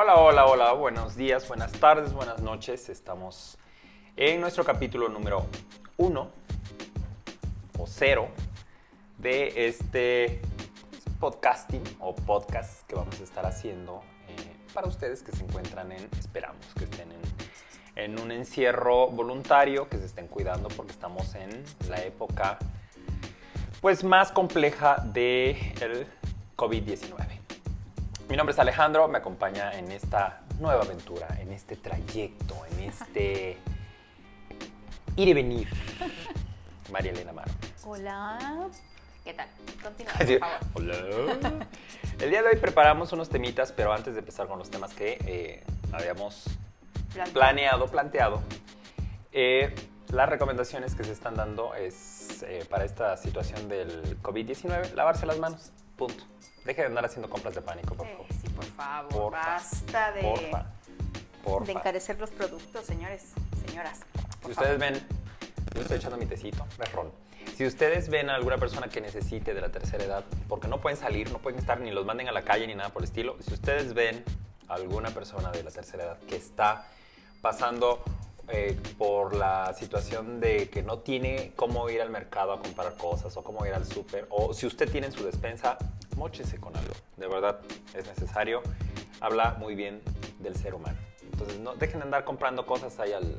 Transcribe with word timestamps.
Hola, 0.00 0.14
hola, 0.14 0.46
hola, 0.46 0.72
buenos 0.74 1.16
días, 1.16 1.48
buenas 1.48 1.72
tardes, 1.72 2.12
buenas 2.12 2.40
noches. 2.40 2.88
Estamos 2.88 3.58
en 4.14 4.40
nuestro 4.40 4.62
capítulo 4.62 5.08
número 5.08 5.46
uno 5.96 6.30
o 7.76 7.84
cero 7.84 8.28
de 9.18 9.66
este 9.66 10.40
podcasting 11.18 11.82
o 11.98 12.14
podcast 12.14 12.86
que 12.86 12.94
vamos 12.94 13.20
a 13.20 13.24
estar 13.24 13.44
haciendo 13.44 14.02
eh, 14.28 14.56
para 14.72 14.86
ustedes 14.86 15.24
que 15.24 15.32
se 15.32 15.42
encuentran 15.42 15.90
en, 15.90 16.08
esperamos 16.16 16.64
que 16.78 16.84
estén 16.84 17.08
en, 17.96 18.20
un 18.20 18.30
encierro 18.30 19.08
voluntario, 19.08 19.88
que 19.88 19.98
se 19.98 20.04
estén 20.04 20.28
cuidando 20.28 20.68
porque 20.68 20.92
estamos 20.92 21.34
en 21.34 21.64
la 21.88 22.00
época 22.04 22.60
pues 23.80 24.04
más 24.04 24.30
compleja 24.30 25.02
del 25.12 26.06
COVID-19. 26.56 27.37
Mi 28.28 28.36
nombre 28.36 28.52
es 28.52 28.58
Alejandro, 28.58 29.08
me 29.08 29.18
acompaña 29.18 29.72
en 29.78 29.90
esta 29.90 30.42
nueva 30.58 30.82
aventura, 30.82 31.28
en 31.40 31.52
este 31.52 31.76
trayecto, 31.76 32.54
en 32.72 32.80
este 32.84 33.56
ir 35.16 35.28
y 35.28 35.32
venir. 35.32 35.68
María 36.92 37.12
Elena 37.12 37.32
Maro. 37.32 37.50
Hola. 37.84 38.68
¿Qué 39.24 39.34
tal? 39.34 39.48
Continúa, 39.82 40.12
por 40.14 40.38
favor. 40.38 40.58
Hola. 40.74 41.66
El 42.20 42.30
día 42.30 42.42
de 42.42 42.48
hoy 42.48 42.56
preparamos 42.56 43.12
unos 43.12 43.28
temitas, 43.28 43.72
pero 43.72 43.92
antes 43.92 44.14
de 44.14 44.20
empezar 44.20 44.46
con 44.46 44.58
los 44.58 44.70
temas 44.70 44.92
que 44.94 45.18
eh, 45.26 45.64
habíamos 45.92 46.44
Plan- 47.12 47.30
planeado, 47.32 47.86
planteado, 47.88 48.42
eh, 49.32 49.74
las 50.08 50.28
recomendaciones 50.28 50.94
que 50.94 51.04
se 51.04 51.12
están 51.12 51.34
dando 51.34 51.74
es 51.74 52.42
eh, 52.42 52.64
para 52.68 52.84
esta 52.84 53.16
situación 53.16 53.68
del 53.68 54.20
COVID-19, 54.22 54.92
lavarse 54.94 55.26
las 55.26 55.38
manos. 55.38 55.72
Punto. 55.96 56.24
Deje 56.68 56.82
de 56.82 56.88
andar 56.88 57.06
haciendo 57.06 57.30
compras 57.30 57.54
de 57.54 57.62
pánico, 57.62 57.94
por 57.94 58.06
Eh, 58.06 58.10
favor. 58.12 58.26
sí, 58.42 58.48
por 58.50 58.64
favor. 58.66 59.08
Porfa. 59.32 59.46
Basta 59.54 60.12
de, 60.12 60.20
Porfa. 60.20 60.66
Porfa. 61.42 61.64
de 61.64 61.72
encarecer 61.72 62.18
los 62.20 62.28
productos, 62.28 62.84
señores, 62.84 63.32
señoras. 63.66 64.00
Si 64.44 64.50
ustedes 64.50 64.54
favor. 64.54 64.78
ven, 64.78 65.06
yo 65.74 65.80
estoy 65.80 65.96
echando 65.96 66.18
mi 66.18 66.26
tecito, 66.26 66.66
es 66.78 66.92
ron. 66.92 67.10
Si 67.56 67.64
ustedes 67.64 68.10
ven 68.10 68.28
a 68.28 68.34
alguna 68.34 68.58
persona 68.58 68.86
que 68.88 69.00
necesite 69.00 69.54
de 69.54 69.62
la 69.62 69.70
tercera 69.70 70.04
edad, 70.04 70.24
porque 70.46 70.68
no 70.68 70.78
pueden 70.78 70.98
salir, 70.98 71.32
no 71.32 71.38
pueden 71.38 71.58
estar, 71.58 71.80
ni 71.80 71.90
los 71.90 72.04
manden 72.04 72.28
a 72.28 72.32
la 72.32 72.42
calle 72.42 72.66
ni 72.66 72.74
nada 72.74 72.90
por 72.90 73.00
el 73.00 73.08
estilo, 73.08 73.38
si 73.40 73.54
ustedes 73.54 73.94
ven 73.94 74.22
a 74.68 74.74
alguna 74.74 75.08
persona 75.08 75.50
de 75.50 75.62
la 75.62 75.70
tercera 75.70 76.04
edad 76.04 76.18
que 76.28 76.36
está 76.36 76.86
pasando 77.40 78.02
eh, 78.50 78.78
por 78.96 79.34
la 79.34 79.74
situación 79.74 80.40
de 80.40 80.68
que 80.70 80.82
no 80.82 81.00
tiene 81.00 81.52
cómo 81.54 81.88
ir 81.90 82.00
al 82.00 82.10
mercado 82.10 82.52
a 82.52 82.60
comprar 82.60 82.94
cosas 82.96 83.36
o 83.36 83.44
cómo 83.44 83.66
ir 83.66 83.74
al 83.74 83.86
súper, 83.86 84.26
o 84.30 84.54
si 84.54 84.66
usted 84.66 84.90
tiene 84.90 85.08
en 85.08 85.12
su 85.12 85.24
despensa, 85.24 85.76
móchese 86.16 86.58
con 86.58 86.74
algo. 86.76 86.94
De 87.16 87.28
verdad, 87.28 87.60
es 87.94 88.06
necesario. 88.06 88.62
Habla 89.20 89.56
muy 89.58 89.74
bien 89.74 90.00
del 90.38 90.56
ser 90.56 90.74
humano. 90.74 90.96
Entonces, 91.22 91.58
no 91.60 91.74
dejen 91.74 91.98
de 92.00 92.04
andar 92.04 92.24
comprando 92.24 92.64
cosas 92.66 92.98
ahí 93.00 93.12
al, 93.12 93.36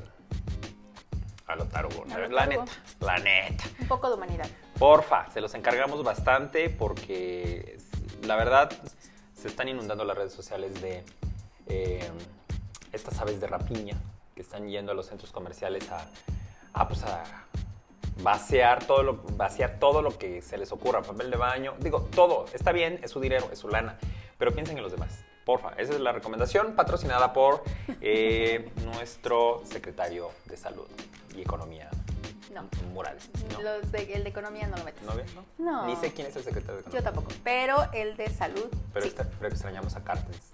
a 1.47 1.55
lo 1.55 1.65
tarugo. 1.65 2.05
A 2.11 2.17
lo 2.19 2.27
La 2.29 2.45
tarugo. 2.45 2.65
neta, 2.65 2.73
la 2.99 3.17
neta. 3.17 3.63
Un 3.79 3.87
poco 3.87 4.09
de 4.09 4.15
humanidad. 4.15 4.47
Porfa, 4.77 5.29
se 5.31 5.41
los 5.41 5.53
encargamos 5.55 6.03
bastante 6.03 6.69
porque 6.69 7.77
la 8.23 8.35
verdad 8.35 8.71
se 9.33 9.47
están 9.47 9.67
inundando 9.69 10.03
las 10.03 10.17
redes 10.17 10.33
sociales 10.33 10.81
de 10.81 11.03
eh, 11.67 12.09
estas 12.91 13.19
aves 13.19 13.39
de 13.41 13.47
rapiña 13.47 13.97
que 14.39 14.43
están 14.43 14.69
yendo 14.69 14.93
a 14.93 14.95
los 14.95 15.07
centros 15.07 15.33
comerciales 15.33 15.91
a, 15.91 16.07
a, 16.71 16.87
pues, 16.87 17.03
a 17.03 17.25
vaciar 18.21 18.85
todo, 18.85 19.03
lo, 19.03 19.15
vaciar 19.35 19.79
todo 19.81 20.01
lo 20.01 20.17
que 20.17 20.41
se 20.41 20.57
les 20.57 20.71
ocurra, 20.71 21.01
papel 21.01 21.29
de 21.29 21.35
baño, 21.35 21.73
digo, 21.79 22.03
todo, 22.15 22.45
está 22.53 22.71
bien, 22.71 23.01
es 23.03 23.11
su 23.11 23.19
dinero, 23.19 23.49
es 23.51 23.59
su 23.59 23.67
lana, 23.67 23.97
pero 24.37 24.53
piensen 24.53 24.77
en 24.77 24.83
los 24.83 24.93
demás. 24.93 25.25
Porfa, 25.43 25.71
esa 25.73 25.91
es 25.91 25.99
la 25.99 26.13
recomendación 26.13 26.73
patrocinada 26.73 27.33
por 27.33 27.63
eh, 27.99 28.71
nuestro 28.85 29.61
secretario 29.65 30.29
de 30.45 30.55
Salud 30.55 30.87
y 31.35 31.41
Economía 31.41 31.89
No. 32.53 32.63
Moral. 32.93 33.17
¿no? 33.51 33.61
Los 33.61 33.91
de, 33.91 34.13
el 34.13 34.23
de 34.23 34.29
economía 34.29 34.67
no 34.67 34.77
lo 34.77 34.85
metes. 34.85 35.03
¿No 35.03 35.15
ven? 35.15 35.25
No. 35.35 35.43
No. 35.57 35.85
Ni 35.85 35.97
sé 35.97 36.13
quién 36.13 36.27
es 36.27 36.35
el 36.37 36.43
secretario 36.43 36.77
de 36.77 36.83
Yo 36.83 36.97
Economía. 36.99 37.11
tampoco. 37.11 37.31
Pero 37.43 37.91
el 37.91 38.15
de 38.15 38.29
salud. 38.29 38.69
Pero, 38.93 39.03
sí. 39.03 39.09
esta- 39.09 39.27
pero 39.37 39.49
extrañamos 39.53 39.97
a 39.97 40.03
Cartens. 40.05 40.53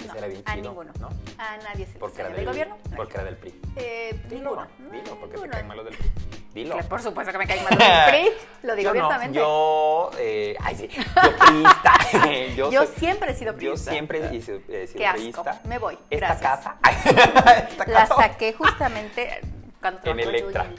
Ese 0.00 0.08
No, 0.08 0.14
era 0.18 0.26
bien 0.28 0.42
a 0.46 0.56
ninguno. 0.56 0.92
¿no? 0.98 1.08
A 1.38 1.56
nadie 1.58 1.86
se 1.86 1.92
le 1.94 1.98
Porque 1.98 2.20
era 2.20 2.28
del, 2.30 2.36
¿Del 2.38 2.46
gobierno? 2.46 2.78
No. 2.90 2.96
Porque 2.96 3.14
era 3.14 3.24
del 3.24 3.36
PRI. 3.36 3.60
Eh, 3.76 4.20
Dilo, 4.28 4.40
ninguno. 4.50 4.66
No, 4.78 4.90
dilo, 4.90 5.04
porque 5.20 5.26
te 5.26 5.32
ninguno. 5.34 5.52
caen 5.52 5.66
mal 5.68 5.76
los 5.76 5.86
del 5.86 5.96
PRI. 5.96 6.10
Dilo. 6.54 6.76
Que 6.76 6.82
por 6.84 7.00
supuesto 7.02 7.30
que 7.32 7.38
me 7.38 7.46
cae 7.46 7.62
mal 7.62 7.70
los 7.70 7.78
del 7.78 8.04
PRI. 8.08 8.30
Lo 8.62 8.74
digo 8.76 8.82
yo 8.94 9.04
abiertamente. 9.04 9.38
yo, 9.38 10.10
eh, 10.18 10.56
ay 10.60 10.74
sí, 10.76 10.88
yo 10.88 11.02
priista. 11.38 11.94
yo, 12.56 12.70
Yo 12.70 12.86
soy- 12.86 12.94
siempre 12.96 13.32
he 13.32 13.34
sido 13.34 13.52
Yo 13.52 13.58
priista. 13.58 13.90
siempre 13.92 14.18
he 14.36 14.42
sido, 14.42 14.60
he 14.68 14.86
sido 14.86 14.98
Qué 14.98 15.06
asco. 15.06 15.18
priista. 15.20 15.60
Me 15.64 15.78
voy. 15.78 15.98
Esta 16.10 16.26
Gracias. 16.34 16.50
casa. 16.50 16.76
esta 17.68 17.86
La 17.86 17.94
casa 18.08 18.14
saqué 18.16 18.52
justamente 18.52 19.40
En 19.82 20.20
Electra. 20.20 20.70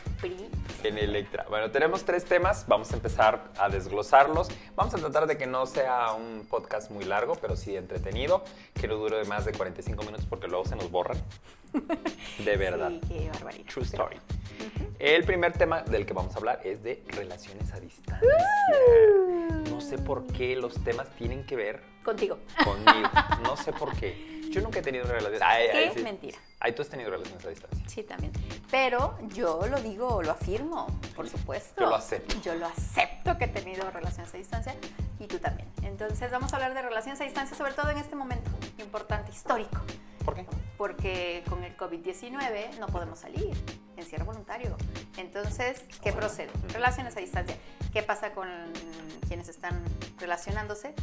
en 0.83 0.97
Electra. 0.97 1.45
Bueno, 1.49 1.71
tenemos 1.71 2.03
tres 2.05 2.23
temas, 2.25 2.65
vamos 2.67 2.91
a 2.91 2.95
empezar 2.95 3.45
a 3.57 3.67
desglosarlos. 3.69 4.49
Vamos 4.75 4.93
a 4.93 4.97
tratar 4.97 5.25
de 5.25 5.37
que 5.37 5.47
no 5.47 5.65
sea 5.65 6.11
un 6.13 6.45
podcast 6.47 6.91
muy 6.91 7.03
largo, 7.05 7.35
pero 7.35 7.55
sí 7.55 7.75
entretenido, 7.75 8.43
que 8.79 8.87
no 8.87 8.95
dure 8.97 9.23
más 9.25 9.45
de 9.45 9.53
45 9.53 10.03
minutos 10.03 10.25
porque 10.29 10.47
luego 10.47 10.65
se 10.65 10.75
nos 10.75 10.91
borran. 10.91 11.17
De 12.45 12.57
verdad. 12.57 12.91
Sí, 13.07 13.07
qué 13.07 13.29
barbaridad. 13.33 13.65
True 13.65 13.85
Pero- 13.89 14.03
story. 14.03 14.19
El 14.99 15.23
primer 15.23 15.53
tema 15.53 15.81
del 15.81 16.05
que 16.05 16.13
vamos 16.13 16.35
a 16.35 16.37
hablar 16.37 16.59
es 16.63 16.83
de 16.83 17.03
relaciones 17.07 17.73
a 17.73 17.79
distancia. 17.79 18.29
No 19.71 19.81
sé 19.81 19.97
por 19.97 20.27
qué 20.27 20.55
los 20.55 20.75
temas 20.83 21.09
tienen 21.15 21.43
que 21.45 21.55
ver 21.55 21.81
Contigo. 22.03 22.37
conmigo. 22.63 23.09
No 23.41 23.57
sé 23.57 23.73
por 23.73 23.95
qué. 23.97 24.30
Yo 24.51 24.61
nunca 24.61 24.79
he 24.79 24.81
tenido 24.81 25.05
una 25.05 25.13
relación. 25.13 25.41
Ay, 25.43 25.67
ay, 25.73 25.89
Qué 25.89 25.99
sí. 25.99 26.03
mentira. 26.03 26.37
Ay, 26.59 26.73
tú 26.73 26.81
has 26.81 26.89
tenido 26.89 27.09
relaciones 27.09 27.43
a 27.45 27.49
distancia. 27.49 27.83
Sí, 27.87 28.03
también. 28.03 28.31
Pero 28.69 29.17
yo 29.33 29.61
lo 29.67 29.81
digo, 29.81 30.21
lo 30.21 30.31
afirmo, 30.31 30.87
por 31.15 31.27
supuesto. 31.29 31.81
Yo 31.81 31.89
lo 31.89 31.95
acepto. 31.95 32.35
Yo 32.41 32.53
lo 32.55 32.67
acepto 32.67 33.37
que 33.37 33.45
he 33.45 33.47
tenido 33.47 33.89
relaciones 33.89 34.33
a 34.33 34.37
distancia 34.37 34.75
y 35.19 35.25
tú 35.27 35.39
también. 35.39 35.67
Entonces 35.83 36.29
vamos 36.31 36.53
a 36.53 36.57
hablar 36.57 36.73
de 36.73 36.81
relaciones 36.81 37.19
a 37.21 37.23
distancia, 37.23 37.55
sobre 37.57 37.73
todo 37.73 37.89
en 37.89 37.97
este 37.97 38.15
momento 38.15 38.51
importante, 38.77 39.31
histórico. 39.31 39.81
¿Por 40.25 40.35
qué? 40.35 40.45
Porque 40.77 41.43
con 41.49 41.63
el 41.63 41.75
COVID-19 41.77 42.77
no 42.79 42.87
podemos 42.87 43.19
salir, 43.19 43.51
encierro 43.97 44.25
voluntario. 44.25 44.75
Entonces, 45.17 45.81
¿qué 46.03 46.11
procede? 46.13 46.49
Relaciones 46.73 47.15
a 47.17 47.19
distancia. 47.19 47.55
¿Qué 47.93 48.01
pasa 48.03 48.31
con 48.33 48.47
quienes 49.27 49.49
están 49.49 49.81
relacionándose? 50.19 50.93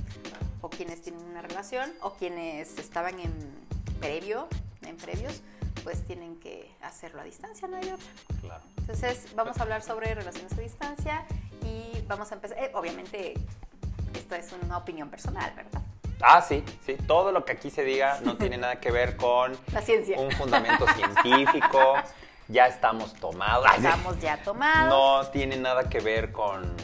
O 0.60 0.70
quienes 0.70 1.02
tienen 1.02 1.22
una 1.22 1.40
relación, 1.42 1.92
o 2.00 2.14
quienes 2.14 2.78
estaban 2.78 3.18
en 3.20 3.32
previo, 4.00 4.48
en 4.82 4.96
previos, 4.96 5.42
pues 5.84 6.04
tienen 6.04 6.36
que 6.40 6.68
hacerlo 6.82 7.20
a 7.20 7.24
distancia, 7.24 7.68
no 7.68 7.76
hay 7.76 7.90
otra. 7.90 8.06
Claro. 8.40 8.64
Entonces, 8.78 9.26
vamos 9.36 9.58
a 9.58 9.62
hablar 9.62 9.82
sobre 9.82 10.12
relaciones 10.14 10.52
a 10.52 10.60
distancia 10.60 11.24
y 11.62 12.00
vamos 12.08 12.32
a 12.32 12.34
empezar. 12.34 12.58
eh, 12.58 12.72
obviamente, 12.74 13.34
esto 14.14 14.34
es 14.34 14.52
una 14.62 14.78
opinión 14.78 15.08
personal, 15.10 15.52
¿verdad? 15.54 15.80
Ah, 16.20 16.42
sí, 16.42 16.64
sí. 16.84 16.96
Todo 17.06 17.30
lo 17.30 17.44
que 17.44 17.52
aquí 17.52 17.70
se 17.70 17.84
diga 17.84 18.18
no 18.24 18.36
tiene 18.36 18.58
nada 18.58 18.80
que 18.80 18.90
ver 18.90 19.16
con 19.16 19.56
La 19.72 19.80
ciencia. 19.80 20.18
un 20.18 20.32
fundamento 20.32 20.84
científico. 20.94 21.94
Ya 22.48 22.66
estamos 22.66 23.14
tomados. 23.14 23.66
Estamos 23.76 24.18
ya 24.20 24.42
tomados. 24.42 24.88
No 25.24 25.30
tiene 25.30 25.56
nada 25.56 25.88
que 25.88 26.00
ver 26.00 26.32
con, 26.32 26.74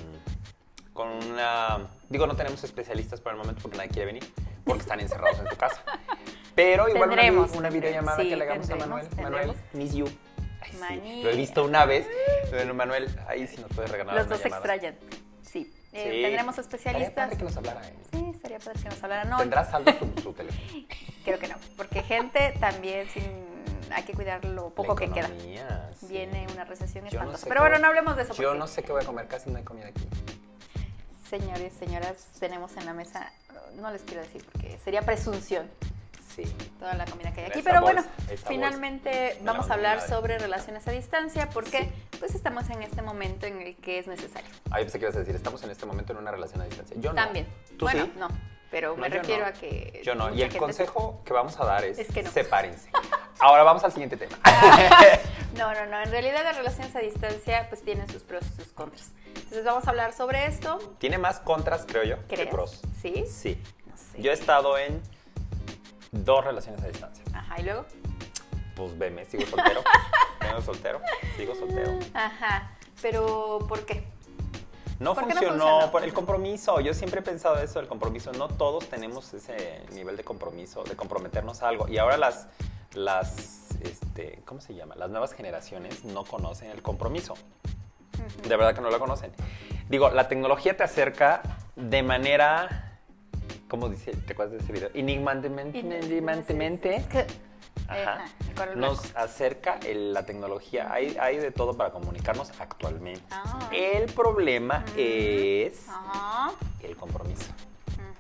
con 0.93 1.09
una... 1.09 1.79
Digo, 2.09 2.27
no 2.27 2.37
tenemos 2.37 2.63
especialistas 2.65 3.21
por 3.21 3.33
el 3.33 3.39
momento 3.39 3.63
porque 3.63 3.79
nadie 3.79 3.91
quiere 3.91 4.07
venir, 4.07 4.33
porque 4.65 4.83
están 4.83 5.01
encerrados 5.01 5.39
en 5.41 5.49
su 5.49 5.57
casa. 5.57 5.83
Pero 6.55 6.89
igual 6.89 7.09
Tendremos, 7.09 7.53
una 7.53 7.71
videollamada 7.71 8.19
Sí, 8.23 8.29
que 8.29 8.37
le 8.37 8.45
hagamos 8.45 8.71
a 8.71 8.77
Manuel. 8.77 9.09
Manuel, 9.21 9.53
miss 9.73 9.95
you. 9.95 10.07
Ay, 10.61 11.01
sí. 11.03 11.23
Lo 11.23 11.31
he 11.31 11.37
visto 11.37 11.65
una 11.65 11.85
vez. 11.87 12.07
Pero 12.51 12.75
Manuel, 12.75 13.09
ahí 13.27 13.47
sí 13.47 13.57
nos 13.61 13.71
puedes 13.73 13.91
regalar 13.91 14.15
Los 14.15 14.27
una 14.27 14.35
dos 14.35 14.43
se 14.43 14.49
extrañan. 14.49 14.97
Sí. 15.43 15.73
Eh, 15.93 16.11
Sí. 16.13 16.23
Tendremos 16.23 16.59
Estaría 16.59 16.79
especialistas. 16.79 17.15
padre 17.15 17.37
que 17.39 17.45
nos 17.45 17.57
hablara. 17.57 17.81
¿eh? 17.89 17.95
Sí, 18.13 18.31
estaría 18.35 18.59
padre 18.59 18.83
que 18.83 18.89
nos 18.89 19.03
hablaran. 19.03 19.31
No, 19.31 19.39
¿Tendrá 19.39 19.65
saldo 19.65 19.93
su, 19.99 20.23
su 20.23 20.33
teléfono? 20.33 20.61
creo 21.25 21.39
que 21.39 21.49
no. 21.49 21.55
Porque 21.77 22.03
gente 22.03 22.55
también 22.61 23.09
sin, 23.11 23.23
hay 23.93 24.03
que 24.05 24.13
cuidar 24.15 24.45
lo 24.45 24.71
poco 24.71 24.95
La 24.95 25.01
que 25.01 25.11
queda. 25.11 25.29
sí. 25.99 26.07
Viene 26.09 26.47
una 26.53 26.65
recesión 26.65 27.05
no 27.05 27.11
espantosa. 27.11 27.39
sé 27.39 27.47
Pero 27.49 27.61
bueno, 27.61 27.79
no 27.79 27.87
hablemos 27.89 28.17
de 28.17 28.23
eso. 28.23 28.35
Yo 28.35 28.55
no 28.55 28.67
sé 28.67 28.83
qué 28.83 28.93
voy 28.93 29.03
a 29.03 29.07
comer, 29.07 29.27
casi 29.29 29.51
no 29.51 29.59
hay 29.59 29.65
comida 29.65 29.89
aquí. 29.89 30.07
Señores, 31.29 31.73
señoras, 31.79 32.29
tenemos 32.39 32.77
en 32.77 32.87
la 32.87 32.93
mesa, 32.93 33.33
no 33.77 33.91
les 33.91 34.03
quiero 34.03 34.23
decir 34.23 34.45
porque 34.53 34.79
sería 34.79 35.03
presunción 35.03 35.69
Sí. 36.35 36.43
toda 36.81 36.95
la 36.95 37.05
comida 37.05 37.33
que 37.33 37.41
hay 37.43 37.47
aquí. 37.47 37.61
Esa 37.61 37.71
Pero 37.71 37.83
bueno, 37.83 38.03
finalmente 38.47 39.39
vamos 39.43 39.71
a 39.71 39.75
hablar 39.75 40.01
sobre 40.01 40.37
relaciones 40.39 40.87
a 40.89 40.91
distancia 40.91 41.49
porque 41.51 41.89
pues 42.19 42.35
estamos 42.35 42.69
en 42.71 42.83
este 42.83 43.03
momento 43.03 43.47
en 43.47 43.61
el 43.63 43.77
que 43.77 43.99
es 44.01 44.07
necesario. 44.09 44.51
Ahí 44.71 44.83
pensé 44.85 44.99
que 44.99 45.05
ibas 45.05 45.17
a 45.17 45.21
decir, 45.21 45.35
estamos 45.37 45.63
en 45.63 45.71
este 45.71 45.87
momento 45.87 46.13
en 46.13 46.19
una 46.19 46.31
relación 46.33 46.61
a 46.61 46.65
distancia. 46.65 46.97
Yo 46.99 47.11
no. 47.13 47.17
También. 47.23 47.47
¿Tú 47.79 47.85
bueno, 47.85 48.05
sí? 48.07 48.13
no, 48.19 48.29
pero 48.75 48.97
No, 48.97 49.03
me 49.03 49.09
refiero 49.09 49.43
no. 49.45 49.51
a 49.51 49.53
que 49.53 50.01
Yo 50.03 50.17
no. 50.17 50.35
Y 50.35 50.43
el 50.43 50.57
consejo 50.57 51.23
que 51.25 51.33
vamos 51.33 51.61
a 51.61 51.65
dar 51.65 51.85
es, 51.85 51.97
Es 51.97 52.09
que 52.09 52.25
no. 52.25 52.31
sepárense. 52.33 52.91
Ahora 53.39 53.63
vamos 53.63 53.85
al 53.85 53.93
siguiente 53.93 54.17
tema. 54.17 54.37
No, 55.57 55.73
no, 55.73 55.87
no. 55.87 56.03
En 56.03 56.11
realidad 56.11 56.43
las 56.43 56.57
relaciones 56.57 56.97
a 56.97 56.99
distancia 56.99 57.69
pues 57.69 57.85
tienen 57.85 58.09
sus 58.09 58.25
pros 58.25 58.43
y 58.45 58.57
sus 58.61 58.73
contras. 58.73 59.13
Entonces 59.37 59.65
vamos 59.65 59.87
a 59.87 59.91
hablar 59.91 60.13
sobre 60.13 60.47
esto. 60.47 60.97
Tiene 60.99 61.17
más 61.17 61.39
contras, 61.39 61.85
creo 61.87 62.03
yo, 62.03 62.27
que 62.27 62.47
pros. 62.47 62.81
¿Sí? 63.01 63.25
Sí. 63.29 63.63
No 63.87 63.97
sé. 63.97 64.21
Yo 64.21 64.33
he 64.33 64.35
estado 64.35 64.77
en 64.77 65.01
Dos 66.11 66.45
relaciones 66.45 66.83
a 66.83 66.89
distancia. 66.89 67.25
Ajá, 67.33 67.61
y 67.61 67.63
luego. 67.63 67.87
Pues 68.75 68.99
veme, 68.99 69.25
sigo 69.27 69.47
soltero. 69.47 69.85
sigo 70.43 70.63
soltero, 70.63 71.01
sigo 71.37 71.55
soltero. 71.55 71.99
Ajá, 72.15 72.73
pero 73.01 73.61
¿por 73.69 73.87
qué? 73.87 74.03
No 74.99 75.15
¿Por 75.15 75.27
qué 75.27 75.35
no 75.35 75.41
funcionó 75.41 75.91
por 75.91 76.05
el 76.05 76.13
compromiso. 76.13 76.81
Yo 76.81 76.95
siempre 76.95 77.21
he 77.21 77.23
pensado 77.23 77.59
eso 77.59 77.79
del 77.79 77.89
compromiso. 77.89 78.33
No 78.33 78.49
todos 78.49 78.89
tenemos 78.89 79.33
ese 79.35 79.83
nivel 79.93 80.17
de 80.17 80.25
compromiso, 80.25 80.85
de 80.85 80.97
comprometernos 80.97 81.63
a 81.63 81.69
algo. 81.69 81.89
Y 81.89 81.99
ahora 81.99 82.17
las, 82.17 82.47
las, 82.95 83.71
este, 83.83 84.43
¿cómo 84.45 84.61
se 84.61 84.75
llama? 84.75 84.95
Las 84.95 85.11
nuevas 85.11 85.33
generaciones 85.33 86.05
no 86.05 86.25
conocen 86.25 86.71
el 86.71 86.83
compromiso. 86.83 87.35
De 88.47 88.57
verdad 88.57 88.75
que 88.75 88.81
no 88.81 88.91
lo 88.91 88.99
conocen. 88.99 89.33
Digo, 89.89 90.11
la 90.11 90.29
tecnología 90.29 90.77
te 90.77 90.85
acerca 90.85 91.43
de 91.77 92.03
manera, 92.03 93.01
¿cómo 93.69 93.89
dice? 93.89 94.13
¿Te 94.13 94.33
acuerdas 94.33 94.59
de 94.59 94.65
ese 94.65 94.73
video? 94.73 94.91
Enigmantemente. 94.95 95.79
enigmantemente. 95.79 96.97
Es 96.97 97.07
que- 97.07 97.27
Ajá. 97.89 98.25
Nos 98.77 99.15
acerca 99.17 99.79
el- 99.87 100.13
la 100.15 100.25
tecnología. 100.25 100.93
Hay, 100.93 101.17
hay 101.21 101.37
de 101.39 101.51
todo 101.51 101.77
para 101.77 101.91
comunicarnos 101.91 102.51
actualmente. 102.59 103.23
Ah. 103.31 103.69
El 103.73 104.13
problema 104.13 104.85
es 104.97 105.89
Ajá. 105.89 106.53
el 106.83 106.97
compromiso. 106.97 107.53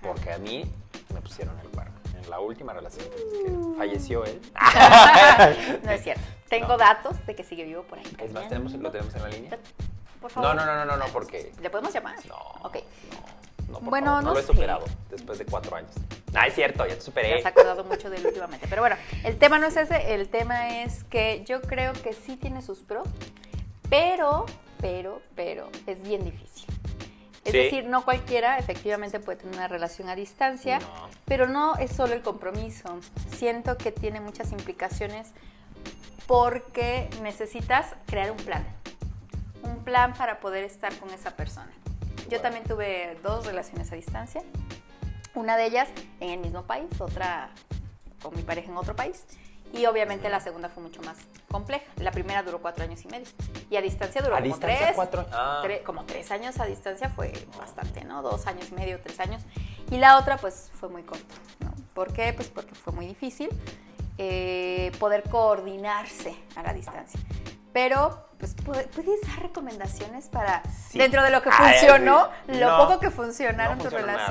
Porque 0.02 0.32
a 0.32 0.38
mí 0.38 0.70
me 1.12 1.20
pusieron 1.20 1.58
el 1.60 1.68
cuerno. 1.68 1.92
En 2.22 2.28
la 2.30 2.40
última 2.40 2.72
relación 2.72 3.06
que, 3.10 3.44
que 3.44 3.76
falleció 3.78 4.24
él. 4.24 4.40
no 5.84 5.90
es 5.90 6.02
cierto. 6.02 6.22
Tengo 6.48 6.68
No. 6.68 6.76
datos 6.78 7.24
de 7.26 7.34
que 7.34 7.42
sigue 7.44 7.64
vivo 7.64 7.82
por 7.84 7.98
ahí. 7.98 8.16
Es 8.18 8.32
más, 8.32 8.48
¿tenemos, 8.48 8.72
¿lo 8.74 8.90
tenemos 8.90 9.14
en 9.14 9.22
la 9.22 9.28
línea? 9.28 9.58
Por 10.20 10.30
favor. 10.30 10.54
No, 10.54 10.64
no, 10.64 10.66
no, 10.66 10.84
no, 10.84 10.84
no, 10.84 10.96
no, 10.96 11.12
porque... 11.12 11.52
¿Le 11.60 11.70
podemos 11.70 11.92
llamar? 11.92 12.16
No. 12.26 12.36
Ok. 12.62 12.76
No, 12.76 13.16
no, 13.74 13.80
por 13.80 13.90
Bueno, 13.90 14.06
favor, 14.06 14.22
no, 14.22 14.28
no 14.28 14.34
lo 14.34 14.40
he 14.40 14.42
sé. 14.42 14.48
superado 14.52 14.84
después 15.10 15.38
de 15.38 15.44
cuatro 15.46 15.76
años. 15.76 15.90
Ah, 16.34 16.46
es 16.46 16.54
cierto, 16.54 16.84
ya 16.84 16.90
te 16.90 16.96
Te 16.96 17.00
superé. 17.02 17.38
has 17.38 17.46
acordado 17.46 17.84
mucho 17.84 18.10
de 18.10 18.16
él 18.16 18.26
últimamente. 18.26 18.66
Pero 18.68 18.82
bueno, 18.82 18.96
el 19.24 19.36
tema 19.38 19.58
no 19.58 19.66
es 19.66 19.76
ese. 19.76 20.14
El 20.14 20.28
tema 20.28 20.82
es 20.82 21.04
que 21.04 21.44
yo 21.44 21.60
creo 21.62 21.92
que 21.92 22.12
sí 22.12 22.36
tiene 22.36 22.60
sus 22.62 22.80
pros, 22.80 23.06
pero, 23.88 24.46
pero, 24.80 25.20
pero 25.36 25.68
es 25.86 26.02
bien 26.02 26.24
difícil. 26.24 26.66
Es 27.44 27.52
Sí. 27.52 27.58
decir, 27.58 27.84
no 27.84 28.04
cualquiera 28.06 28.56
efectivamente 28.58 29.20
puede 29.20 29.38
tener 29.38 29.54
una 29.56 29.68
relación 29.68 30.08
a 30.08 30.16
distancia, 30.16 30.78
No. 30.78 30.86
pero 31.26 31.46
no 31.46 31.76
es 31.76 31.92
solo 31.92 32.14
el 32.14 32.22
compromiso. 32.22 32.98
Siento 33.36 33.76
que 33.76 33.92
tiene 33.92 34.20
muchas 34.20 34.50
implicaciones 34.52 35.28
porque 36.26 37.10
necesitas 37.22 37.94
crear 38.06 38.30
un 38.30 38.38
plan. 38.38 38.64
Un 39.62 39.84
plan 39.84 40.14
para 40.14 40.40
poder 40.40 40.64
estar 40.64 40.94
con 40.96 41.10
esa 41.10 41.36
persona. 41.36 41.70
Yo 42.28 42.40
también 42.40 42.64
tuve 42.64 43.18
dos 43.22 43.46
relaciones 43.46 43.90
a 43.92 43.96
distancia. 43.96 44.42
Una 45.34 45.56
de 45.56 45.66
ellas 45.66 45.88
en 46.20 46.30
el 46.30 46.38
mismo 46.40 46.62
país, 46.62 46.86
otra 47.00 47.50
con 48.22 48.34
mi 48.36 48.42
pareja 48.42 48.70
en 48.70 48.76
otro 48.76 48.94
país. 48.96 49.24
Y 49.72 49.86
obviamente 49.86 50.28
la 50.28 50.38
segunda 50.38 50.68
fue 50.68 50.82
mucho 50.84 51.02
más 51.02 51.16
compleja. 51.50 51.84
La 51.96 52.12
primera 52.12 52.42
duró 52.44 52.62
cuatro 52.62 52.84
años 52.84 53.04
y 53.04 53.08
medio. 53.08 53.26
Y 53.68 53.76
a 53.76 53.80
distancia 53.82 54.22
duró 54.22 54.36
A 54.36 54.38
como 54.38 54.46
distancia, 54.54 54.78
tres. 54.86 54.94
cuatro- 54.94 55.26
ah. 55.32 55.62
tre- 55.64 55.82
como 55.82 56.04
tres 56.04 56.30
años 56.30 56.60
a 56.60 56.64
distancia 56.66 57.08
fue 57.10 57.32
bastante, 57.58 58.04
¿no? 58.04 58.22
Dos 58.22 58.46
años 58.46 58.68
y 58.70 58.74
medio, 58.74 59.00
tres 59.02 59.18
años. 59.18 59.42
Y 59.90 59.96
la 59.98 60.16
otra 60.16 60.36
pues 60.36 60.70
fue 60.78 60.88
muy 60.88 61.02
corta, 61.02 61.34
¿no? 61.60 61.74
¿Por 61.92 62.12
qué? 62.12 62.32
Pues 62.32 62.48
porque 62.50 62.74
fue 62.76 62.92
muy 62.92 63.06
difícil 63.06 63.48
eh, 64.16 64.92
poder 65.00 65.24
coordinarse 65.28 66.36
a 66.54 66.62
la 66.62 66.72
distancia. 66.72 67.18
Pero, 67.74 68.28
pues, 68.38 68.54
¿puede- 68.54 68.84
¿puedes 68.84 69.20
dar 69.26 69.40
recomendaciones 69.42 70.28
para, 70.28 70.62
Sí. 70.88 70.96
dentro 70.98 71.22
de 71.24 71.30
lo 71.30 71.42
que 71.42 71.50
funcionó, 71.50 72.28
lo 72.46 72.70
No, 72.70 72.76
poco 72.78 73.00
que 73.00 73.10
funcionaron 73.10 73.76
no 73.78 73.84
tus 73.84 73.92
funcionó 73.92 74.16
nada. 74.16 74.28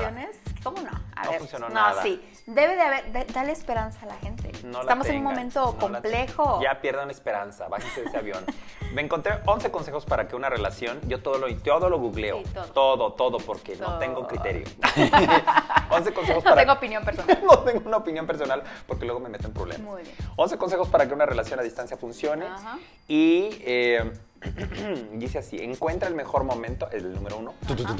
¿Cómo 0.64 0.80
no? 0.80 0.90
A 1.14 1.24
No 1.26 1.30
ver, 1.30 1.38
funcionó 1.40 1.68
no, 1.68 1.74
nada. 1.74 2.02
sí. 2.02 2.20
Debe 2.46 2.74
de 2.74 2.82
haber, 2.82 3.12
de- 3.12 3.24
dale 3.32 3.52
esperanza 3.52 4.00
a 4.02 4.06
la 4.06 4.16
gente. 4.16 4.50
No 4.64 4.78
la 4.78 4.80
Estamos 4.80 5.06
en 5.08 5.16
un 5.18 5.22
momento 5.22 5.64
no 5.72 5.78
complejo. 5.78 6.60
Ya 6.62 6.80
pierdan 6.80 7.10
esperanza, 7.10 7.68
bájense 7.68 8.00
de 8.02 8.06
ese 8.08 8.16
avión. 8.16 8.44
Me 8.92 9.02
encontré 9.02 9.38
11 9.46 9.70
consejos 9.70 10.04
para 10.06 10.26
que 10.28 10.36
una 10.36 10.48
relación, 10.48 11.00
yo 11.08 11.22
todo 11.22 11.38
lo, 11.38 11.54
todo 11.58 11.88
lo 11.90 11.98
googleo, 11.98 12.38
Sí, 12.44 12.50
todo. 12.54 12.66
todo, 12.72 13.12
todo, 13.12 13.38
porque 13.38 13.76
no 13.76 13.98
tengo 13.98 14.26
criterio. 14.26 14.64
11 15.90 16.12
consejos 16.14 16.44
No 16.44 16.50
para... 16.50 16.62
tengo 16.62 16.72
opinión 16.72 17.04
personal. 17.04 17.38
no 17.44 17.58
tengo 17.60 17.82
una 17.88 17.96
opinión 17.98 18.26
personal 18.26 18.62
porque 18.86 19.04
luego 19.04 19.20
me 19.20 19.28
meto 19.28 19.46
en 19.46 19.52
problemas. 19.54 19.86
Muy 19.86 20.02
bien. 20.02 20.14
11 20.36 20.58
consejos 20.58 20.88
para 20.88 21.06
que 21.06 21.14
una 21.14 21.26
relación 21.26 21.60
a 21.60 21.62
distancia 21.62 21.96
funcione. 21.96 22.46
Ajá. 22.46 22.78
Y 23.08 23.48
eh, 23.62 24.12
dice 25.12 25.38
así, 25.38 25.58
encuentra 25.60 26.08
el 26.08 26.14
mejor 26.14 26.44
momento, 26.44 26.88
el 26.90 27.12
número 27.12 27.38
uno. 27.38 27.54
Ajá, 27.68 27.96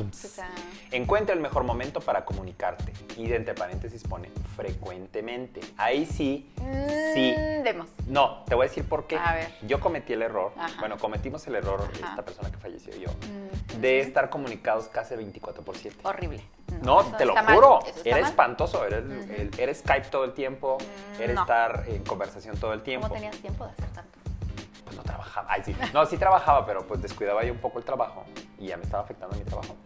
Encuentra 0.91 1.35
el 1.35 1.41
mejor 1.41 1.64
momento 1.64 2.00
para 2.00 2.25
comunicarte. 2.25 2.93
Y 3.17 3.26
de 3.29 3.37
entre 3.37 3.55
paréntesis 3.55 4.02
pone 4.05 4.31
frecuentemente. 4.56 5.61
Ahí 5.76 6.06
sí, 6.06 6.50
sí. 7.14 7.35
mm, 7.37 7.62
Vemos. 7.62 7.88
No, 8.06 8.44
te 8.44 8.55
voy 8.55 8.67
a 8.67 8.69
decir 8.69 8.85
por 8.85 9.06
qué. 9.06 9.17
A 9.17 9.35
ver. 9.35 9.49
Yo 9.62 9.81
cometí 9.81 10.12
el 10.12 10.23
error, 10.23 10.52
Ajá. 10.58 10.75
bueno, 10.81 10.99
cometimos 10.99 11.46
el 11.46 11.55
error, 11.56 11.81
Ajá. 12.02 12.11
esta 12.11 12.25
persona 12.25 12.50
que 12.50 12.58
falleció 12.58 12.94
y 12.97 13.00
yo, 13.00 13.11
Mm, 13.11 13.81
de 13.81 14.00
estar 14.00 14.29
comunicados 14.31 14.88
casi 14.88 15.14
24 15.17 15.62
por 15.62 15.76
7. 15.76 15.97
Horrible. 16.02 16.43
No, 16.82 17.02
te 17.17 17.25
lo 17.25 17.35
juro. 17.37 17.79
Era 18.05 18.19
mal. 18.20 18.29
espantoso. 18.31 18.85
Era, 18.85 18.99
el- 18.99 19.50
era 19.58 19.73
Skype 19.73 20.08
todo 20.08 20.25
el 20.25 20.32
tiempo. 20.35 20.79
Mm, 21.19 21.23
Era 21.23 21.32
no. 21.35 21.40
estar 21.43 21.85
en 21.88 22.02
conversación 22.05 22.56
todo 22.58 22.73
el 22.73 22.82
tiempo. 22.82 23.06
¿Cómo 23.08 23.19
tenías 23.20 23.37
tiempo 23.38 23.64
de 23.64 23.70
hacer 23.73 23.87
tanto? 23.87 24.19
Pues 24.85 24.97
no 24.97 25.03
trabajaba. 25.03 25.47
Ay, 25.51 25.63
sí. 25.65 25.75
No, 25.93 26.05
sí 26.07 26.17
trabajaba, 26.17 26.65
pero 26.67 26.87
pues 26.87 27.01
descuidaba 27.03 27.43
yo 27.45 27.53
un 27.53 27.59
poco 27.59 27.79
el 27.79 27.85
trabajo 27.85 28.25
y 28.59 28.67
ya 28.69 28.77
me 28.77 28.85
estaba 28.85 29.03
afectando 29.03 29.37
mi 29.37 29.45
trabajo. 29.45 29.77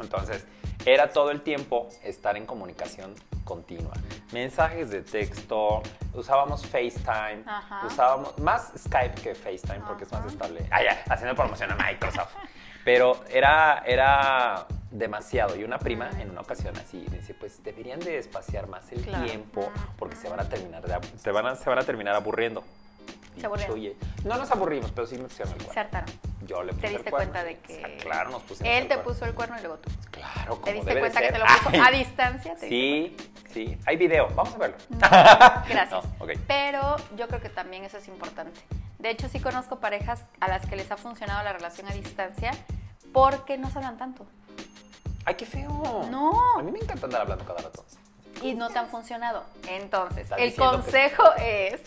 Entonces, 0.00 0.44
era 0.84 1.10
todo 1.10 1.30
el 1.30 1.40
tiempo 1.42 1.88
estar 2.02 2.36
en 2.36 2.44
comunicación 2.46 3.14
continua. 3.44 3.92
Mensajes 4.32 4.90
de 4.90 5.02
texto, 5.02 5.82
usábamos 6.12 6.66
FaceTime, 6.66 7.44
Ajá. 7.46 7.86
usábamos 7.86 8.38
más 8.38 8.72
Skype 8.76 9.14
que 9.22 9.34
FaceTime 9.34 9.80
porque 9.86 10.04
es 10.04 10.12
más 10.12 10.20
Ajá. 10.22 10.28
estable. 10.30 10.66
Ah, 10.70 10.82
ya, 10.82 11.02
haciendo 11.08 11.34
promoción 11.34 11.70
a 11.72 11.76
Microsoft. 11.76 12.34
Pero 12.84 13.18
era, 13.30 13.82
era 13.86 14.66
demasiado. 14.90 15.56
Y 15.56 15.64
una 15.64 15.78
prima 15.78 16.10
en 16.20 16.30
una 16.30 16.42
ocasión 16.42 16.76
así 16.76 17.06
me 17.10 17.18
dice, 17.18 17.34
pues 17.34 17.62
deberían 17.64 17.98
de 18.00 18.18
espaciar 18.18 18.66
más 18.68 18.90
el 18.92 19.02
Claro. 19.02 19.24
tiempo 19.24 19.70
porque 19.98 20.16
se 20.16 20.28
van 20.28 20.40
a 20.40 20.48
terminar 20.48 20.82
de 20.86 20.96
se 21.18 21.30
van 21.32 21.46
a, 21.46 21.56
se 21.56 21.68
van 21.70 21.78
a 21.78 21.82
terminar 21.84 22.14
aburriendo. 22.14 22.62
Se 23.38 23.46
aburrieron. 23.46 23.94
No 24.24 24.36
nos 24.36 24.50
aburrimos, 24.50 24.90
pero 24.92 25.06
sí 25.06 25.16
me 25.18 25.24
pusieron 25.24 25.52
el 25.54 25.60
Se 25.60 25.66
cuerno. 25.66 25.80
hartaron. 25.82 26.10
Yo 26.46 26.62
le 26.62 26.72
puse 26.72 26.86
Te 26.86 26.92
diste 26.94 27.10
cuenta 27.10 27.44
de 27.44 27.58
que 27.58 27.82
Ah, 27.84 27.88
Claro, 28.02 28.30
nos 28.30 28.42
pusimos 28.42 28.72
él 28.72 28.82
el 28.82 28.88
te 28.88 28.98
puso 28.98 29.24
el 29.24 29.34
cuerno 29.34 29.56
y 29.58 29.60
luego 29.62 29.76
tú. 29.78 29.90
Claro, 30.10 30.52
como 30.54 30.64
¿Te 30.64 30.72
diste 30.74 30.88
debe 30.94 30.94
de 30.94 31.00
cuenta 31.12 31.20
que 31.20 31.26
ser. 31.26 31.32
te 31.34 31.38
lo 31.38 31.44
puso 31.46 31.68
Ay. 31.72 31.80
a 31.80 31.98
distancia? 31.98 32.54
¿Te 32.56 32.66
diste 32.66 33.16
Sí, 33.52 33.52
sí. 33.52 33.78
Hay 33.86 33.96
video. 33.96 34.28
Vamos 34.34 34.54
a 34.54 34.58
verlo. 34.58 34.76
Gracias. 35.68 35.90
No. 35.90 36.02
Pero 36.46 36.96
yo 37.16 37.28
creo 37.28 37.40
que 37.40 37.48
también 37.50 37.84
eso 37.84 37.98
es 37.98 38.08
importante. 38.08 38.60
De 38.98 39.10
hecho, 39.10 39.28
sí 39.28 39.40
conozco 39.40 39.78
parejas 39.80 40.22
a 40.40 40.48
las 40.48 40.64
que 40.66 40.76
les 40.76 40.90
ha 40.90 40.96
funcionado 40.96 41.42
la 41.44 41.52
relación 41.52 41.86
a 41.88 41.92
distancia 41.92 42.52
porque 43.12 43.56
no 43.58 43.70
se 43.70 43.78
hablan 43.78 43.96
tanto 43.98 44.26
Ay, 45.24 45.34
qué 45.34 45.44
feo. 45.46 46.06
No. 46.10 46.32
A 46.58 46.62
mí 46.62 46.70
me 46.70 46.78
encanta 46.78 47.06
andar 47.06 47.22
hablando 47.22 47.44
cada 47.44 47.60
rato. 47.60 47.84
y 48.42 48.54
no 48.54 48.68
te 48.70 48.78
han 48.78 48.88
funcionado. 48.88 49.44
Entonces, 49.68 50.28
el 50.38 50.50
que- 50.52 50.56
consejo 50.56 51.24
es 51.38 51.80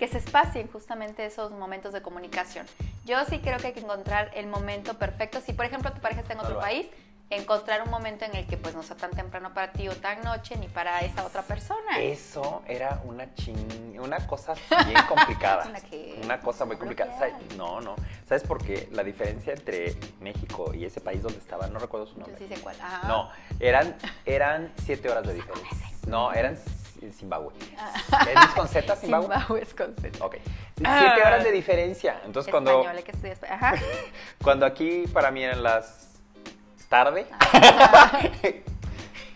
que 0.00 0.08
se 0.08 0.16
espacien 0.16 0.66
justamente 0.68 1.26
esos 1.26 1.52
momentos 1.52 1.92
de 1.92 2.00
comunicación. 2.00 2.66
Yo 3.04 3.22
sí 3.26 3.38
creo 3.38 3.58
que 3.58 3.66
hay 3.66 3.72
que 3.74 3.80
encontrar 3.80 4.30
el 4.34 4.46
momento 4.46 4.94
perfecto. 4.94 5.42
Si, 5.42 5.52
por 5.52 5.66
ejemplo, 5.66 5.92
tu 5.92 6.00
pareja 6.00 6.22
está 6.22 6.32
en 6.32 6.40
otro 6.40 6.58
país, 6.58 6.86
encontrar 7.28 7.82
un 7.82 7.90
momento 7.90 8.24
en 8.24 8.34
el 8.34 8.46
que 8.46 8.56
pues 8.56 8.74
no 8.74 8.82
sea 8.82 8.96
tan 8.96 9.10
temprano 9.10 9.52
para 9.52 9.72
ti 9.72 9.88
o 9.88 9.94
tan 9.94 10.22
noche 10.22 10.56
ni 10.56 10.68
para 10.68 11.00
esa 11.00 11.26
otra 11.26 11.42
persona. 11.42 11.98
Eso 11.98 12.62
era 12.66 13.02
una 13.04 13.34
ching... 13.34 14.00
una 14.00 14.26
cosa 14.26 14.54
bien 14.86 15.02
complicada. 15.06 15.70
¿Una 16.24 16.40
cosa 16.40 16.64
muy 16.64 16.76
complicada. 16.78 17.38
No, 17.58 17.82
no. 17.82 17.94
¿Sabes 18.26 18.42
por 18.44 18.64
qué? 18.64 18.88
La 18.92 19.04
diferencia 19.04 19.52
entre 19.52 19.96
México 20.18 20.72
y 20.72 20.86
ese 20.86 21.02
país 21.02 21.22
donde 21.22 21.38
estaba, 21.40 21.66
no 21.66 21.78
recuerdo 21.78 22.06
su 22.06 22.14
Yo 22.14 22.20
nombre. 22.20 22.38
sí 22.38 22.48
sé 22.48 22.58
cuál. 22.62 22.74
Ajá. 22.80 23.06
No, 23.06 23.30
eran, 23.60 23.94
eran 24.24 24.72
siete 24.82 25.10
horas 25.10 25.26
de 25.26 25.34
diferencia. 25.34 25.90
No, 26.06 26.32
eran 26.32 26.56
Zimbabue. 27.12 27.52
Ah. 27.78 27.92
¿Es 28.46 28.54
con 28.54 28.68
Z 28.68 28.96
Zimbabue? 28.96 29.26
Zimbabue 29.34 29.62
es 29.62 29.74
con 29.74 29.94
Z. 29.96 30.24
Ok. 30.24 30.36
Siete 30.76 31.20
horas 31.24 31.44
de 31.44 31.52
diferencia. 31.52 32.20
Entonces 32.24 32.50
cuando, 32.50 32.82
que 33.04 33.12
Ajá. 33.48 33.74
cuando 34.42 34.66
aquí 34.66 35.04
para 35.12 35.30
mí 35.30 35.42
eran 35.42 35.62
las 35.62 36.10
tarde, 36.88 37.26
Ah. 37.40 38.20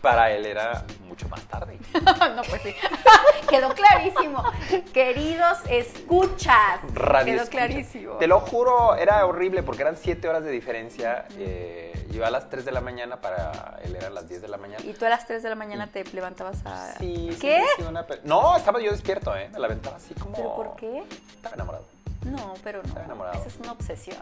para 0.04 0.30
él 0.30 0.44
era 0.44 0.84
mucho 1.08 1.28
más 1.30 1.40
tarde. 1.48 1.78
no, 2.36 2.42
pues 2.42 2.60
sí. 2.62 2.74
Quedó 3.48 3.70
clarísimo. 3.74 4.44
Queridos, 4.92 5.58
escuchas. 5.70 6.80
Radio 6.92 7.32
Quedó 7.32 7.42
escucha. 7.44 7.50
clarísimo. 7.66 8.12
Te 8.18 8.26
lo 8.26 8.40
juro, 8.40 8.94
era 8.96 9.24
horrible 9.26 9.62
porque 9.62 9.82
eran 9.82 9.96
siete 9.96 10.28
horas 10.28 10.44
de 10.44 10.50
diferencia. 10.50 11.24
Eh, 11.38 12.06
yo 12.10 12.24
a 12.26 12.30
las 12.30 12.48
3 12.50 12.64
de 12.66 12.70
la 12.72 12.80
mañana, 12.82 13.20
para 13.20 13.78
él 13.82 13.96
eran 13.96 14.14
las 14.14 14.28
10 14.28 14.42
de 14.42 14.48
la 14.48 14.58
mañana. 14.58 14.84
Y 14.84 14.92
tú 14.92 15.06
a 15.06 15.08
las 15.08 15.26
3 15.26 15.42
de 15.42 15.48
la 15.48 15.54
mañana 15.56 15.88
te 15.88 16.04
levantabas 16.04 16.64
a... 16.66 16.92
Sí, 16.98 17.36
¿Qué? 17.40 17.64
una 17.88 18.06
No, 18.22 18.56
estaba 18.56 18.80
yo 18.80 18.92
despierto, 18.92 19.34
¿eh? 19.34 19.48
Me 19.52 19.58
la 19.58 19.66
aventaba 19.66 19.96
así 19.96 20.14
como... 20.14 20.36
¿Pero 20.36 20.54
por 20.54 20.76
qué? 20.76 21.02
Estaba 21.34 21.54
enamorado. 21.56 21.86
No, 22.26 22.54
pero 22.62 22.82
no. 22.82 22.88
Estaba 22.88 23.06
enamorado. 23.06 23.38
Esa 23.38 23.48
es 23.48 23.56
una 23.56 23.72
obsesión. 23.72 24.18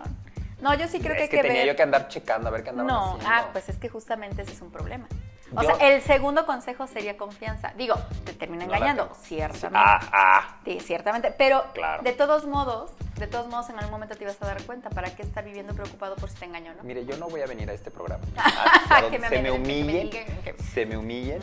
No, 0.60 0.74
yo 0.74 0.86
sí 0.86 1.00
creo 1.00 1.14
es 1.14 1.22
que 1.22 1.28
que, 1.28 1.36
que 1.38 1.42
tenía 1.42 1.58
ver... 1.64 1.66
yo 1.68 1.76
que 1.76 1.82
andar 1.82 2.06
checando 2.08 2.48
a 2.48 2.52
ver 2.52 2.62
qué 2.62 2.70
andaban 2.70 2.86
No, 2.94 3.04
haciendo. 3.14 3.28
ah, 3.28 3.48
pues 3.52 3.68
es 3.68 3.76
que 3.78 3.88
justamente 3.88 4.42
ese 4.42 4.52
es 4.52 4.62
un 4.62 4.70
problema. 4.70 5.06
O 5.54 5.62
Yo- 5.62 5.76
sea, 5.76 5.88
el 5.94 6.00
segundo 6.02 6.46
consejo 6.46 6.86
sería 6.86 7.16
confianza. 7.16 7.72
Digo, 7.76 7.94
te 8.24 8.32
termina 8.32 8.64
No 8.64 8.70
la 8.70 8.76
engañando, 8.78 9.04
tengo. 9.04 9.16
ciertamente. 9.22 9.78
Ah, 9.78 10.00
ah. 10.12 10.56
Sí, 10.64 10.80
ciertamente. 10.80 11.30
Pero 11.36 11.64
Claro. 11.74 12.02
de 12.02 12.12
todos 12.12 12.46
modos, 12.46 12.90
de 13.18 13.26
todos 13.26 13.46
modos, 13.48 13.68
en 13.70 13.76
algún 13.78 13.92
momento 13.92 14.16
te 14.16 14.24
ibas 14.24 14.40
a 14.40 14.46
dar 14.46 14.62
cuenta. 14.64 14.88
¿Para 14.90 15.14
qué 15.14 15.22
estar 15.22 15.44
viviendo 15.44 15.74
preocupado 15.74 16.16
por 16.16 16.30
si 16.30 16.36
te 16.36 16.46
engañó, 16.46 16.72
no? 16.74 16.82
Mire, 16.84 17.04
yo 17.04 17.16
no 17.18 17.28
voy 17.28 17.42
a 17.42 17.46
venir 17.46 17.68
a 17.70 17.74
este 17.74 17.90
programa. 17.90 18.24
A- 18.36 18.96
a 18.98 19.02
donde 19.02 19.16
Que 19.18 19.22
me 19.22 19.28
se 19.28 19.42
me 19.42 19.48
amenacen, 19.50 20.10
que 20.10 20.24
me 20.24 20.32
humillen. 20.32 20.56
Se 20.72 20.86
me 20.86 20.96
humillen. 20.96 21.42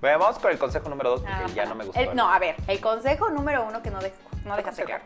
Bueno, 0.00 0.18
vamos 0.18 0.38
con 0.38 0.50
el 0.50 0.58
consejo 0.58 0.88
número 0.90 1.10
dos 1.10 1.20
porque 1.22 1.32
Ajá. 1.32 1.48
ya 1.54 1.64
no 1.64 1.74
me 1.74 1.84
gustó. 1.86 1.98
El- 2.00 2.14
no, 2.14 2.30
a 2.30 2.38
ver, 2.38 2.56
el 2.68 2.80
consejo 2.80 3.30
número 3.30 3.64
uno 3.64 3.80
que 3.82 3.90
no, 3.90 3.98
de, 4.00 4.12
no 4.44 4.54
dejaste 4.56 4.84
claro. 4.84 5.02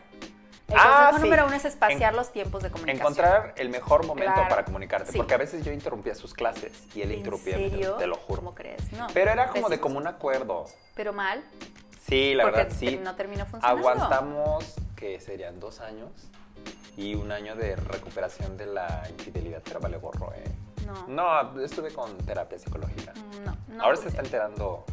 El 0.71 0.77
Ah, 0.79 0.97
consejo 1.09 1.17
sí. 1.17 1.23
número 1.23 1.45
uno 1.47 1.55
es 1.55 1.65
espaciar 1.65 2.11
En- 2.11 2.15
los 2.17 2.31
tiempos 2.31 2.63
de 2.63 2.71
comunicación. 2.71 3.01
Encontrar 3.01 3.53
el 3.57 3.69
mejor 3.69 4.05
momento 4.05 4.33
Claro. 4.33 4.49
para 4.49 4.65
comunicarte. 4.65 5.11
Sí. 5.11 5.17
Porque 5.17 5.33
a 5.33 5.37
veces 5.37 5.63
yo 5.65 5.71
interrumpía 5.71 6.15
sus 6.15 6.33
clases 6.33 6.71
y 6.95 7.01
él 7.01 7.11
¿En 7.11 7.17
interrumpía. 7.19 7.55
serio? 7.57 7.95
Te 7.95 8.07
lo 8.07 8.15
juro. 8.15 8.37
¿Cómo 8.41 8.55
crees? 8.55 8.91
No. 8.93 9.07
Pero 9.13 9.31
era 9.31 9.49
como 9.49 9.67
de 9.69 9.79
común 9.79 10.07
acuerdo. 10.07 10.65
Pero 10.95 11.11
mal, 11.13 11.43
Sí, 12.07 12.33
la 12.33 12.43
porque 12.43 12.57
verdad, 12.63 12.75
sí. 12.77 12.99
no 13.03 13.15
terminó 13.15 13.45
funcionando. 13.45 13.87
Aguantamos 13.89 14.75
que 14.95 15.19
serían 15.19 15.59
dos 15.59 15.79
años 15.81 16.09
y 16.97 17.15
un 17.15 17.31
año 17.31 17.55
de 17.55 17.75
recuperación 17.75 18.57
de 18.57 18.65
la 18.67 19.03
infidelidad, 19.09 19.61
pero 19.63 19.79
vale 19.79 19.97
gorro, 19.97 20.31
¿eh? 20.35 20.43
No. 21.07 21.07
No, 21.53 21.61
estuve 21.63 21.93
con 21.93 22.17
terapia 22.19 22.57
psicológica. 22.59 23.13
Mm, 23.13 23.43
No, 23.45 23.57
no. 23.67 23.83
Ahora 23.83 23.97
se 23.97 24.07
está 24.09 24.21
enterando 24.21 24.85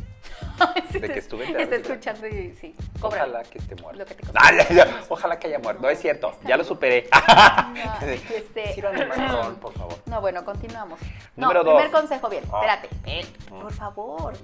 de 0.90 1.00
que 1.08 1.18
estuve 1.18 1.46
en 1.46 1.60
Está 1.60 1.76
escuchando 1.76 2.26
y 2.26 2.52
sí. 2.54 2.74
Cobra. 3.00 3.24
Ojalá 3.24 3.42
que 3.44 3.58
esté 3.58 3.74
muerto. 3.76 3.98
Lo 4.00 4.06
que 4.06 4.14
te. 4.14 4.22
Ah. 4.34 4.86
Ojalá 5.08 5.38
que 5.38 5.46
haya 5.48 5.58
muerto. 5.58 5.82
No, 5.82 5.88
es 5.88 6.00
cierto, 6.00 6.36
ya 6.44 6.56
lo 6.56 6.64
superé. 6.64 7.08
No, 7.12 8.06
este- 8.06 8.80
ron, 8.82 9.56
por 9.56 9.72
favor. 9.74 9.98
No, 10.06 10.20
bueno, 10.20 10.44
continuamos. 10.44 10.98
Número 11.36 11.62
no, 11.62 11.70
primer 11.76 11.90
dos. 11.90 12.00
consejo, 12.00 12.28
bien, 12.28 12.44
Ah. 12.52 12.60
espérate. 12.78 13.26
Por 13.48 13.72
favor. 13.72 14.34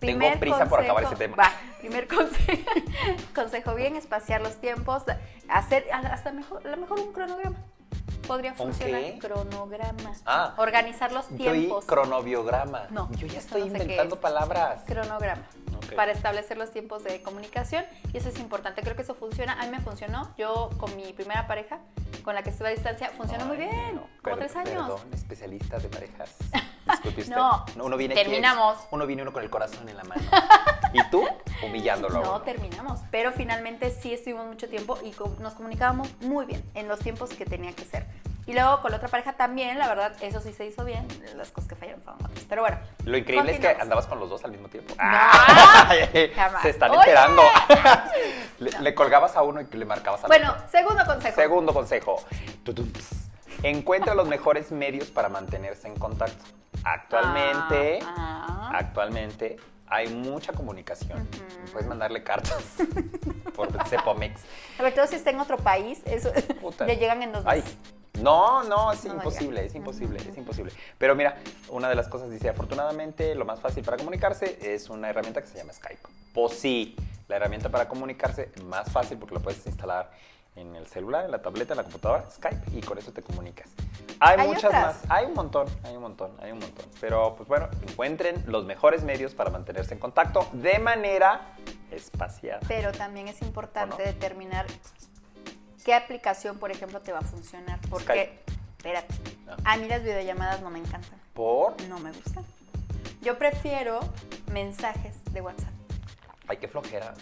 Tengo 0.00 0.30
prisa 0.38 0.66
por 0.66 0.80
acabar 0.80 1.04
ese 1.04 1.16
tema. 1.16 1.36
Va, 1.36 1.52
primer 1.80 2.06
consejo, 2.06 2.62
consejo 3.34 3.74
bien, 3.74 3.96
espaciar 3.96 4.40
los 4.40 4.56
tiempos, 4.60 5.02
hacer 5.48 5.86
hasta 5.92 6.30
mejor, 6.30 6.64
a 6.66 6.70
lo 6.70 6.76
mejor 6.76 7.00
un 7.00 7.12
cronograma. 7.12 7.56
Podría 8.28 8.50
¿Un 8.52 8.56
funcionar. 8.58 9.00
qué? 9.00 9.18
Cronograma. 9.18 10.12
Ah. 10.26 10.54
Organizar 10.58 11.10
los 11.12 11.28
Yo 11.30 11.36
tiempos. 11.50 11.86
cronobiograma. 11.86 12.86
No, 12.90 13.10
Yo 13.12 13.26
ya 13.26 13.38
estoy 13.38 13.62
no 13.62 13.66
sé 13.68 13.72
qué 13.72 13.82
inventando 13.82 14.20
palabras. 14.20 14.82
Cronograma. 14.86 15.42
Para 15.96 16.12
establecer 16.12 16.58
los 16.58 16.70
tiempos 16.70 17.02
de 17.04 17.22
comunicación 17.22 17.84
y 18.12 18.18
eso 18.18 18.28
es 18.28 18.38
importante. 18.38 18.82
Creo 18.82 18.94
que 18.94 19.02
eso 19.02 19.14
funciona. 19.14 19.54
A 19.54 19.64
mí 19.64 19.70
me 19.70 19.80
funcionó. 19.80 20.30
Yo 20.36 20.68
con 20.76 20.94
mi 20.96 21.14
primera 21.14 21.46
pareja, 21.46 21.78
con 22.22 22.34
la 22.34 22.42
que 22.42 22.50
estuve 22.50 22.68
a 22.68 22.70
distancia, 22.72 23.08
funcionó 23.16 23.46
muy 23.46 23.56
bien. 23.56 23.94
no, 23.96 24.06
como 24.22 24.36
tres 24.36 24.54
años. 24.56 24.72
Perdón, 24.72 25.00
especialista 25.14 25.78
de 25.78 25.88
parejas. 25.88 26.36
Disculpe. 26.90 27.24
No, 27.28 27.64
uno 27.82 27.96
viene 27.96 28.14
aquí, 28.14 28.24
terminamos. 28.24 28.78
uno 28.90 29.06
viene 29.06 29.22
uno 29.22 29.32
con 29.32 29.42
el 29.42 29.50
corazón 29.50 29.88
en 29.88 29.96
la 29.96 30.04
mano. 30.04 30.22
y 30.92 31.10
tú 31.10 31.24
humillándolo. 31.64 32.22
No, 32.22 32.42
terminamos, 32.42 33.00
pero 33.10 33.32
finalmente 33.32 33.90
sí 33.90 34.12
estuvimos 34.12 34.46
mucho 34.46 34.68
tiempo 34.68 34.98
y 35.02 35.14
nos 35.40 35.54
comunicábamos 35.54 36.08
muy 36.20 36.46
bien 36.46 36.62
en 36.74 36.88
los 36.88 36.98
tiempos 37.00 37.30
que 37.30 37.44
tenía 37.44 37.72
que 37.72 37.84
ser. 37.84 38.06
Y 38.48 38.54
luego 38.54 38.80
con 38.80 38.90
la 38.90 38.96
otra 38.96 39.08
pareja 39.08 39.34
también, 39.34 39.78
la 39.78 39.86
verdad, 39.88 40.16
eso 40.22 40.40
sí 40.40 40.52
se 40.54 40.64
hizo 40.66 40.82
bien. 40.84 41.06
Las 41.36 41.50
cosas 41.50 41.68
que 41.68 41.76
fallaron 41.76 42.00
fueron 42.02 42.24
otras. 42.24 42.44
Pero 42.48 42.62
bueno. 42.62 42.78
Lo 43.04 43.16
increíble 43.18 43.52
es 43.52 43.60
que 43.60 43.68
andabas 43.68 44.06
con 44.06 44.18
los 44.18 44.30
dos 44.30 44.42
al 44.42 44.50
mismo 44.52 44.68
tiempo. 44.68 44.94
No, 44.96 45.02
Ay, 45.06 46.32
jamás. 46.34 46.62
Se 46.62 46.70
están 46.70 46.94
enterando. 46.94 47.42
le, 48.58 48.70
le 48.80 48.94
colgabas 48.94 49.36
a 49.36 49.42
uno 49.42 49.60
y 49.60 49.66
le 49.76 49.84
marcabas 49.84 50.24
al 50.24 50.28
Bueno, 50.28 50.52
otro. 50.52 50.64
segundo 50.70 51.04
consejo. 51.04 51.36
Segundo 51.36 51.74
consejo. 51.74 52.16
Encuentra 53.62 54.14
los 54.14 54.26
mejores 54.26 54.72
medios 54.72 55.08
para 55.10 55.28
mantenerse 55.28 55.86
en 55.88 55.96
contacto. 55.96 56.42
Actualmente, 56.84 57.98
Ah, 58.06 58.46
ah. 58.48 58.70
actualmente 58.78 59.56
hay 59.88 60.08
mucha 60.08 60.52
comunicación. 60.52 61.28
Puedes 61.72 61.86
mandarle 61.88 62.22
cartas 62.22 62.62
por 63.54 63.68
Cepomex. 63.88 64.40
Sobre 64.76 64.92
todo 64.92 65.06
si 65.06 65.16
está 65.16 65.30
en 65.30 65.40
otro 65.40 65.56
país, 65.58 66.00
eso 66.06 66.30
Puta. 66.60 66.86
le 66.86 66.96
llegan 66.96 67.22
en 67.22 67.32
dos 67.32 67.42
Ay, 67.46 67.60
meses. 67.60 67.76
No, 68.22 68.62
no, 68.64 68.92
es 68.92 69.04
No, 69.04 69.14
imposible, 69.14 69.64
es 69.66 69.74
imposible, 69.74 70.18
es 70.18 70.36
imposible. 70.36 70.72
Pero 70.98 71.14
mira, 71.14 71.36
una 71.68 71.88
de 71.88 71.94
las 71.94 72.08
cosas 72.08 72.30
dice, 72.30 72.48
afortunadamente 72.48 73.34
lo 73.34 73.44
más 73.44 73.60
fácil 73.60 73.84
para 73.84 73.96
comunicarse 73.96 74.58
es 74.74 74.88
una 74.90 75.08
herramienta 75.10 75.40
que 75.40 75.48
se 75.48 75.58
llama 75.58 75.72
Skype. 75.72 76.00
Pues 76.34 76.54
sí, 76.58 76.96
la 77.28 77.36
herramienta 77.36 77.68
para 77.68 77.88
comunicarse 77.88 78.50
más 78.64 78.90
fácil 78.90 79.18
porque 79.18 79.34
lo 79.34 79.40
puedes 79.40 79.64
instalar 79.66 80.10
en 80.56 80.74
el 80.74 80.86
celular, 80.88 81.24
en 81.24 81.30
la 81.30 81.40
tableta, 81.40 81.74
en 81.74 81.76
la 81.76 81.82
computadora, 81.84 82.28
Skype, 82.30 82.76
y 82.76 82.80
con 82.80 82.98
eso 82.98 83.12
te 83.12 83.22
comunicas. 83.22 83.68
Hay, 84.18 84.40
Hay 84.40 84.48
muchas 84.48 84.64
otras. 84.64 84.96
más, 85.04 85.04
hay 85.08 85.26
un 85.26 85.34
montón, 85.34 85.68
hay 85.84 85.94
un 85.94 86.02
montón, 86.02 86.32
hay 86.40 86.50
un 86.50 86.58
montón. 86.58 86.84
Pero 87.00 87.36
pues 87.36 87.48
bueno, 87.48 87.68
encuentren 87.88 88.42
los 88.48 88.64
mejores 88.64 89.04
medios 89.04 89.34
para 89.34 89.50
mantenerse 89.50 89.94
en 89.94 90.00
contacto 90.00 90.48
de 90.52 90.80
manera 90.80 91.54
espaciada. 91.92 92.58
Pero 92.66 92.90
también 92.90 93.28
es 93.28 93.40
importante 93.42 94.02
determinar 94.02 94.66
qué 95.88 95.94
aplicación, 95.94 96.58
por 96.58 96.70
ejemplo, 96.70 97.00
te 97.00 97.12
va 97.12 97.20
a 97.20 97.22
funcionar. 97.22 97.80
Porque, 97.88 98.04
Skype. 98.04 98.42
espérate, 98.76 99.14
Ah. 99.48 99.56
a 99.64 99.76
mí 99.78 99.88
las 99.88 100.02
videollamadas 100.02 100.60
no 100.60 100.68
me 100.68 100.80
encantan. 100.80 101.18
Por, 101.32 101.80
No 101.88 101.98
me 101.98 102.12
gustan. 102.12 102.44
Yo 103.22 103.38
prefiero 103.38 103.98
mensajes 104.52 105.14
de 105.32 105.40
WhatsApp. 105.40 105.72
ay, 106.46 106.58
qué 106.58 106.68
flojera. 106.68 107.14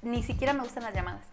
Ni 0.00 0.22
siquiera 0.22 0.54
me 0.54 0.60
gustan 0.62 0.84
las 0.84 0.94
llamadas. 0.94 1.26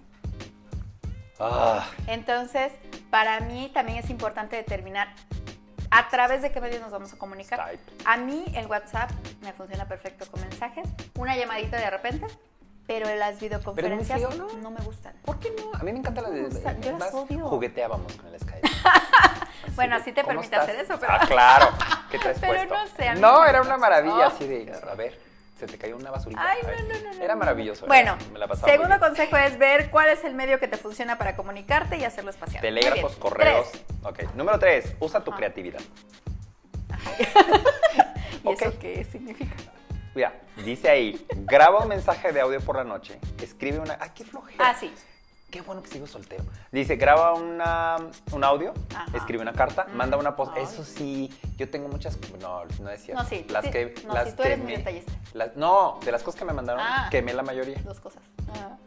Ah, 1.39 1.89
Entonces, 2.07 2.73
para 3.09 3.39
mí 3.39 3.71
también 3.73 3.97
es 3.99 4.09
importante 4.09 4.57
determinar 4.57 5.07
a 5.91 6.09
través 6.09 6.41
de 6.41 6.51
qué 6.51 6.59
medios 6.59 6.81
nos 6.81 6.91
vamos 6.91 7.13
a 7.13 7.17
comunicar. 7.17 7.57
Skype. 7.57 8.03
A 8.03 8.17
mí 8.17 8.43
el 8.53 8.67
WhatsApp 8.67 9.11
me 9.41 9.53
funciona 9.53 9.87
perfecto 9.87 10.25
con 10.29 10.41
mensajes, 10.41 10.89
una 11.15 11.37
llamadita 11.37 11.77
de 11.77 11.89
repente, 11.89 12.27
pero 12.91 13.15
las 13.15 13.39
videoconferencias 13.39 14.19
feo, 14.19 14.31
¿no? 14.31 14.47
no 14.61 14.71
me 14.71 14.81
gustan. 14.81 15.13
¿Por 15.23 15.39
qué 15.39 15.53
no? 15.57 15.71
A 15.79 15.83
mí 15.83 15.93
me 15.93 15.99
encanta 15.99 16.21
la 16.21 16.29
de... 16.29 16.49
Yo 16.81 16.97
las 16.97 17.13
odio. 17.13 17.47
Jugueteábamos 17.47 18.11
con 18.17 18.33
el 18.33 18.39
Skype. 18.39 18.67
Bueno, 19.75 19.95
así 19.95 20.11
te 20.11 20.21
¿cómo 20.23 20.41
permite 20.41 20.55
estás? 20.55 20.67
hacer 20.69 20.83
eso, 20.83 20.99
pero- 20.99 21.13
Ah, 21.13 21.25
claro. 21.25 21.69
¿Qué 22.09 22.19
traes 22.19 22.39
Pero 22.39 22.53
puesto? 22.67 22.75
no 22.75 22.87
sé, 22.87 23.13
No, 23.21 23.45
era 23.45 23.61
una 23.61 23.77
maravilla 23.77 24.27
así 24.27 24.45
de... 24.45 24.73
A 24.91 24.95
ver, 24.95 25.17
se 25.57 25.65
te 25.65 25.77
cayó 25.77 25.95
una 25.95 26.11
basurita. 26.11 26.41
Ay, 26.45 26.57
no, 26.63 26.69
no, 27.09 27.13
no, 27.17 27.23
Era 27.23 27.35
maravilloso. 27.37 27.85
Bueno, 27.85 28.17
me 28.33 28.39
la 28.39 28.53
segundo 28.55 28.99
consejo 28.99 29.37
es 29.37 29.57
ver 29.57 29.89
cuál 29.89 30.09
es 30.09 30.25
el 30.25 30.33
medio 30.33 30.59
que 30.59 30.67
te 30.67 30.75
funciona 30.75 31.17
para 31.17 31.37
comunicarte 31.37 31.95
y 31.97 32.03
hacerlo 32.03 32.31
espacial. 32.31 32.61
Telégrafos, 32.61 33.15
correos. 33.15 33.71
Tres. 33.71 33.83
Ok. 34.03 34.23
Número 34.35 34.59
tres, 34.59 34.93
usa 34.99 35.23
tu 35.23 35.31
Ajá. 35.31 35.37
creatividad. 35.37 35.79
¿Y 38.43 38.49
eso 38.51 38.73
qué 38.79 39.05
significa? 39.09 39.55
Mira, 40.13 40.33
dice 40.65 40.89
ahí, 40.89 41.25
graba 41.35 41.79
un 41.79 41.87
mensaje 41.87 42.31
de 42.33 42.41
audio 42.41 42.59
por 42.61 42.75
la 42.75 42.83
noche, 42.83 43.19
escribe 43.41 43.79
una... 43.79 43.97
¡Ay, 43.99 44.09
qué 44.13 44.25
flojera! 44.25 44.69
Ah, 44.69 44.75
sí. 44.77 44.93
Qué 45.49 45.61
bueno 45.61 45.83
que 45.83 45.89
sigo 45.89 46.07
soltero. 46.07 46.43
Dice, 46.71 46.95
graba 46.95 47.33
una, 47.33 47.97
un 48.31 48.43
audio, 48.43 48.73
Ajá. 48.95 49.17
escribe 49.17 49.41
una 49.41 49.51
carta, 49.53 49.85
Mm, 49.89 49.95
manda 49.97 50.17
una 50.17 50.35
post. 50.35 50.53
ay. 50.55 50.63
Eso 50.63 50.83
sí, 50.85 51.29
yo 51.57 51.69
tengo 51.69 51.87
muchas... 51.89 52.17
No, 52.39 52.63
no 52.79 52.89
es 52.89 53.03
cierto. 53.03 53.21
No, 53.23 53.27
sí. 53.29 53.45
Las 53.49 53.65
sí. 53.65 53.71
que... 53.71 53.95
no, 54.05 54.13
las 54.13 54.35
tú 54.35 54.43
que 54.43 54.47
eres 54.49 54.59
muy 54.59 54.71
me- 54.71 54.77
detallista. 54.77 55.11
las- 55.33 55.55
no, 55.57 55.99
de 56.05 56.11
las 56.11 56.23
cosas 56.23 56.39
que 56.39 56.45
me 56.45 56.53
mandaron, 56.53 56.81
Ah. 56.81 57.07
quemé 57.11 57.33
la 57.33 57.43
mayoría. 57.43 57.77
Dos 57.83 57.99
cosas. 57.99 58.21
Ah. 58.53 58.77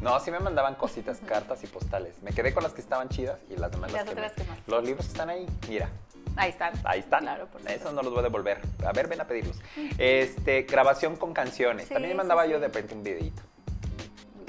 No, 0.00 0.18
sí 0.20 0.30
me 0.32 0.38
mandaban 0.40 0.74
cositas, 0.76 1.18
cartas 1.26 1.62
y 1.64 1.66
postales. 1.68 2.20
Me 2.22 2.32
quedé 2.32 2.52
con 2.54 2.62
las 2.64 2.72
que 2.72 2.80
estaban 2.80 3.08
chidas 3.08 3.38
y 3.48 3.56
las 3.56 3.70
demás 3.70 3.92
Las 3.92 4.04
las 4.04 4.12
otras 4.12 4.32
quemaste. 4.32 4.70
Los 4.70 4.84
libros 4.84 5.06
están 5.06 5.30
ahí, 5.30 5.46
mira. 5.68 5.88
Ahí 6.36 6.50
están. 6.50 6.72
Ahí 6.84 7.00
están. 7.00 7.20
Claro, 7.22 7.46
por 7.46 7.60
Esos 7.62 7.72
supuesto. 7.72 7.92
no 7.92 8.02
los 8.02 8.10
voy 8.12 8.20
a 8.20 8.22
devolver. 8.22 8.60
A 8.86 8.92
ver, 8.92 9.08
ven 9.08 9.20
a 9.20 9.26
pedirlos. 9.26 9.58
Este, 9.98 10.62
grabación 10.62 11.16
con 11.16 11.32
canciones. 11.34 11.88
Sí, 11.88 11.94
También 11.94 12.16
mandaba 12.16 12.44
sí. 12.44 12.50
yo 12.52 12.60
de 12.60 12.68
repente 12.68 12.94
un 12.94 13.02
videito. 13.02 13.42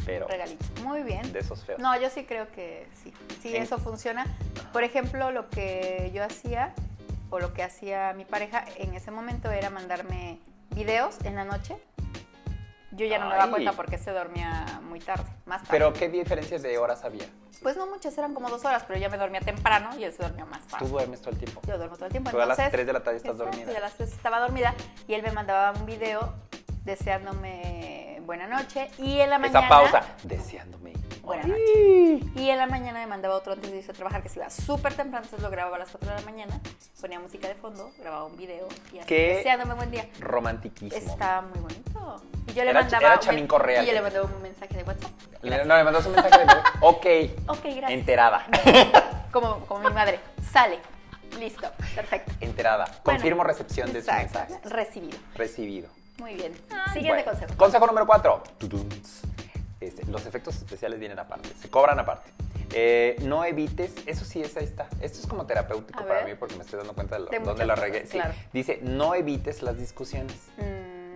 Pero 0.06 0.28
regalito. 0.28 0.66
Muy 0.84 1.04
bien. 1.04 1.32
de 1.34 1.40
esos 1.40 1.64
feos. 1.64 1.80
No, 1.80 2.00
yo 2.00 2.10
sí 2.10 2.24
creo 2.26 2.52
que 2.52 2.88
sí. 3.04 3.14
Sí, 3.42 3.56
En- 3.56 3.64
eso 3.64 3.78
funciona. 3.78 4.26
Por 4.74 4.84
ejemplo, 4.84 5.32
lo 5.32 5.50
que 5.50 6.12
yo 6.14 6.24
hacía 6.24 6.74
o 7.32 7.40
lo 7.40 7.54
que 7.54 7.64
hacía 7.64 8.14
mi 8.14 8.26
pareja 8.26 8.66
en 8.78 8.94
ese 8.96 9.12
momento 9.12 9.52
era 9.52 9.70
mandarme 9.70 10.40
videos 10.76 11.18
en 11.26 11.36
la 11.36 11.46
noche. 11.46 11.76
Yo 12.92 13.06
ya 13.06 13.20
no 13.20 13.26
me 13.26 13.32
daba 13.34 13.44
Ay. 13.46 13.50
cuenta 13.52 13.74
porque 13.74 13.98
se 13.98 14.12
dormía 14.12 14.66
muy 14.84 15.00
tarde, 15.00 15.30
más 15.46 15.62
tarde. 15.62 15.72
Pero 15.72 15.94
qué 15.94 16.10
diferencias 16.10 16.62
de 16.64 16.78
horas 16.78 17.04
había. 17.04 17.26
Pues 17.62 17.78
no 17.78 17.86
muchas, 17.86 18.18
eran 18.18 18.34
como 18.34 18.50
dos 18.50 18.66
horas, 18.66 18.84
pero 18.88 18.98
ya 19.00 19.10
me 19.10 19.18
dormía 19.18 19.42
temprano 19.42 19.90
y 19.98 20.04
él 20.06 20.12
se 20.14 20.24
dormía 20.24 20.46
más 20.46 20.62
Tú 20.64 20.70
tarde. 20.72 20.88
duermes 20.90 21.20
todo 21.22 21.32
el 21.32 21.38
tiempo. 21.38 21.62
Yo 21.68 21.78
duermo 21.78 21.96
todo 21.96 22.06
el 22.08 22.12
tiempo. 22.12 22.32
Tú 22.32 22.38
a 22.42 22.46
las 22.46 22.58
entonces- 22.58 22.72
3 22.72 22.88
de 22.88 22.94
la 22.94 23.04
tarde 23.04 23.18
estás 23.18 23.34
Exacto, 23.34 23.52
dormida. 23.58 23.72
Y 23.74 23.76
a 23.76 23.80
las 23.82 23.94
3 23.96 24.12
estaba 24.12 24.40
dormida 24.40 24.74
y 25.08 25.14
él 25.14 25.22
me 25.24 25.32
mandaba 25.32 25.72
un 25.78 25.86
video 25.86 26.34
deseándome 26.90 28.20
buena 28.26 28.48
noche 28.48 28.90
y 28.98 29.20
en 29.20 29.30
la 29.30 29.40
mañana... 29.40 29.60
Esa 29.60 29.70
pausa. 29.70 30.04
Deseándome. 30.24 30.94
Buena 31.24 31.44
noche. 31.44 32.20
Y 32.36 32.50
en 32.50 32.58
la 32.58 32.66
mañana 32.66 33.00
me 33.00 33.08
mandaba 33.08 33.36
otro 33.36 33.54
antes 33.54 33.70
de 33.72 33.78
irse 33.78 33.92
a 33.92 33.94
trabajar 33.94 34.24
que 34.24 34.30
se 34.30 34.40
iba 34.40 34.50
súper 34.50 34.94
temprano, 34.96 35.26
entonces 35.26 35.44
lo 35.44 35.52
grababa 35.52 35.76
a 35.76 35.80
las 35.80 35.90
4 35.90 36.10
de 36.10 36.16
la 36.16 36.22
mañana, 36.26 36.60
ponía 37.00 37.20
música 37.20 37.48
de 37.48 37.54
fondo, 37.56 37.92
grababa 38.00 38.26
un 38.26 38.36
video 38.36 38.68
y 38.92 38.98
así 39.00 39.08
¿Qué? 39.08 39.36
deseándome 39.38 39.76
buen 39.76 39.92
día. 39.92 40.08
Romantiquísimo. 40.20 41.12
Estaba 41.12 41.42
muy 41.44 41.60
bonito. 41.60 42.24
Y 42.48 42.54
yo 42.54 42.64
le 42.64 42.72
Era- 42.72 42.82
mandaba 42.82 43.06
era 43.06 43.20
Chamín 43.20 43.46
Correa 43.46 43.84
Y 43.84 43.88
yo 43.88 43.94
le 43.94 44.02
mandaba 44.02 44.26
un 44.26 44.42
mensaje 44.42 44.76
de 44.76 44.84
WhatsApp. 44.84 45.12
Le- 45.44 45.66
No, 45.66 45.78
le 45.78 45.84
mandas 45.84 46.06
un 46.08 46.14
mensaje 46.14 46.40
de... 46.46 46.46
ok. 46.82 47.06
Ok, 47.48 47.60
gracias. 47.64 47.92
Enterada. 47.92 48.46
Como, 49.32 49.60
como 49.68 49.88
mi 49.88 49.94
madre. 49.94 50.20
Sale. 50.52 50.80
Listo, 51.40 51.70
perfecto. 51.94 52.32
Enterada. 52.42 52.86
Confirmo 53.04 53.44
recepción 53.44 53.94
de 53.94 54.02
su 54.02 54.10
Exacto. 54.10 54.40
mensaje. 54.56 54.70
Recibido. 54.76 55.18
Recibido. 55.36 55.90
Muy 56.20 56.36
bien. 56.36 56.54
Siguiente 56.94 57.24
Bueno, 57.24 57.24
consejo. 57.26 57.54
Consejo 57.58 57.88
número 57.88 58.06
4. 58.06 58.44
los 60.08 60.26
efectos 60.26 60.56
especiales 60.58 61.00
vienen 61.00 61.20
aparte, 61.20 61.50
se 61.60 61.70
cobran 61.70 62.00
aparte. 62.00 62.32
Eh, 62.74 63.16
no 63.22 63.44
evites, 63.46 63.94
eso 64.06 64.26
sí 64.26 64.42
es 64.42 64.56
ahí 64.58 64.66
está. 64.66 64.88
Esto 65.02 65.20
es 65.20 65.28
como 65.28 65.46
terapéutico 65.46 66.06
para 66.06 66.26
mí 66.26 66.36
porque 66.36 66.56
me 66.56 66.64
estoy 66.64 66.78
dando 66.78 66.94
cuenta 66.94 67.16
de, 67.16 67.22
lo- 67.24 67.30
De 67.30 67.40
dónde 67.40 67.66
la 67.66 67.76
regué. 67.76 68.06
Sí, 68.06 68.18
claro. 68.18 68.34
Dice, 68.54 68.80
no 68.84 69.16
evites 69.16 69.62
las 69.64 69.78
discusiones. 69.78 70.36
Mm, 70.58 71.10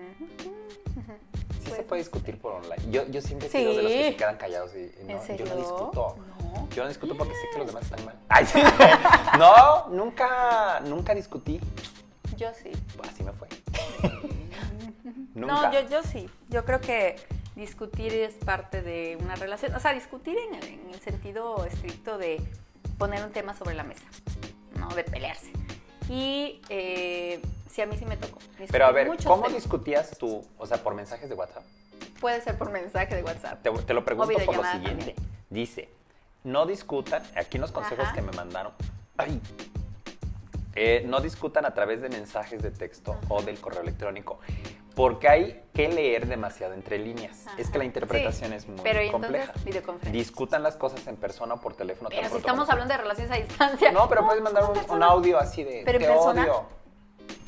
Sí 1.63 1.69
Pues, 1.69 1.75
se 1.77 1.83
puede 1.83 2.01
discutir 2.01 2.37
por 2.39 2.53
online. 2.53 2.91
Yo, 2.91 3.05
yo 3.07 3.21
siempre 3.21 3.47
he 3.47 3.51
Sí. 3.51 3.59
sido 3.59 3.73
de 3.75 3.83
los 3.83 3.91
que 3.91 4.03
se 4.11 4.15
quedan 4.17 4.37
callados 4.37 4.71
y 4.75 4.91
no, 5.05 5.25
yo 5.37 5.45
no 5.45 5.55
discuto. 5.55 6.15
No. 6.43 6.67
Yo 6.75 6.83
no 6.83 6.89
discuto 6.89 7.15
porque 7.17 7.33
sé 7.35 7.47
que 7.53 7.57
los 7.59 7.67
demás 7.67 7.83
están 7.83 8.03
mal. 8.05 8.15
Ay, 8.29 8.45
sí. 8.45 8.61
No, 9.39 9.87
nunca, 9.89 10.81
nunca 10.81 11.13
discutí. 11.15 11.59
Yo 12.35 12.49
sí. 12.53 12.71
Así 13.07 13.23
me 13.23 13.31
fue. 13.33 13.47
nunca. 15.33 15.55
No, 15.55 15.73
yo, 15.73 15.89
yo 15.89 16.03
sí. 16.03 16.29
Yo 16.49 16.65
creo 16.65 16.81
que 16.81 17.15
discutir 17.55 18.13
es 18.13 18.33
parte 18.35 18.81
de 18.81 19.17
una 19.21 19.35
relación. 19.35 19.73
O 19.75 19.79
sea, 19.79 19.93
discutir 19.93 20.37
en 20.37 20.55
el, 20.55 20.63
en 20.67 20.89
el 20.93 20.99
sentido 21.01 21.65
estricto 21.65 22.17
de 22.17 22.41
poner 22.97 23.23
un 23.23 23.31
tema 23.31 23.53
sobre 23.55 23.75
la 23.75 23.83
mesa, 23.83 24.05
no 24.79 24.89
de 24.89 25.03
pelearse. 25.03 25.51
Y 26.09 26.61
eh, 26.69 27.41
sí, 27.69 27.81
a 27.81 27.85
mí 27.85 27.97
sí 27.97 28.05
me 28.05 28.17
tocó. 28.17 28.39
discutir 28.39 28.67
Pero 28.71 28.85
a 28.85 28.91
ver, 28.91 29.07
¿cómo 29.25 29.43
temas. 29.43 29.53
discutías 29.53 30.17
tú? 30.17 30.45
O 30.57 30.65
sea, 30.67 30.77
por 30.77 30.95
mensajes 30.95 31.29
de 31.29 31.35
WhatsApp. 31.35 31.63
Puede 32.19 32.41
ser 32.41 32.57
por 32.57 32.71
mensaje 32.71 33.15
de 33.15 33.23
WhatsApp. 33.23 33.61
Te, 33.61 33.71
te 33.71 33.93
lo 33.93 34.03
pregunto 34.05 34.37
por 34.45 34.55
lo 34.55 34.63
siguiente. 34.63 35.13
también. 35.13 35.15
Dice, 35.49 35.89
no 36.43 36.65
discutan, 36.65 37.23
aquí 37.35 37.57
en 37.57 37.61
los 37.61 37.71
consejos 37.71 38.05
Ajá. 38.05 38.13
que 38.13 38.21
me 38.21 38.31
mandaron, 38.31 38.73
ay, 39.17 39.39
eh, 40.75 41.03
no 41.07 41.21
discutan 41.21 41.65
a 41.65 41.73
través 41.73 42.01
de 42.01 42.09
mensajes 42.09 42.61
de 42.61 42.71
texto 42.71 43.17
o 43.29 43.41
del 43.41 43.59
correo 43.59 43.81
electrónico, 43.81 44.39
porque 44.95 45.27
hay 45.29 45.63
que 45.73 45.87
leer 45.87 46.27
demasiado 46.27 46.73
entre 46.73 46.99
líneas. 46.99 47.45
Es 47.57 47.69
que 47.69 47.77
la 47.77 47.83
interpretación 47.85 48.51
Sí, 48.51 48.57
es 48.57 48.67
muy 48.67 48.79
pero 48.81 49.01
¿y 49.01 49.11
compleja. 49.11 49.45
entonces 49.45 49.65
videoconferencia? 49.65 50.19
Discutan 50.19 50.63
las 50.63 50.75
cosas 50.75 51.05
en 51.07 51.15
persona 51.17 51.55
o 51.55 51.61
por 51.61 51.75
teléfono. 51.75 52.09
Pero 52.09 52.29
si 52.29 52.37
estamos 52.37 52.69
hablando 52.69 52.93
de 52.93 52.99
relaciones 52.99 53.31
a 53.31 53.35
distancia. 53.35 53.91
No, 53.91 54.07
pero 54.09 54.25
puedes 54.25 54.41
mandar 54.41 54.63
un, 54.89 55.03
audio 55.03 55.37
así 55.39 55.63
de, 55.63 55.83
¿Pero 55.85 55.99
en 55.99 56.05
te 56.05 56.09
persona? 56.11 56.43
odio. 56.43 56.65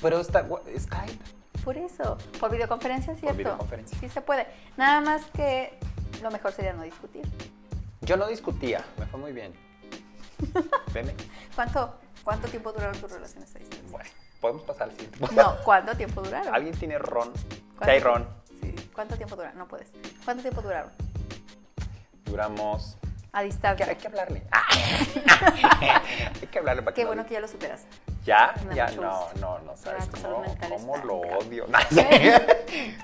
Pero 0.01 0.19
está, 0.19 0.47
Skype. 0.77 1.23
Por 1.63 1.77
eso, 1.77 2.17
por 2.39 2.51
videoconferencia, 2.51 3.15
¿cierto? 3.15 3.37
videoconferencia. 3.37 3.97
Sí 3.99 4.07
se 4.07 4.21
puede. 4.21 4.45
Nada 4.77 5.01
más 5.01 5.25
que 5.35 5.79
lo 6.21 6.29
mejor 6.29 6.51
sería 6.51 6.73
no 6.73 6.83
discutir. 6.83 7.23
Yo 8.01 8.17
no 8.17 8.27
discutía, 8.27 8.85
me 8.99 9.07
fue 9.07 9.19
muy 9.19 9.31
bien. 9.31 9.53
¿Cuánto, 11.55 11.95
cuánto 12.25 12.47
tiempo 12.49 12.73
duraron 12.73 12.99
tus 12.99 13.09
relaciones 13.09 13.55
a 13.55 13.59
distancia? 13.59 13.89
Bueno, 13.91 14.09
podemos 14.41 14.63
pasar 14.63 14.89
al 14.89 14.91
siguiente. 14.91 15.19
No, 15.33 15.55
¿cuánto 15.63 15.95
tiempo 15.95 16.21
duraron? 16.21 16.53
¿Alguien 16.53 16.75
tiene 16.77 16.97
ron? 16.97 17.31
¿Cuánto 17.77 17.85
Si 17.85 17.91
hay 17.91 17.99
ron. 17.99 18.27
Sí. 18.61 18.75
¿Cuánto 18.93 19.15
tiempo 19.15 19.35
duraron? 19.37 19.57
No 19.57 19.67
puedes. 19.67 19.89
¿Cuánto 20.25 20.41
tiempo 20.41 20.61
duraron? 20.61 20.91
Duramos. 22.25 22.97
A 23.31 23.39
Hay 23.39 23.47
que, 23.49 23.53
distancia. 23.53 23.85
hay 23.87 23.95
que 23.97 24.07
hablarle. 24.07 24.43
hay 26.41 26.47
que 26.49 26.59
hablarle 26.59 26.81
para 26.83 26.95
Qué 26.95 27.05
bueno 27.05 27.25
que 27.25 27.33
ya 27.33 27.41
lo 27.41 27.47
superaste. 27.47 27.87
¿Ya? 28.23 28.53
Ya, 28.73 28.87
no, 28.91 29.27
no, 29.39 29.59
no, 29.65 29.77
sabes 29.77 30.05
cómo, 30.07 30.97
lo 31.03 31.17
odio. 31.17 31.67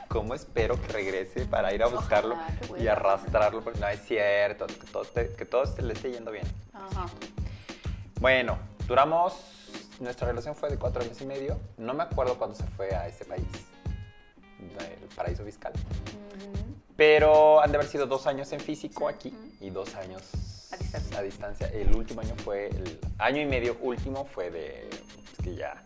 ¿Cómo 0.07 0.33
espero 0.33 0.81
que 0.81 0.87
regrese 0.87 1.45
para 1.45 1.73
ir 1.73 1.83
a 1.83 1.87
buscarlo 1.87 2.35
Ojalá, 2.69 2.81
y 2.83 2.87
arrastrarlo? 2.87 3.61
No 3.79 3.87
es 3.87 4.01
cierto, 4.05 4.67
que 4.67 4.73
todo, 4.91 5.03
te- 5.05 5.33
que 5.33 5.45
todo 5.45 5.65
se 5.65 5.81
le 5.81 5.93
esté 5.93 6.11
yendo 6.11 6.31
bien. 6.31 6.47
Ajá. 6.73 7.05
Bueno, 8.19 8.57
duramos, 8.91 9.33
nuestra 10.01 10.27
relación 10.27 10.53
fue 10.53 10.69
de 10.69 10.77
cuatro 10.77 11.01
años 11.01 11.21
y 11.21 11.25
medio. 11.25 11.57
No 11.77 11.93
me 11.93 12.03
acuerdo 12.03 12.37
cuándo 12.37 12.57
se 12.57 12.65
fue 12.75 12.93
a 12.93 13.07
ese 13.07 13.23
país, 13.23 13.47
el 14.59 15.07
paraíso 15.15 15.45
fiscal. 15.45 15.71
Pero 16.97 17.61
han 17.61 17.71
de 17.71 17.77
haber 17.77 17.87
sido 17.87 18.05
dos 18.05 18.27
años 18.27 18.51
en 18.51 18.59
físico 18.59 19.07
aquí 19.07 19.33
y 19.61 19.69
dos 19.69 19.95
años 19.95 20.21
A 20.73 20.75
distancia. 20.75 21.17
a 21.19 21.21
distancia. 21.21 21.67
El 21.67 21.95
último 21.95 22.19
año 22.19 22.35
fue, 22.43 22.67
el 22.67 22.99
año 23.17 23.41
y 23.41 23.45
medio 23.45 23.77
último 23.79 24.25
fue 24.25 24.51
de, 24.51 24.89
pues 24.89 25.37
que 25.41 25.55
ya 25.55 25.81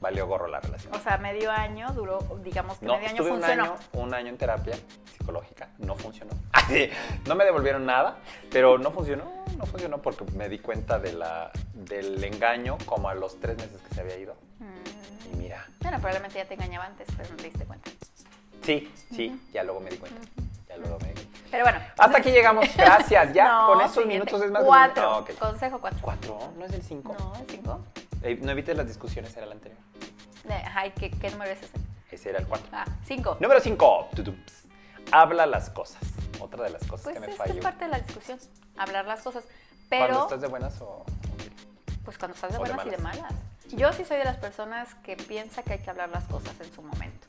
valió 0.00 0.26
gorro 0.26 0.46
la 0.48 0.60
relación. 0.60 0.94
O 0.94 0.98
sea, 1.00 1.18
medio 1.18 1.50
año 1.50 1.88
duró, 1.92 2.18
digamos 2.42 2.78
que 2.78 2.86
No, 2.86 2.94
medio 2.94 3.08
año 3.08 3.16
estuve 3.16 3.30
un 3.32 3.38
funcionó. 3.40 3.62
año, 3.64 3.74
un 3.92 4.14
año 4.14 4.28
en 4.28 4.38
terapia 4.38 4.74
psicológica, 5.16 5.68
no 5.78 5.94
funcionó. 5.96 6.32
Así, 6.52 6.88
no 7.26 7.34
me 7.34 7.44
devolvieron 7.44 7.84
nada, 7.86 8.16
pero 8.50 8.78
no 8.78 8.90
funcionó, 8.90 9.30
no 9.58 9.66
funcionó 9.66 9.98
porque 9.98 10.24
me 10.32 10.48
di 10.48 10.58
cuenta 10.58 10.98
de 10.98 11.12
la, 11.12 11.50
del 11.74 12.22
engaño 12.24 12.78
como 12.86 13.08
a 13.08 13.14
los 13.14 13.38
tres 13.40 13.56
meses 13.58 13.80
que 13.88 13.94
se 13.94 14.00
había 14.00 14.16
ido. 14.18 14.34
Mm. 14.58 15.32
Y 15.34 15.36
mira, 15.36 15.66
Bueno, 15.80 15.98
probablemente 15.98 16.38
ya 16.38 16.44
te 16.46 16.54
engañaba 16.54 16.86
antes, 16.86 17.06
pero 17.16 17.28
no 17.30 17.36
te 17.36 17.44
diste 17.44 17.64
cuenta. 17.64 17.90
sí, 18.62 18.92
sí, 19.14 19.40
ya 19.52 19.62
luego 19.64 19.80
me 19.80 19.90
di 19.90 19.96
cuenta. 19.98 20.20
Ya 20.68 20.76
luego 20.76 20.98
me 21.00 21.08
di 21.08 21.14
cuenta. 21.14 21.30
Pero 21.50 21.64
bueno. 21.64 21.80
Hasta 21.98 22.18
aquí 22.18 22.30
llegamos, 22.30 22.64
gracias. 22.76 23.32
Ya, 23.34 23.48
No, 23.48 23.66
con 23.66 23.80
estos 23.80 24.02
siguiente. 24.04 24.26
minutos 24.32 24.42
es 24.46 24.50
más. 24.52 24.62
Cuatro. 24.64 25.02
No, 25.02 25.18
ok. 25.18 25.30
Consejo 25.38 25.80
cuatro. 25.80 25.98
Cuatro, 26.00 26.52
no 26.56 26.64
es 26.64 26.72
el 26.72 26.82
cinco. 26.82 27.14
No, 27.18 27.32
el 27.40 27.46
cinco. 27.50 27.80
Eh, 28.22 28.38
no 28.42 28.50
evites 28.52 28.76
las 28.76 28.86
discusiones, 28.86 29.34
era 29.36 29.46
el 29.46 29.52
anterior. 29.52 29.78
Ay, 30.74 30.92
¿qué, 30.98 31.10
¿qué 31.10 31.30
número 31.30 31.50
es 31.50 31.62
ese? 31.62 31.72
Ese 32.10 32.30
era 32.30 32.38
el 32.40 32.46
cuatro. 32.46 32.68
Ah, 32.72 32.84
cinco. 33.04 33.36
Número 33.40 33.60
cinco. 33.60 34.08
Tudumps. 34.14 34.64
Habla 35.12 35.46
las 35.46 35.70
cosas. 35.70 36.00
Otra 36.40 36.64
de 36.64 36.70
las 36.70 36.82
cosas 36.86 37.04
Pues 37.04 37.14
que 37.14 37.20
me 37.20 37.32
falló. 37.32 37.54
es 37.54 37.60
parte 37.60 37.84
de 37.84 37.90
la 37.90 38.00
discusión, 38.00 38.38
hablar 38.76 39.04
las 39.06 39.20
cosas. 39.22 39.44
Cuando 39.88 40.06
Pero, 40.06 40.22
estás 40.22 40.40
de 40.40 40.48
buenas 40.48 40.80
o. 40.80 41.04
pues 42.04 42.16
cuando 42.18 42.34
estás 42.34 42.52
de 42.52 42.58
buenas 42.58 42.86
y 42.86 42.90
de 42.90 42.98
malas. 42.98 43.20
malas. 43.22 43.34
Yo 43.68 43.92
sí 43.92 44.04
soy 44.04 44.16
de 44.18 44.24
las 44.24 44.36
personas 44.36 44.94
que 44.96 45.16
piensa 45.16 45.62
que 45.62 45.74
hay 45.74 45.78
que 45.80 45.90
hablar 45.90 46.08
las 46.08 46.24
cosas 46.24 46.54
en 46.60 46.72
su 46.72 46.82
momento. 46.82 47.26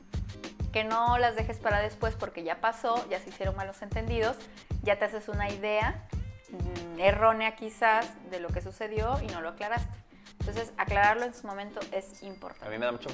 Que 0.72 0.84
no 0.84 1.18
las 1.18 1.36
dejes 1.36 1.58
para 1.58 1.80
después 1.80 2.14
porque 2.14 2.42
ya 2.44 2.60
pasó, 2.60 3.06
ya 3.10 3.20
se 3.20 3.28
hicieron 3.28 3.54
malos 3.56 3.82
entendidos, 3.82 4.36
ya 4.82 4.98
te 4.98 5.04
haces 5.04 5.28
una 5.28 5.50
idea 5.50 6.06
mm, 6.50 7.00
errónea 7.00 7.54
quizás 7.56 8.06
de 8.30 8.40
lo 8.40 8.48
que 8.48 8.60
sucedió 8.62 9.20
y 9.22 9.26
no 9.26 9.40
lo 9.40 9.50
aclaraste. 9.50 9.94
Entonces, 10.42 10.72
aclararlo 10.76 11.24
en 11.24 11.34
su 11.34 11.46
momento 11.46 11.78
es 11.92 12.20
A 12.22 12.26
importante. 12.26 12.68
mí 12.68 12.78
me 12.78 12.86
da 12.86 12.92
mucho. 12.92 13.08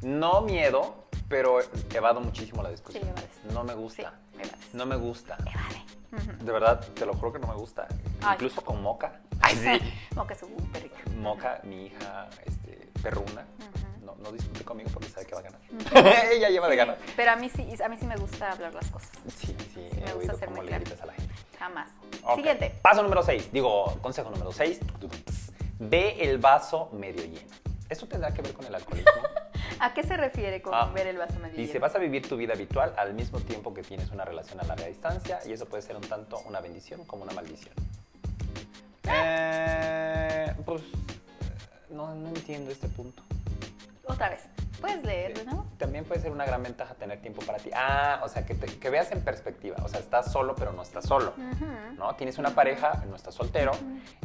No 0.00 0.40
miedo, 0.40 1.04
pero 1.28 1.58
evado 1.94 2.20
muchísimo 2.20 2.62
la 2.62 2.70
discusión. 2.70 3.04
Sí, 3.04 3.10
evades. 3.10 3.30
No 3.52 3.62
me 3.62 3.72
Sí, 3.74 3.78
gusta. 3.78 4.14
evades. 4.34 4.74
No 4.74 4.86
me 4.86 4.96
gusta. 4.96 5.36
Evade. 5.40 6.34
De 6.42 6.52
verdad, 6.52 6.80
te 6.94 7.04
lo 7.06 7.14
juro 7.14 7.32
que 7.32 7.38
no 7.38 7.46
me 7.48 7.54
gusta. 7.54 7.86
Ay. 8.22 8.34
Incluso 8.34 8.62
con 8.62 8.82
Moca. 8.82 9.20
Ay, 9.40 9.54
sí. 9.56 9.92
Que 10.28 10.34
es 10.34 10.42
un 10.42 10.72
perrito. 10.72 10.96
Moca, 11.16 11.60
mi 11.64 11.86
hija, 11.86 12.28
este, 12.46 12.88
perruna, 13.02 13.44
no, 14.02 14.14
no 14.16 14.32
discute 14.32 14.64
conmigo 14.64 14.90
porque 14.94 15.08
sabe 15.08 15.26
que 15.26 15.34
va 15.34 15.40
a 15.40 15.42
ganar. 15.42 15.60
Ella 16.32 16.48
lleva 16.48 16.68
de 16.68 16.76
ganar. 16.76 16.98
Pero 17.16 17.32
a 17.32 17.36
mí 17.36 17.48
sí, 17.50 17.66
a 17.82 17.88
mí 17.88 17.96
sí 17.98 18.06
me 18.06 18.16
gusta 18.16 18.50
hablar 18.52 18.72
las 18.74 18.90
cosas. 18.90 19.10
Sí, 19.36 19.54
sí, 19.58 19.88
Sí, 19.92 20.00
me 20.04 20.12
gusta 20.14 20.34
ser 20.36 20.48
cómo 20.48 20.62
le 20.62 20.72
gritas 20.78 21.00
a 21.02 21.06
la 21.06 21.12
gente. 21.14 21.34
Jamás. 21.58 21.88
Siguiente. 22.34 22.74
Paso 22.82 23.02
número 23.02 23.22
6. 23.22 23.52
Digo, 23.52 23.98
consejo 24.02 24.30
número 24.30 24.52
6. 24.52 24.80
Ve 25.90 26.16
el 26.20 26.38
vaso 26.38 26.90
medio 26.92 27.24
lleno. 27.24 27.50
¿Esto 27.88 28.06
tendrá 28.06 28.32
que 28.32 28.40
ver 28.40 28.52
con 28.52 28.64
el 28.66 28.74
alcoholismo? 28.74 29.10
¿A 29.80 29.92
qué 29.92 30.02
se 30.04 30.16
refiere 30.16 30.62
con 30.62 30.72
Ah, 30.74 30.86
ver 30.94 31.08
el 31.08 31.18
vaso 31.18 31.34
medio 31.40 31.56
Dice, 31.56 31.74
lleno? 31.74 31.82
vas 31.82 31.94
a 31.96 31.98
vivir 31.98 32.26
tu 32.28 32.36
vida 32.36 32.54
habitual 32.54 32.94
al 32.96 33.14
mismo 33.14 33.40
tiempo 33.40 33.74
que 33.74 33.82
tienes 33.82 34.10
una 34.10 34.24
relación 34.24 34.60
a 34.60 34.64
larga 34.64 34.86
distancia 34.86 35.40
y 35.44 35.52
eso 35.52 35.66
puede 35.66 35.82
ser 35.82 35.96
un 35.96 36.02
tanto 36.02 36.40
una 36.46 36.60
bendición 36.60 37.04
como 37.04 37.24
una 37.24 37.32
maldición. 37.32 37.74
Eh, 39.12 40.54
pues 40.64 40.82
no, 41.90 42.14
no 42.14 42.28
entiendo 42.28 42.70
este 42.70 42.88
punto. 42.88 43.22
Otra 44.04 44.28
vez. 44.30 44.42
¿Puedes 44.80 45.04
leer 45.04 45.44
nuevo? 45.46 45.64
También 45.78 46.04
puede 46.04 46.20
ser 46.20 46.32
una 46.32 46.44
gran 46.44 46.62
ventaja 46.62 46.94
tener 46.94 47.20
tiempo 47.22 47.40
para 47.42 47.58
ti. 47.58 47.70
Ah, 47.72 48.20
o 48.24 48.28
sea, 48.28 48.44
que, 48.44 48.54
te- 48.54 48.66
que 48.78 48.90
veas 48.90 49.12
en 49.12 49.22
perspectiva. 49.22 49.76
O 49.84 49.88
sea, 49.88 50.00
estás 50.00 50.32
solo, 50.32 50.56
pero 50.56 50.72
no 50.72 50.82
estás 50.82 51.04
solo. 51.06 51.34
¿No? 51.96 52.14
Tienes 52.16 52.38
una 52.38 52.50
pareja, 52.50 53.04
no 53.08 53.14
estás 53.14 53.34
soltero. 53.34 53.70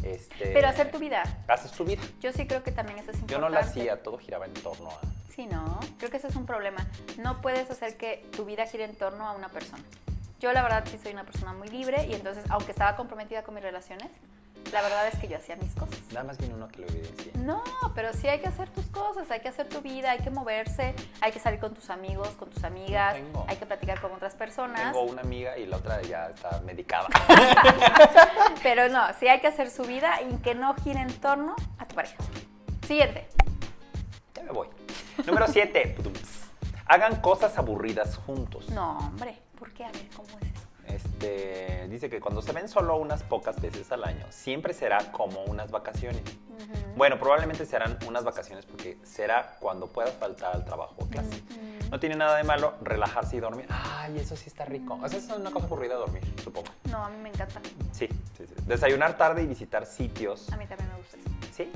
este, 0.04 0.52
Pero 0.54 0.68
hacer 0.68 0.90
tu 0.92 0.98
vida. 0.98 1.22
Haces 1.48 1.72
tu 1.72 1.86
vida. 1.86 2.02
Yo 2.22 2.32
sí 2.34 2.48
creo 2.48 2.64
que 2.64 2.72
también 2.72 2.98
eso 2.98 3.12
es 3.12 3.18
importante. 3.20 3.34
Yo 3.34 3.40
no 3.40 3.50
la 3.50 3.60
hacía, 3.60 4.02
todo 4.02 4.18
giraba 4.18 4.46
en 4.46 4.54
torno 4.54 4.90
a... 4.90 5.00
Sí, 5.36 5.46
no. 5.46 5.80
Creo 6.00 6.10
que 6.10 6.18
ese 6.18 6.28
es 6.28 6.36
un 6.36 6.48
problema. 6.48 6.80
No 7.20 7.40
puedes 7.42 7.70
hacer 7.70 7.96
que 7.98 8.28
tu 8.36 8.46
vida 8.46 8.66
gire 8.66 8.86
en 8.86 8.96
torno 8.96 9.28
a 9.28 9.34
una 9.34 9.50
persona. 9.50 9.84
Yo 10.40 10.52
la 10.54 10.64
verdad 10.64 10.84
sí 10.90 10.98
soy 11.02 11.14
una 11.14 11.24
persona 11.24 11.54
muy 11.54 11.68
libre 11.68 12.06
y 12.08 12.14
entonces, 12.16 12.44
aunque 12.50 12.72
estaba 12.72 12.96
comprometida 12.96 13.44
con 13.44 13.54
mis 13.54 13.64
relaciones, 13.64 14.10
la 14.72 14.82
verdad 14.82 15.08
es 15.08 15.18
que 15.20 15.28
yo 15.30 15.38
hacía 15.38 15.56
mis 15.56 15.74
cosas. 15.74 15.98
Nada 16.12 16.26
más 16.26 16.38
viene 16.38 16.54
uno 16.54 16.68
que 16.68 16.82
lo 16.82 16.88
evidencia. 16.88 17.32
No, 17.36 17.64
pero 17.96 18.12
sí 18.14 18.28
hay 18.28 18.40
que 18.40 18.48
hacer 18.50 18.70
tus 18.70 18.86
cosas, 18.88 19.32
hay 19.32 19.40
que 19.40 19.48
hacer 19.48 19.70
tu 19.70 19.82
vida, 19.82 20.12
hay 20.12 20.20
que 20.20 20.30
moverse, 20.30 20.94
hay 21.22 21.32
que 21.32 21.40
salir 21.40 21.60
con 21.60 21.74
tus 21.74 21.90
amigos, 21.90 22.30
con 22.32 22.50
tus 22.50 22.64
amigas, 22.66 23.18
No 23.18 23.24
tengo. 23.26 23.46
hay 23.48 23.56
que 23.56 23.66
platicar 23.66 24.02
con 24.02 24.12
otras 24.12 24.36
personas. 24.36 24.92
Tengo 24.94 25.04
una 25.04 25.22
amiga 25.22 25.58
y 25.58 25.66
la 25.66 25.78
otra 25.78 26.02
ya 26.02 26.28
está 26.30 26.60
medicada. 26.66 27.08
Pero 28.64 28.90
no, 28.90 29.06
sí 29.20 29.28
hay 29.28 29.40
que 29.40 29.48
hacer 29.48 29.70
su 29.70 29.84
vida 29.84 30.22
y 30.22 30.36
que 30.38 30.54
no 30.56 30.74
gire 30.76 31.00
en 31.00 31.14
torno 31.22 31.56
a 31.78 31.86
tu 31.88 31.96
pareja. 31.96 32.16
Siguiente. 32.86 33.28
ya 34.36 34.44
me 34.44 34.52
voy. 34.52 34.68
Número 35.26 35.48
7. 35.48 35.96
Hagan 36.88 37.18
cosas 37.22 37.58
aburridas 37.58 38.18
juntos. 38.18 38.70
No, 38.70 38.98
hombre, 39.00 39.38
¿por 39.58 39.72
qué? 39.74 39.86
A 39.86 39.92
ver, 39.92 40.08
¿cómo 40.16 40.28
es 40.42 40.48
eso? 40.48 40.57
Este, 40.88 41.88
dice 41.90 42.10
que 42.10 42.20
cuando 42.20 42.42
se 42.42 42.52
ven 42.52 42.68
solo 42.68 42.98
unas 42.98 43.24
pocas 43.24 43.60
veces 43.62 43.92
al 43.92 44.04
año, 44.04 44.26
siempre 44.30 44.74
será 44.74 45.12
como 45.12 45.44
unas 45.46 45.72
vacaciones. 45.72 46.22
Bueno, 46.96 47.20
probablemente 47.20 47.66
serán 47.66 47.98
unas 48.08 48.24
vacaciones 48.24 48.66
porque 48.66 48.98
será 49.04 49.56
cuando 49.60 49.88
puedas 49.88 50.12
faltar 50.14 50.56
al 50.56 50.66
trabajo 50.66 50.96
o 50.98 51.06
clase. 51.08 51.42
No 51.92 52.00
tiene 52.00 52.16
nada 52.16 52.36
de 52.38 52.44
malo 52.44 52.74
relajarse 52.82 53.38
y 53.38 53.40
dormir. 53.40 53.68
Ay, 53.70 54.18
eso 54.20 54.36
sí 54.36 54.46
está 54.48 54.66
rico. 54.66 54.96
O 55.02 55.08
sea, 55.08 55.20
eso 55.20 55.34
es 55.34 55.40
una 55.40 55.52
cosa 55.52 55.66
aburrida 55.68 55.96
dormir, 55.96 56.24
supongo. 56.44 56.68
No, 56.90 57.06
a 57.06 57.10
mí 57.10 57.18
me 57.18 57.30
encanta. 57.30 57.62
Sí, 57.92 58.08
sí, 58.38 58.46
sí. 58.48 58.54
Desayunar 58.66 59.16
tarde 59.18 59.44
y 59.44 59.48
visitar 59.48 59.86
sitios. 59.86 60.52
A 60.52 60.58
mí 60.58 60.66
también 60.66 60.90
me 60.90 60.98
gusta 60.98 61.18
eso. 61.18 61.30
Sí, 61.56 61.72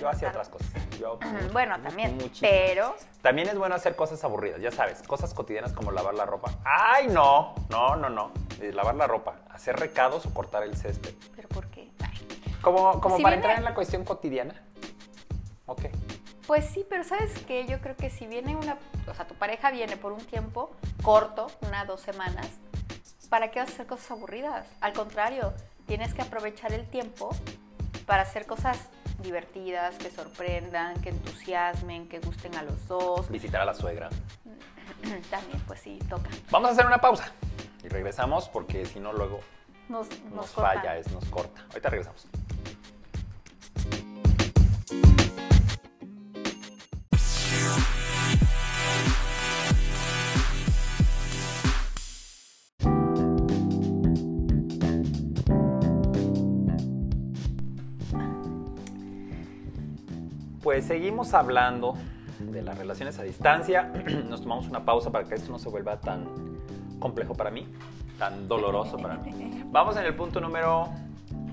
yo 0.00 0.08
hacía 0.08 0.28
otras 0.30 0.48
cosas. 0.48 0.68
Yo, 0.98 1.18
Bueno, 1.52 1.78
también. 1.80 2.14
muchísimo. 2.16 2.48
Pero 2.50 2.94
También 3.22 3.48
es 3.48 3.56
bueno 3.58 3.74
hacer 3.74 3.96
cosas 3.96 4.22
aburridas, 4.24 4.60
ya 4.60 4.70
sabes, 4.70 5.02
cosas 5.02 5.32
cotidianas 5.34 5.72
como 5.72 5.90
lavar 5.90 6.14
la 6.14 6.26
ropa. 6.26 6.52
Ay, 6.64 7.08
no, 7.08 7.54
no, 7.74 7.96
no, 7.96 8.08
no. 8.08 8.30
Eh, 8.60 8.72
lavar 8.72 8.94
la 8.94 9.06
ropa, 9.08 9.34
hacer 9.50 9.76
recados 9.76 10.26
o 10.26 10.30
cortar 10.32 10.62
el 10.62 10.76
césped. 10.76 11.12
¿Pero 11.34 11.48
por 11.48 11.66
qué? 11.68 11.90
Ay. 12.00 12.54
Como, 12.62 13.00
como 13.00 13.16
Si 13.16 13.22
para 13.22 13.34
viene- 13.36 13.42
entrar 13.46 13.58
en 13.58 13.64
la 13.64 13.74
cuestión 13.74 14.04
cotidiana. 14.04 14.54
Ok. 15.66 15.82
Pues 16.46 16.66
sí, 16.66 16.86
pero 16.88 17.02
¿sabes 17.04 17.32
qué? 17.46 17.66
Yo 17.66 17.80
creo 17.80 17.96
que 17.96 18.10
si 18.10 18.26
viene 18.26 18.54
una, 18.54 18.76
o 19.08 19.14
sea, 19.14 19.26
tu 19.26 19.34
pareja 19.34 19.70
viene 19.72 19.96
por 19.96 20.12
un 20.12 20.24
tiempo 20.24 20.70
corto, 21.02 21.48
una, 21.62 21.84
dos 21.84 22.00
semanas, 22.02 22.46
¿para 23.28 23.50
qué 23.50 23.58
vas 23.60 23.70
a 23.70 23.72
hacer 23.72 23.86
cosas 23.86 24.10
aburridas? 24.12 24.66
Al 24.80 24.92
contrario, 24.92 25.52
tienes 25.86 26.14
que 26.14 26.22
aprovechar 26.22 26.72
el 26.72 26.86
tiempo 26.86 27.30
para 28.06 28.22
hacer 28.22 28.46
cosas 28.46 28.78
divertidas, 29.22 29.96
que 29.96 30.10
sorprendan, 30.10 31.00
que 31.00 31.08
entusiasmen, 31.08 32.08
que 32.08 32.20
gusten 32.20 32.54
a 32.56 32.62
los 32.62 32.86
dos. 32.86 33.28
Visitar 33.30 33.62
a 33.62 33.64
la 33.64 33.74
suegra. 33.74 34.10
También, 35.30 35.60
pues 35.66 35.80
sí, 35.80 35.98
toca. 36.10 36.28
Vamos 36.50 36.68
a 36.68 36.72
hacer 36.72 36.86
una 36.86 36.98
pausa. 36.98 37.32
Y 37.84 37.88
regresamos 37.88 38.48
porque 38.48 38.86
si 38.86 38.98
no 38.98 39.12
luego 39.12 39.40
Nos, 39.88 40.08
nos, 40.08 40.32
nos 40.32 40.50
cortan. 40.50 40.76
falla, 40.76 40.98
es, 40.98 41.12
nos 41.12 41.24
corta. 41.26 41.60
Ahorita 41.68 41.90
regresamos. 41.90 42.26
Pues 60.62 60.86
seguimos 60.86 61.34
hablando 61.34 61.94
de 62.40 62.62
las 62.62 62.78
relaciones 62.78 63.18
a 63.18 63.22
distancia. 63.22 63.92
Nos 64.28 64.40
tomamos 64.40 64.66
una 64.66 64.84
pausa 64.84 65.12
para 65.12 65.28
que 65.28 65.34
esto 65.34 65.52
no 65.52 65.58
se 65.58 65.68
vuelva 65.68 66.00
tan 66.00 66.26
complejo 66.98 67.34
para 67.34 67.50
mí, 67.50 67.66
tan 68.18 68.46
doloroso 68.48 68.96
para 68.96 69.16
mí. 69.16 69.62
Vamos 69.70 69.96
en 69.96 70.04
el 70.04 70.14
punto 70.14 70.40
número 70.40 70.88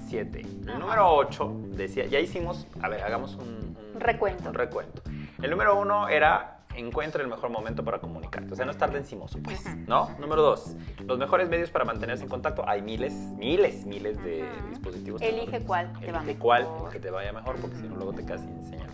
7. 0.07 0.41
El 0.41 0.79
número 0.79 1.09
8 1.15 1.53
decía, 1.75 2.05
ya 2.05 2.19
hicimos, 2.19 2.67
a 2.81 2.89
ver, 2.89 3.01
hagamos 3.03 3.35
un, 3.35 3.75
un- 3.93 3.99
Recuento. 3.99 4.49
un 4.49 4.55
recuento. 4.55 5.01
El 5.41 5.49
número 5.51 5.79
1 5.79 6.09
era 6.09 6.57
encuentra 6.75 7.21
el 7.21 7.27
mejor 7.27 7.49
momento 7.49 7.83
para 7.83 7.99
comunicarte, 7.99 8.53
o 8.53 8.55
sea, 8.55 8.63
no 8.63 8.71
estar 8.71 8.95
encimoso, 8.95 9.39
pues, 9.43 9.61
¿no? 9.87 10.09
Número 10.19 10.41
2, 10.41 10.75
los 11.05 11.17
mejores 11.19 11.49
medios 11.49 11.69
para 11.69 11.83
mantenerse 11.83 12.23
en 12.23 12.29
contacto. 12.29 12.63
Hay 12.65 12.81
miles, 12.81 13.13
miles, 13.13 13.85
miles 13.85 14.23
de 14.23 14.45
dispositivos. 14.69 15.21
Elige 15.21 15.59
cuál 15.63 15.91
te 15.99 16.11
va 16.11 16.19
Elige 16.19 16.33
mejor. 16.35 16.39
cuál, 16.39 16.67
el 16.85 16.91
que 16.93 16.99
te 16.99 17.09
vaya 17.11 17.33
mejor, 17.33 17.57
porque 17.57 17.75
si 17.75 17.83
no 17.89 17.95
luego 17.97 18.13
te 18.13 18.25
quedas 18.25 18.41
sin 18.41 18.63
señal. 18.63 18.89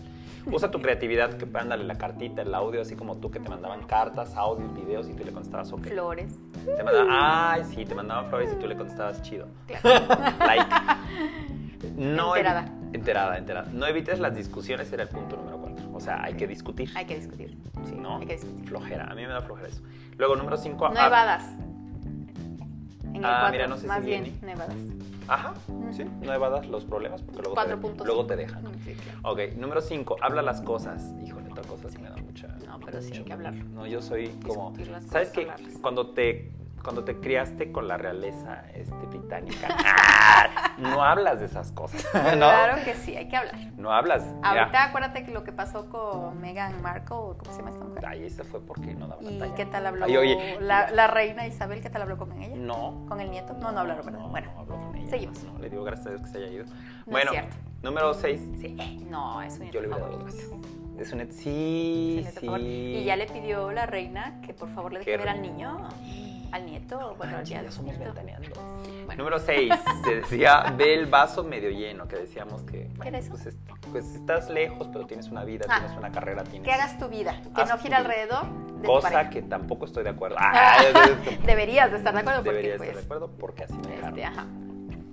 Usa 0.52 0.72
tu 0.72 0.82
creatividad, 0.82 1.34
que 1.38 1.46
mándale 1.46 1.84
la 1.84 1.98
cartita, 1.98 2.42
el 2.42 2.54
audio, 2.54 2.82
así 2.82 2.96
como 2.96 3.18
tú 3.18 3.30
que 3.32 3.40
te 3.40 3.50
mandaban 3.50 3.84
cartas, 3.84 4.36
audios, 4.36 4.74
videos 4.74 5.10
y 5.10 5.14
tú 5.14 5.24
le 5.26 5.32
contestabas 5.32 5.72
ok. 5.74 5.84
Flores. 5.88 6.40
Te 6.66 6.84
mandaban, 6.84 7.08
ay, 7.12 7.64
sí, 7.66 7.86
te 7.86 7.94
mandaban 7.96 8.28
flores 8.30 8.52
y 8.54 8.56
tú 8.56 8.68
le 8.68 8.76
contestabas 8.78 9.22
chido. 9.22 9.48
Claro. 9.68 10.06
Like. 10.40 10.76
No 11.96 12.36
Enterada. 12.36 12.70
enterada, 12.94 13.38
enterada. 13.38 13.70
No 13.72 13.86
evites 13.86 14.20
las 14.20 14.36
discusiones, 14.36 14.92
era 14.92 15.04
el 15.04 15.10
punto 15.10 15.36
número 15.36 15.58
4. 15.60 15.90
O 15.94 16.00
sea, 16.00 16.24
hay 16.24 16.34
que 16.36 16.48
discutir. 16.48 16.90
Hay 16.96 17.06
que 17.06 17.16
discutir. 17.16 17.58
Sí, 17.86 17.96
¿no? 17.96 18.18
hay 18.18 18.26
que 18.26 18.34
discutir. 18.34 18.68
Flojera, 18.68 19.06
a 19.06 19.16
mí 19.16 19.22
me 19.24 19.28
da 19.30 19.42
flojera 19.42 19.68
eso. 19.70 19.82
Luego, 20.18 20.36
número 20.36 20.58
5. 20.58 20.90
No 20.90 21.06
evadas. 21.06 21.44
En 23.17 23.23
el 23.25 23.30
Ah, 23.32 23.49
mira, 23.51 23.65
no 23.67 23.77
sé 23.77 23.88
más 23.88 24.01
si 24.01 24.06
bien, 24.06 24.23
viene. 24.25 24.38
no 24.43 24.49
evadas. 24.51 24.75
Ajá, 25.27 25.53
sí, 25.91 26.03
no 26.21 26.34
evadas 26.34 26.67
los 26.67 26.86
problemas 26.86 27.21
porque 27.23 27.39
luego, 27.41 27.56
Cuatro 27.56 27.75
te, 27.75 27.82
puntos. 27.82 28.06
luego 28.08 28.25
te 28.27 28.36
dejan. 28.36 28.63
Mm, 28.63 28.73
sí, 28.86 28.93
claro. 28.93 29.19
Ok, 29.23 29.39
número 29.58 29.82
5, 29.82 30.17
habla 30.21 30.41
las 30.43 30.62
cosas. 30.62 31.13
Híjole, 31.25 31.49
otra 31.51 31.63
cosa 31.63 31.89
sí 31.89 31.97
me 31.97 32.10
da 32.10 32.15
mucha. 32.17 32.47
No, 32.67 32.80
pero 32.80 33.01
sí 33.01 33.13
hay 33.13 33.23
que 33.23 33.34
hablarlo. 33.34 33.63
No, 33.73 33.88
yo 33.88 34.01
soy 34.03 34.27
como. 34.45 34.69
Discutir 34.69 34.88
las 34.89 35.06
¿Sabes 35.06 35.30
cosas, 35.32 35.60
qué? 35.62 35.73
Cuando 35.82 36.12
te, 36.12 36.51
cuando 36.88 37.04
te 37.04 37.19
criaste 37.19 37.73
con 37.73 37.89
la 37.89 37.97
realeza 37.97 38.63
este, 38.73 38.95
británica, 39.08 39.67
¡ah! 39.69 40.71
no 40.78 41.04
hablas 41.04 41.41
de 41.41 41.47
esas 41.47 41.73
cosas. 41.73 42.02
¿no? 42.13 42.21
Claro 42.38 42.82
que 42.86 42.93
sí, 42.93 43.13
hay 43.13 43.28
que 43.28 43.36
hablar. 43.36 43.56
No 43.76 43.91
hablas. 43.91 44.23
Ahorita 44.41 44.86
acuérdate 44.86 45.26
que 45.26 45.32
lo 45.32 45.43
que 45.43 45.52
pasó 45.52 45.89
con 45.89 46.39
Meghan 46.39 46.82
Markle, 46.82 47.36
¿cómo 47.38 47.52
se 47.52 47.58
llama 47.58 47.71
esta 47.71 47.84
mujer? 47.84 48.06
Ay, 48.06 48.23
ese 48.28 48.45
fue 48.45 48.62
porque 48.62 48.95
no 48.95 49.10
daba 49.10 49.21
¿Y 49.21 49.38
talla. 49.38 49.54
qué 49.56 49.65
tal 49.65 49.86
habló 49.86 50.06
Ay, 50.06 50.15
oye, 50.15 50.58
la, 50.62 50.89
la 50.91 51.08
reina 51.08 51.45
Isabel? 51.45 51.82
¿Qué 51.82 51.89
tal 51.89 52.04
habló 52.04 52.17
con 52.17 52.41
ella? 52.41 52.56
No. 52.56 53.04
¿Con 53.10 53.19
el 53.19 53.32
nieto? 53.32 53.52
No, 53.56 53.73
no 53.73 53.82
hablaron, 53.82 54.06
¿verdad? 54.06 54.21
No, 54.21 54.30
bueno, 54.30 54.50
no 54.56 54.62
habló 54.62 54.76
con 54.78 54.95
ella. 54.95 55.10
seguimos. 55.10 55.43
No, 55.43 55.60
le 55.60 55.69
digo 55.69 55.84
gracias 55.84 56.08
a 56.08 56.10
Dios 56.12 56.21
que 56.21 56.28
se 56.30 56.38
haya 56.38 56.47
ido. 56.47 56.63
es 56.63 56.71
bueno, 57.06 57.32
cierto. 57.32 57.58
número 57.84 58.13
6. 58.13 58.41
sí. 58.62 59.06
No, 59.10 59.41
es 59.41 59.56
un 59.56 59.60
nieto 59.63 59.73
Yo 59.73 59.82
le 59.82 59.88
hubiera 59.89 60.06
dado. 60.06 60.26
Es 61.00 61.12
un 61.12 61.32
sí, 61.32 62.26
Sí. 62.39 62.47
Y 62.47 63.04
ya 63.04 63.15
le 63.15 63.28
pidió 63.28 63.71
la 63.71 63.86
reina 63.86 64.39
que 64.41 64.54
por 64.54 64.69
favor 64.69 64.93
le 64.93 65.00
deje 65.00 65.17
ver 65.17 65.30
al 65.30 65.41
niño, 65.41 65.89
al 66.52 66.66
nieto, 66.66 67.16
bueno, 67.18 67.34
Manches, 67.34 67.50
ya 67.50 67.62
ya 67.64 67.72
somos 67.72 67.98
nieto. 67.98 68.14
ventaneando. 68.14 68.50
Bueno. 69.06 69.24
Número 69.24 69.40
6. 69.40 69.74
Se 70.04 70.16
decía, 70.16 70.74
ve 70.78 70.94
el 70.94 71.06
vaso 71.08 71.44
medio 71.44 71.70
lleno, 71.70 72.08
que 72.08 72.16
decíamos 72.18 72.64
que... 72.64 72.90
¿Qué 73.02 73.08
era 73.08 73.20
eso? 73.20 73.32
Pues, 73.32 73.46
es- 73.48 73.58
pues 73.92 74.06
estás 74.16 74.50
lejos, 74.50 74.88
pero 74.92 75.06
tienes 75.06 75.28
una 75.30 75.44
vida, 75.44 75.66
Ah. 75.70 75.80
tienes 75.80 75.98
una 75.98 76.12
carrera, 76.12 76.44
tienes... 76.44 76.68
Que 76.68 76.74
hagas 76.74 76.98
tu 77.00 77.08
vida, 77.10 77.42
que 77.56 77.66
no 77.66 77.78
gira 77.78 77.98
alrededor 77.98 78.44
de 78.46 78.82
tu 78.82 78.86
Cosa 78.88 79.10
pareja. 79.12 79.30
que 79.30 79.42
tampoco 79.44 79.86
estoy 79.86 80.04
de 80.04 80.10
acuerdo. 80.10 80.36
Ah, 80.40 80.78
Deberías 81.46 81.92
de 81.92 81.98
estar 81.98 82.14
de 82.14 82.20
acuerdo 82.22 82.40
porque 82.44 82.52
Debería 82.58 82.74
estar 82.76 82.88
pues, 82.88 82.98
de 82.98 83.04
acuerdo 83.06 83.32
porque 83.38 83.64
así 83.64 83.74
me 83.88 83.96
este, 84.08 84.26
ajá. 84.26 84.46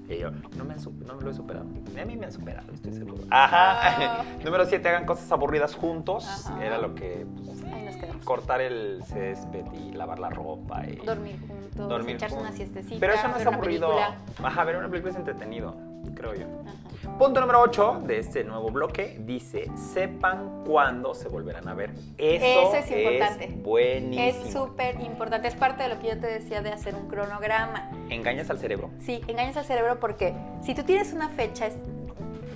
Y 0.09 0.19
yo, 0.19 0.31
no 0.31 0.65
me, 0.65 0.75
no 0.77 1.15
me 1.17 1.23
lo 1.23 1.31
he 1.31 1.35
superado. 1.35 1.65
Ni 1.95 2.01
A 2.01 2.05
mí 2.05 2.17
me 2.17 2.27
han 2.27 2.33
superado, 2.33 2.71
estoy 2.73 2.93
seguro. 2.93 3.23
Ajá. 3.31 4.21
Ah. 4.21 4.25
Número 4.45 4.67
7, 4.67 4.87
hagan 4.89 5.07
cosas 5.07 5.31
aburridas 5.33 5.75
juntos. 5.75 6.27
Ajá. 6.47 6.65
Era 6.65 6.79
lo 6.79 6.95
que... 6.95 7.27
pues, 7.37 7.63
Ahí 7.65 7.85
nos 7.87 7.97
quedamos. 7.97 8.25
cortar 8.25 8.61
el 8.61 9.03
césped 9.07 9.65
y 9.73 9.93
lavar 9.93 10.19
la 10.19 10.29
ropa 10.29 10.87
y... 10.87 10.97
Dormir 10.97 11.39
juntos, 11.41 11.89
dormir 11.89 12.17
echarse 12.17 12.35
juntos. 12.37 12.51
una 12.51 12.57
siestecita, 12.57 13.01
Pero 13.01 13.15
eso 13.15 13.29
no 13.29 13.37
es 13.37 13.47
aburrido. 13.47 13.89
película. 13.89 14.17
Ajá, 14.43 14.65
ver 14.65 14.77
una 14.77 14.89
película 14.91 15.13
es 15.13 15.19
entretenido, 15.19 15.75
creo 16.15 16.35
yo. 16.35 16.47
Ajá. 16.47 17.19
Punto 17.19 17.41
número 17.41 17.61
8 17.61 18.03
de 18.07 18.19
este 18.19 18.45
nuevo 18.45 18.71
bloque 18.71 19.17
dice, 19.21 19.71
sepan 19.77 20.65
cuándo 20.65 21.15
se 21.15 21.29
volverán 21.29 21.69
a 21.69 21.75
ver. 21.75 21.91
Eso, 22.19 22.45
Eso 22.73 22.77
es 22.77 22.91
importante. 22.91 23.49
buenísimo. 23.63 24.47
Es 24.47 24.53
súper 24.53 25.01
importante, 25.01 25.49
es 25.49 25.55
parte 25.55 25.83
de 25.85 25.91
lo 25.91 25.99
que 26.01 26.09
yo 26.09 26.19
te 26.19 26.27
decía 26.27 26.61
de 26.63 26.71
hacer 26.73 26.95
un 26.95 27.07
cronograma. 27.09 27.91
Engañas 28.11 28.49
al 28.51 28.59
cerebro. 28.59 28.91
Sí, 29.01 29.21
engañas 29.29 29.57
al 29.57 29.65
cerebro 29.65 30.01
porque 30.01 30.35
si 30.63 30.75
tú 30.75 30.83
tienes 30.83 31.13
una 31.13 31.29
fecha 31.29 31.67
es- 31.67 31.77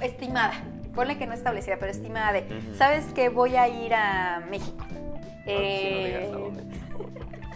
estimada, 0.00 0.54
ponle 0.94 1.18
que 1.18 1.26
no 1.26 1.34
establecida, 1.34 1.76
pero 1.78 1.90
estimada 1.92 2.32
de. 2.32 2.44
¿sabes 2.74 3.04
que 3.12 3.28
voy 3.28 3.54
a 3.56 3.68
ir 3.68 3.94
a 3.94 4.42
México? 4.50 4.84
No, 4.90 4.98
Eh, 5.46 5.80
si 5.80 5.94
no 5.94 6.06
digas 6.06 6.28
a 6.34 6.38
dónde, 6.38 6.62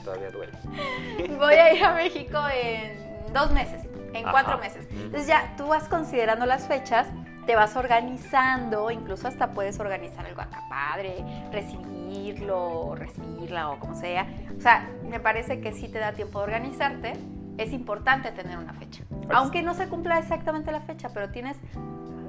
todavía 0.05 0.31
duele. 0.31 0.53
voy 1.39 1.55
a 1.55 1.75
ir 1.75 1.85
a 1.85 1.95
México 1.95 2.39
en 2.55 3.33
dos 3.33 3.51
meses, 3.53 3.83
en 4.15 4.25
Ajá. 4.25 4.33
cuatro 4.33 4.59
meses. 4.59 4.87
Entonces 4.91 5.27
ya 5.27 5.55
tú 5.57 5.69
vas 5.69 5.89
considerando 5.89 6.47
las 6.47 6.67
fechas, 6.69 7.07
te 7.47 7.57
vas 7.57 7.75
organizando, 7.77 8.91
incluso 8.91 9.27
hasta 9.29 9.53
puedes 9.53 9.79
organizar 9.81 10.25
algo 10.27 10.41
acá 10.43 10.63
padre, 10.69 11.25
recibirlo, 11.51 12.95
recibirla 12.95 13.71
o 13.71 13.79
como 13.79 13.95
sea. 13.95 14.27
O 14.57 14.61
sea, 14.61 14.89
me 15.09 15.21
parece 15.21 15.61
que 15.61 15.73
sí 15.73 15.89
te 15.89 15.99
da 15.99 16.13
tiempo 16.13 16.39
de 16.39 16.45
organizarte. 16.45 17.13
Es 17.59 17.73
importante 17.73 18.31
tener 18.33 18.59
una 18.59 18.73
fecha. 18.73 19.05
Aunque 19.31 19.63
no 19.63 19.75
se 19.75 19.89
cumpla 19.89 20.19
exactamente 20.19 20.73
la 20.73 20.81
fecha, 20.81 21.11
pero 21.13 21.31
tienes 21.31 21.57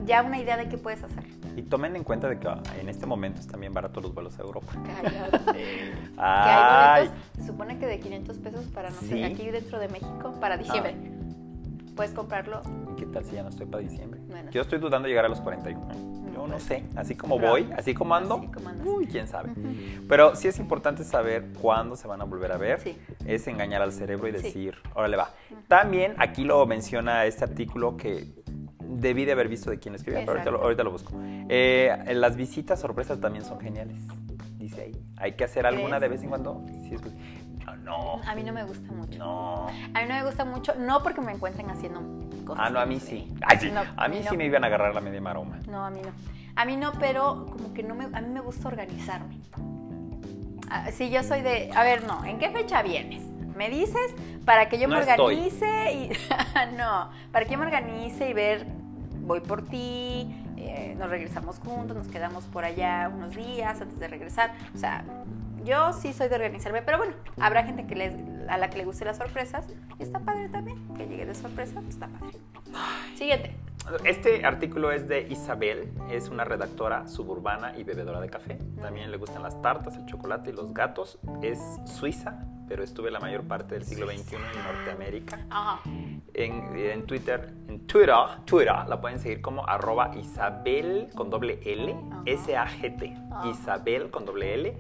ya 0.06 0.22
una 0.22 0.38
idea 0.38 0.58
de 0.58 0.68
qué 0.68 0.78
puedes 0.78 1.02
hacer. 1.04 1.24
Y 1.56 1.62
tomen 1.62 1.96
en 1.96 2.04
cuenta 2.04 2.28
de 2.28 2.38
que 2.40 2.48
ah, 2.48 2.62
en 2.80 2.90
este 2.90 3.06
momento 3.06 3.40
están 3.40 3.62
bien 3.62 3.74
baratos 3.74 4.04
los 4.04 4.14
vuelos 4.14 4.38
a 4.38 4.42
Europa. 4.42 4.74
Cállate. 4.86 5.54
Que 6.14 6.20
Ay, 6.20 6.50
hay 6.50 7.08
boletos, 7.08 7.24
se 7.40 7.48
supone 7.48 7.78
que 7.80 7.86
de 7.88 8.00
500 8.00 8.38
pesos 8.40 8.66
para, 8.66 8.90
no 8.90 8.96
Sí. 8.98 9.08
sé, 9.10 9.26
aquí 9.26 9.50
dentro 9.50 9.80
de 9.80 9.88
México, 9.88 10.34
para 10.40 10.58
diciembre. 10.58 10.96
Puedes 11.96 12.14
comprarlo. 12.14 12.62
¿y 12.92 12.96
¿qué 12.96 13.06
tal 13.06 13.24
si 13.26 13.36
ya 13.36 13.44
no 13.44 13.50
estoy 13.50 13.66
para 13.68 13.84
diciembre? 13.84 14.20
Bueno. 14.28 14.52
Yo 14.52 14.62
estoy 14.62 14.80
dudando 14.80 15.04
de 15.08 15.10
llegar 15.10 15.26
a 15.26 15.30
los 15.30 15.42
41. 15.42 15.94
Yo 16.34 16.48
no 16.48 16.54
pues. 16.54 16.64
sé, 16.64 16.84
así 16.96 17.16
como 17.16 17.38
Pero- 17.38 17.50
voy, 17.52 17.70
así 17.78 17.94
como 17.94 18.16
ando, 18.16 18.36
Así 18.38 18.48
como 18.48 18.70
uy, 18.96 19.06
quién 19.08 19.28
sabe. 19.28 19.52
Pero 20.10 20.36
sí 20.36 20.48
es 20.48 20.58
importante 20.60 21.04
saber 21.04 21.50
cuándo 21.62 21.96
se 21.96 22.08
van 22.08 22.22
a 22.22 22.24
volver 22.24 22.52
a 22.52 22.58
ver. 22.58 22.80
Sí. 22.80 22.98
Es 23.26 23.48
engañar 23.48 23.82
al 23.84 23.92
cerebro 23.92 24.28
y 24.28 24.32
Sí. 24.38 24.44
decir, 24.44 24.76
órale 24.96 25.16
va. 25.18 25.30
También 25.68 26.16
aquí 26.18 26.44
lo 26.44 26.66
menciona 26.66 27.26
este 27.26 27.44
artículo 27.44 27.96
que 27.96 28.34
debí 28.80 29.26
de 29.26 29.32
haber 29.34 29.48
visto 29.48 29.70
de 29.70 29.80
quién 29.80 29.94
lo 29.94 29.98
escribió, 29.98 30.22
pero 30.22 30.32
ahorita 30.34 30.52
lo, 30.52 30.62
ahorita 30.64 30.84
lo 30.84 30.92
busco. 30.92 31.12
Eh, 31.50 31.96
las 32.16 32.36
visitas 32.36 32.80
sorpresas 32.80 33.20
también 33.20 33.44
son 33.46 33.60
geniales, 33.60 34.00
dice 34.58 34.82
ahí. 34.82 34.92
Hay 35.18 35.34
que 35.34 35.44
hacer 35.44 35.66
alguna 35.66 36.00
de 36.00 36.08
vez 36.10 36.24
en 36.24 36.30
cuando. 36.30 36.64
Sí, 36.90 36.96
no. 37.84 38.22
A 38.28 38.36
mí 38.36 38.44
no 38.44 38.54
me 38.54 38.64
gusta 38.64 38.92
mucho. 38.92 39.18
No. 39.20 39.68
A 39.68 40.02
mí 40.02 40.08
no 40.08 40.16
me 40.16 40.24
gusta 40.24 40.46
mucho, 40.46 40.74
no 40.76 41.02
porque 41.04 41.22
me 41.22 41.32
encuentren 41.32 41.70
haciendo 41.70 42.02
cosas. 42.46 42.66
Ah, 42.68 42.70
no, 42.70 42.80
a 42.80 42.86
mí 42.86 43.00
sí. 43.00 43.34
Ay, 43.48 43.58
sí. 43.60 43.72
No, 43.72 43.82
a 43.96 44.08
mí 44.08 44.22
no. 44.24 44.30
sí 44.30 44.38
me 44.38 44.46
iban 44.46 44.64
a 44.64 44.68
agarrar 44.68 44.94
la 44.94 45.02
media 45.02 45.22
maroma. 45.22 45.60
No, 45.68 45.86
a 45.86 45.90
mí 45.90 46.02
no. 46.02 46.10
A 46.56 46.66
mí 46.66 46.76
no, 46.78 46.92
pero 47.00 47.48
como 47.52 47.74
que 47.74 47.82
no 47.84 47.96
me, 47.96 48.06
a 48.06 48.22
mí 48.22 48.28
me 48.30 48.40
gusta 48.42 48.68
organizarme. 48.68 49.38
Ah, 50.70 50.92
sí, 50.92 51.10
yo 51.10 51.24
soy 51.24 51.42
de, 51.42 51.70
a 51.76 51.84
ver, 51.84 52.06
no, 52.06 52.24
¿en 52.26 52.40
qué 52.40 52.50
fecha 52.50 52.82
vienes? 52.82 53.24
Me 53.56 53.70
dices 53.70 54.16
para 54.46 54.70
que 54.70 54.80
yo 54.80 54.88
No 54.88 54.96
me 54.96 55.02
estoy. 55.02 55.36
organice 55.36 55.94
y 55.94 56.10
no, 56.78 57.10
para 57.32 57.46
que 57.46 57.52
yo 57.52 57.58
me 57.58 57.66
organice 57.66 58.30
y 58.30 58.34
ver, 58.34 58.66
voy 59.22 59.40
por 59.40 59.64
ti, 59.64 60.36
eh, 60.58 60.96
nos 60.98 61.10
regresamos 61.10 61.60
juntos, 61.60 61.96
nos 61.96 62.08
quedamos 62.08 62.46
por 62.46 62.66
allá 62.66 63.10
unos 63.14 63.36
días 63.36 63.80
antes 63.82 64.00
de 64.00 64.08
regresar. 64.08 64.54
O 64.74 64.78
sea, 64.78 65.04
yo 65.64 65.94
sí 65.94 66.14
soy 66.14 66.30
de 66.30 66.36
organizarme, 66.36 66.82
pero 66.82 66.98
bueno, 66.98 67.14
habrá 67.40 67.64
gente 67.64 67.86
que 67.88 67.96
le- 67.96 68.34
a 68.50 68.58
la 68.58 68.70
que 68.70 68.78
le 68.78 68.86
guste 68.86 69.06
las 69.06 69.18
sorpresas 69.18 69.66
y 70.00 70.04
está 70.04 70.20
padre 70.20 70.50
también, 70.50 70.78
que 70.96 71.08
llegue 71.08 71.26
de 71.26 71.34
sorpresa, 71.36 71.76
pues 71.82 71.96
está 71.96 72.08
padre. 72.08 72.38
Siguiente. 73.16 73.56
Este 74.06 74.46
artículo 74.46 74.92
es 74.94 75.10
de 75.10 75.22
Isabel, 75.30 75.92
es 76.10 76.30
una 76.30 76.46
redactora 76.46 77.08
suburbana 77.08 77.78
y 77.78 77.84
bebedora 77.84 78.22
de 78.22 78.30
café. 78.30 78.58
También 78.82 79.12
le 79.12 79.18
gustan 79.18 79.44
las 79.44 79.62
tartas, 79.62 79.98
el 79.98 80.06
chocolate 80.06 80.52
y 80.52 80.54
los 80.54 80.74
gatos. 80.74 81.20
Es 81.42 81.60
suiza, 81.86 82.40
pero 82.68 82.84
estuve 82.84 83.12
la 83.12 83.20
mayor 83.20 83.44
parte 83.44 83.76
del 83.76 83.84
siglo 83.86 84.08
XXI 84.08 84.36
en 84.36 84.42
Norteamérica. 84.64 85.40
Ajá. 85.50 85.80
En, 86.34 86.76
en 86.76 87.06
Twitter, 87.06 87.54
en 87.68 87.86
Twitter, 87.86 88.16
Twitter, 88.46 88.74
la 88.88 89.00
pueden 89.00 89.20
seguir 89.20 89.42
como 89.42 89.68
arroba 89.68 90.12
Isabel 90.16 91.10
con 91.16 91.30
doble 91.30 91.60
L. 91.64 91.96
S-A-G-T. 92.26 93.18
Ajá. 93.32 93.48
Isabel 93.50 94.10
con 94.10 94.26
doble 94.26 94.54
L. 94.56 94.78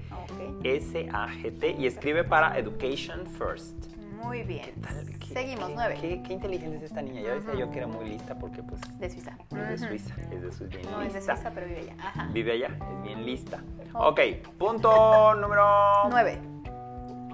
S-A-G-T. 0.63 1.75
Y 1.79 1.85
escribe 1.87 2.23
para 2.23 2.57
Education 2.57 3.25
First. 3.27 3.93
Muy 4.23 4.43
bien. 4.43 4.73
Tal- 4.81 5.19
qué- 5.19 5.33
Seguimos, 5.33 5.67
qué- 5.67 5.75
nueve. 5.75 5.97
Qué, 5.99 6.23
qué 6.23 6.33
inteligente 6.33 6.77
es 6.77 6.83
esta 6.83 7.01
niña. 7.01 7.21
Ya 7.21 7.35
decía 7.35 7.53
yo 7.55 7.69
que 7.71 7.77
era 7.79 7.87
muy 7.87 8.05
lista 8.07 8.35
porque 8.39 8.63
pues 8.63 8.79
De 8.99 9.09
Suiza. 9.09 9.37
es 9.51 9.81
de. 9.81 9.87
Suiza. 9.89 10.15
Es 10.31 10.41
de 10.41 10.51
Suiza, 10.51 10.77
bien 10.77 10.91
No 10.91 11.01
es 11.01 11.13
de. 11.13 11.21
Suiza, 11.21 11.51
pero 11.53 11.67
vive 11.67 11.79
allá. 11.81 11.95
Ajá. 11.99 12.29
Vive 12.31 12.51
allá, 12.53 12.67
es 12.67 13.03
bien 13.03 13.25
lista. 13.25 13.59
Ok, 13.93 14.19
punto 14.57 15.35
número... 15.35 15.63
Nueve. 16.09 16.39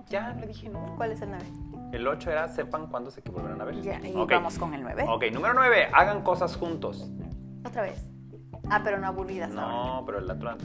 Ya 0.10 0.34
le 0.40 0.48
dije, 0.48 0.70
¿no? 0.70 0.96
¿Cuál 0.98 1.12
es 1.12 1.22
el 1.22 1.30
nueve? 1.30 1.46
El 1.92 2.08
8 2.08 2.32
era 2.32 2.48
sepan 2.48 2.88
cuándo 2.88 3.10
se 3.12 3.22
volverán 3.22 3.62
a 3.62 3.66
ver. 3.66 3.82
Ya, 3.82 4.00
y 4.00 4.14
vamos 4.14 4.58
con 4.58 4.74
el 4.74 4.82
nueve. 4.82 5.06
Ok, 5.08 5.26
número 5.32 5.54
9, 5.54 5.90
hagan 5.94 6.22
cosas 6.22 6.56
juntos. 6.56 7.10
Otra 7.66 7.84
vez. 7.84 8.10
Ah, 8.70 8.82
pero 8.84 9.00
no 9.00 9.08
aburridas 9.08 9.56
ahora. 9.56 9.68
No, 9.68 10.04
pero 10.06 10.20
el 10.20 10.30
otro... 10.30 10.56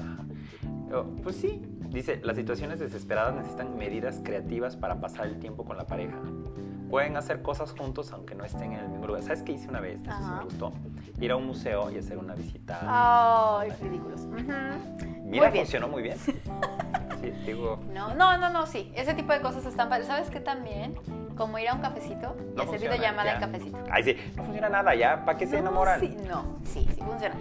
Oh, 0.92 1.04
Pues 1.22 1.36
sí, 1.36 1.62
dice, 1.88 2.20
las 2.22 2.36
situaciones 2.36 2.78
desesperadas 2.78 3.34
necesitan 3.34 3.76
medidas 3.76 4.20
creativas 4.22 4.76
para 4.76 5.00
pasar 5.00 5.26
el 5.26 5.38
tiempo 5.38 5.64
con 5.64 5.76
la 5.78 5.86
pareja. 5.86 6.18
Pueden 6.90 7.16
hacer 7.16 7.42
cosas 7.42 7.72
juntos 7.72 8.12
aunque 8.12 8.34
no 8.34 8.44
estén 8.44 8.72
en 8.72 8.80
el 8.80 8.88
mismo 8.88 9.06
lugar. 9.06 9.22
¿Sabes 9.22 9.42
qué 9.42 9.52
hice 9.52 9.68
una 9.68 9.80
vez? 9.80 10.00
Eso 10.02 10.12
sí 10.18 10.30
me 10.38 10.44
gustó. 10.44 10.72
Ir 11.20 11.32
a 11.32 11.36
un 11.36 11.46
museo 11.46 11.90
y 11.90 11.98
hacer 11.98 12.18
una 12.18 12.34
visita. 12.34 12.78
Ay, 12.82 13.70
ridículos. 13.82 14.20
Ujú. 14.22 14.52
Mira, 15.24 15.48
Muy 15.48 15.58
funcionó 15.58 15.88
muy 15.88 16.02
bien. 16.02 16.18
Sí, 17.32 17.42
digo, 17.46 17.78
No, 17.92 18.14
no, 18.14 18.36
no, 18.38 18.50
no, 18.50 18.66
sí. 18.66 18.92
Ese 18.94 19.14
tipo 19.14 19.32
de 19.32 19.40
cosas 19.40 19.64
están 19.66 19.88
padres. 19.88 20.06
¿Sabes 20.06 20.30
qué 20.30 20.40
también? 20.40 20.94
Como 21.36 21.58
ir 21.58 21.68
a 21.68 21.74
un 21.74 21.80
cafecito 21.80 22.36
y 22.38 22.56
no 22.56 22.62
hacer 22.62 22.66
funciona, 22.66 22.94
videollamada 22.94 23.34
en 23.34 23.40
cafecito. 23.40 23.78
Ay, 23.90 24.02
sí, 24.04 24.16
no 24.36 24.44
funciona 24.44 24.68
nada 24.68 24.94
ya. 24.94 25.24
¿Para 25.24 25.36
qué 25.38 25.46
se 25.46 25.54
No, 25.54 25.60
enamoran? 25.62 26.00
Sí, 26.00 26.16
no, 26.28 26.58
sí, 26.64 26.86
sí 26.94 27.00
funciona. 27.00 27.34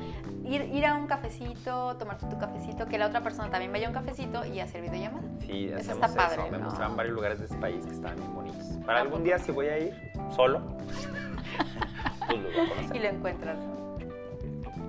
Ir, 0.46 0.62
ir 0.74 0.86
a 0.86 0.96
un 0.96 1.08
cafecito, 1.08 1.96
tomarte 1.98 2.26
tu 2.26 2.38
cafecito, 2.40 2.86
que 2.88 2.98
la 2.98 3.08
otra 3.08 3.22
persona 3.22 3.50
también 3.50 3.72
vaya 3.72 3.86
a 3.88 3.90
un 3.90 3.94
cafecito 3.94 4.46
y 4.46 4.60
hacer 4.60 4.82
videollamada. 4.82 5.24
Sí, 5.42 5.72
Eso 5.78 5.92
está 5.92 6.08
padre, 6.08 6.42
eso. 6.42 6.52
Me 6.52 6.58
¿no? 6.58 6.66
mostraban 6.66 6.98
varios 6.98 7.16
lugares 7.16 7.40
de 7.40 7.46
ese 7.46 7.56
país 7.58 7.86
que 7.86 7.94
estaban 7.94 8.18
bien 8.18 8.34
bonitos. 8.34 8.66
Para 8.86 9.00
¿A 9.00 9.02
algún 9.04 9.24
día, 9.24 9.38
si 9.40 9.52
voy 9.52 9.68
a 9.68 9.78
ir 9.78 9.94
solo, 10.36 10.60
pues 12.28 12.40
lo 12.40 12.50
voy 12.50 12.60
a 12.60 12.70
conocer. 12.70 12.96
Y 12.96 13.00
lo 13.00 13.08
encuentras. 13.10 13.58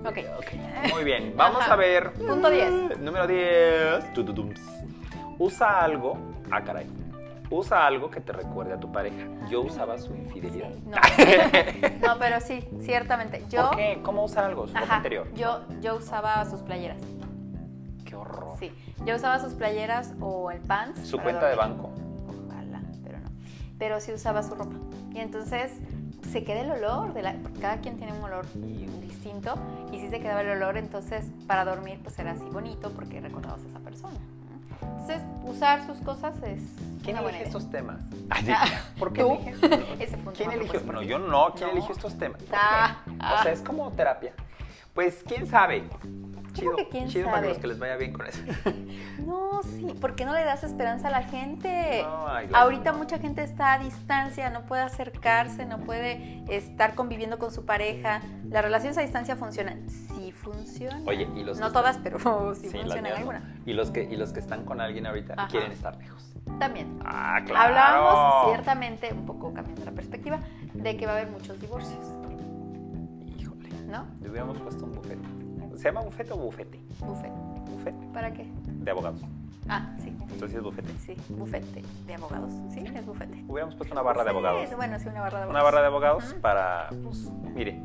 Ok. 0.04 0.18
Ok, 0.38 0.46
Muy 0.92 1.04
bien. 1.04 1.34
Vamos 1.36 1.62
Ajá. 1.62 1.74
a 1.74 1.76
ver. 1.76 2.12
Punto 2.12 2.50
10. 2.50 2.98
Número 3.00 3.26
10. 3.26 4.12
Tututums. 4.12 4.60
Usa 5.38 5.80
algo. 5.82 6.18
Ah, 6.50 6.62
caray. 6.62 6.86
Usa 7.50 7.86
algo 7.86 8.10
que 8.10 8.20
te 8.20 8.32
recuerde 8.32 8.72
a 8.72 8.80
tu 8.80 8.90
pareja. 8.90 9.26
Yo 9.50 9.60
usaba 9.62 9.98
su 9.98 10.14
infidelidad. 10.14 10.70
Sí, 10.72 10.82
no. 12.02 12.08
no, 12.14 12.18
pero 12.18 12.40
sí, 12.40 12.66
ciertamente. 12.80 13.44
Yo, 13.48 13.68
¿Por 13.68 13.76
qué? 13.76 14.00
¿Cómo 14.02 14.24
usar 14.24 14.44
algo? 14.44 14.66
Su 14.66 14.74
ropa 14.76 14.96
interior. 14.96 15.32
yo, 15.34 15.60
yo 15.80 15.96
usaba 15.96 16.44
sus 16.46 16.60
playeras. 16.62 17.00
Qué 18.04 18.16
horror. 18.16 18.56
Sí, 18.58 18.72
yo 19.04 19.16
usaba 19.16 19.38
sus 19.40 19.54
playeras 19.54 20.14
o 20.20 20.50
el 20.50 20.60
pants. 20.60 21.06
Su 21.06 21.18
cuenta 21.18 21.46
de 21.48 21.56
banco. 21.56 21.90
Ojalá, 22.48 22.80
pero 23.02 23.18
no. 23.20 23.30
Pero 23.78 24.00
sí 24.00 24.12
usaba 24.12 24.42
su 24.42 24.54
ropa. 24.54 24.76
Y 25.12 25.20
entonces 25.20 25.72
se 26.30 26.44
queda 26.44 26.60
el 26.62 26.70
olor, 26.70 27.12
de 27.14 27.22
la, 27.22 27.36
cada 27.60 27.78
quien 27.78 27.96
tiene 27.98 28.12
un 28.14 28.24
olor 28.24 28.46
distinto 29.24 29.54
y 29.92 29.98
sí 30.00 30.10
se 30.10 30.20
quedaba 30.20 30.42
el 30.42 30.50
olor, 30.50 30.76
entonces 30.76 31.26
para 31.46 31.64
dormir 31.64 31.98
pues 32.02 32.18
era 32.18 32.32
así 32.32 32.44
bonito 32.44 32.90
porque 32.92 33.20
recordabas 33.20 33.60
a 33.64 33.68
esa 33.68 33.78
persona. 33.80 34.18
Entonces 34.82 35.22
usar 35.44 35.86
sus 35.86 35.98
cosas 35.98 36.34
es 36.42 36.60
¿Quién 37.02 37.16
elige 37.16 37.36
idea. 37.36 37.46
estos 37.46 37.70
temas? 37.70 38.00
Ay, 38.30 38.44
sí. 38.44 38.52
Ah, 38.54 38.64
¿Por 38.98 39.12
qué 39.12 39.22
¿tú? 39.22 39.32
eliges? 39.32 39.58
Ese 40.00 40.18
¿Quién 40.36 40.52
eligió? 40.52 40.80
por 40.82 40.94
No, 40.94 41.02
yo 41.02 41.18
no. 41.18 41.52
¿Quién 41.54 41.68
No. 41.68 41.72
eligió 41.72 41.94
estos 41.94 42.16
temas? 42.18 42.42
¿Por 42.42 42.56
Ah, 42.58 42.98
ah. 43.20 43.36
O 43.38 43.42
sea, 43.42 43.52
es 43.52 43.60
como 43.60 43.90
terapia. 43.92 44.32
Pues, 44.94 45.22
¿quién 45.26 45.46
sabe? 45.46 45.84
Chido, 46.54 46.76
que 46.76 46.88
quién 46.88 47.08
chido 47.08 47.26
para 47.26 47.36
sabe? 47.38 47.48
los 47.48 47.58
que 47.58 47.66
les 47.66 47.78
vaya 47.78 47.96
bien 47.96 48.12
con 48.12 48.26
eso. 48.26 48.38
No, 49.24 49.62
sí, 49.62 49.86
¿por 50.00 50.14
qué 50.16 50.24
no 50.24 50.32
le 50.34 50.44
das 50.44 50.64
esperanza 50.64 51.08
a 51.08 51.10
la 51.10 51.22
gente? 51.22 52.02
No, 52.02 52.28
ay, 52.28 52.48
Ahorita 52.52 52.92
mucha 52.92 53.18
gente 53.18 53.42
está 53.42 53.74
a 53.74 53.78
distancia, 53.78 54.50
no 54.50 54.62
puede 54.62 54.82
acercarse, 54.82 55.64
no 55.64 55.78
puede 55.78 56.42
estar 56.48 56.94
conviviendo 56.94 57.38
con 57.38 57.50
su 57.50 57.64
pareja. 57.64 58.20
Las 58.50 58.62
relaciones 58.64 58.98
a 58.98 59.00
distancia 59.02 59.36
funcionan. 59.36 59.88
Sí 59.88 60.32
funcionan. 60.32 61.06
Oye, 61.08 61.28
y 61.36 61.42
los 61.44 61.58
No 61.58 61.72
todas, 61.72 61.96
están- 61.96 62.02
pero 62.18 62.54
sí, 62.54 62.68
funcionan 62.68 63.12
no. 63.12 63.16
algunas. 63.16 63.42
Y 63.64 63.72
los 63.72 63.90
que 63.90 64.02
y 64.04 64.16
los 64.16 64.32
que 64.32 64.40
están 64.40 64.64
con 64.64 64.80
alguien 64.80 65.06
ahorita 65.06 65.34
Ajá. 65.36 65.48
quieren 65.48 65.72
estar 65.72 65.96
lejos. 65.96 66.34
También. 66.58 66.98
Ah, 67.04 67.40
claro. 67.46 67.60
Hablábamos 67.68 68.50
ciertamente, 68.52 69.12
un 69.12 69.24
poco 69.24 69.54
cambiando 69.54 69.84
la 69.86 69.92
perspectiva, 69.92 70.40
de 70.74 70.96
que 70.96 71.06
va 71.06 71.12
a 71.12 71.16
haber 71.16 71.30
muchos 71.30 71.58
divorcios, 71.60 72.06
Híjole. 73.38 73.70
¿no? 73.88 74.06
Le 74.20 74.28
hubiéramos 74.30 74.58
puesto 74.58 74.84
un 74.84 74.92
bufete. 74.92 75.26
¿Se 75.76 75.84
llama 75.84 76.00
bufete 76.02 76.32
o 76.32 76.36
bufete? 76.36 76.78
Buffet. 77.00 77.32
Bufete 77.70 78.06
¿Para 78.12 78.32
qué? 78.32 78.46
de 78.66 78.90
abogados. 78.90 79.20
Ah, 79.68 79.94
sí. 80.02 80.08
Entonces 80.30 80.58
es 80.58 80.62
bufete. 80.62 80.92
Sí, 80.98 81.16
bufete 81.30 81.82
de 82.06 82.14
abogados. 82.14 82.52
Sí, 82.72 82.80
es 82.94 83.06
bufete. 83.06 83.44
Hubiéramos 83.48 83.74
puesto 83.76 83.94
una 83.94 84.02
barra 84.02 84.22
de 84.24 84.30
Sí, 84.30 84.36
abogados. 84.36 84.76
bueno, 84.76 84.98
sí, 84.98 85.08
una 85.08 85.20
barra 85.22 85.38
de 85.38 85.44
abogados. 85.44 85.50
Una 85.50 85.62
barra 85.62 85.80
de 85.80 85.86
abogados 85.86 86.36
para, 86.42 86.88
pues, 87.02 87.30
mire, 87.54 87.80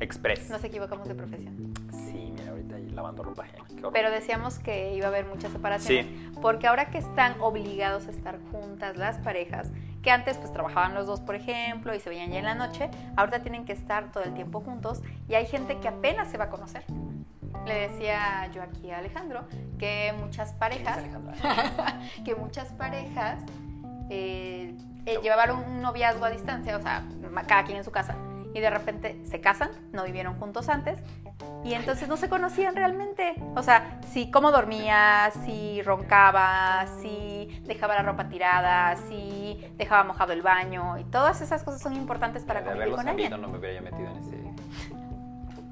express. 0.00 0.50
Nos 0.50 0.64
equivocamos 0.64 1.06
de 1.06 1.14
profesión. 1.14 1.72
Sí, 1.92 2.32
mira, 2.36 2.50
ahorita 2.50 2.76
ahí 2.76 2.88
lavando 2.90 3.22
ropa. 3.22 3.44
Pero 3.92 4.10
decíamos 4.10 4.58
que 4.58 4.94
iba 4.96 5.06
a 5.06 5.08
haber 5.08 5.26
muchas 5.26 5.52
separaciones. 5.52 6.06
Porque 6.42 6.66
ahora 6.66 6.86
que 6.90 6.98
están 6.98 7.40
obligados 7.40 8.08
a 8.08 8.10
estar 8.10 8.38
juntas 8.50 8.96
las 8.96 9.18
parejas, 9.18 9.70
que 10.02 10.10
antes 10.10 10.36
pues 10.38 10.52
trabajaban 10.52 10.94
los 10.94 11.06
dos, 11.06 11.20
por 11.20 11.34
ejemplo, 11.36 11.94
y 11.94 12.00
se 12.00 12.08
veían 12.10 12.30
ya 12.32 12.38
en 12.40 12.44
la 12.44 12.54
noche, 12.54 12.90
ahorita 13.16 13.42
tienen 13.42 13.64
que 13.64 13.72
estar 13.72 14.10
todo 14.10 14.24
el 14.24 14.34
tiempo 14.34 14.60
juntos 14.60 15.00
y 15.28 15.34
hay 15.34 15.46
gente 15.46 15.78
que 15.78 15.88
apenas 15.88 16.28
se 16.30 16.38
va 16.38 16.44
a 16.46 16.50
conocer. 16.50 16.82
Le 17.66 17.88
decía 17.88 18.48
yo 18.52 18.62
aquí 18.62 18.90
a 18.90 18.98
Alejandro 18.98 19.46
que 19.78 20.14
muchas 20.18 20.52
¿Quién 20.52 20.72
es 20.82 20.84
parejas, 20.84 21.02
que 22.24 22.34
muchas 22.34 22.72
parejas 22.72 23.42
eh, 24.10 24.74
eh, 25.06 25.18
llevaban 25.22 25.50
un 25.52 25.82
noviazgo 25.82 26.24
a 26.24 26.30
distancia, 26.30 26.76
o 26.76 26.82
sea, 26.82 27.04
cada 27.46 27.64
quien 27.64 27.78
en 27.78 27.84
su 27.84 27.90
casa, 27.90 28.16
y 28.54 28.60
de 28.60 28.70
repente 28.70 29.20
se 29.24 29.40
casan, 29.40 29.70
no 29.92 30.04
vivieron 30.04 30.38
juntos 30.38 30.68
antes, 30.68 31.00
y 31.64 31.74
entonces 31.74 32.08
no 32.08 32.16
se 32.16 32.28
conocían 32.28 32.76
realmente. 32.76 33.34
O 33.56 33.62
sea, 33.62 33.98
si 34.12 34.30
cómo 34.30 34.50
dormía, 34.50 35.32
si 35.44 35.82
roncaba, 35.82 36.86
si 37.00 37.62
dejaba 37.64 37.94
la 37.94 38.02
ropa 38.02 38.28
tirada, 38.28 38.96
si 38.96 39.72
dejaba 39.76 40.04
mojado 40.04 40.32
el 40.32 40.42
baño, 40.42 40.98
y 40.98 41.04
todas 41.04 41.40
esas 41.40 41.64
cosas 41.64 41.80
son 41.80 41.96
importantes 41.96 42.44
para 42.44 42.60
de 42.60 42.66
convivir 42.66 42.94
con 42.94 43.08
alguien. 43.08 43.30
no 43.40 43.48
me 43.48 43.58
hubiera 43.58 43.80
metido 43.80 44.10
en 44.10 44.16
ese... 44.18 44.33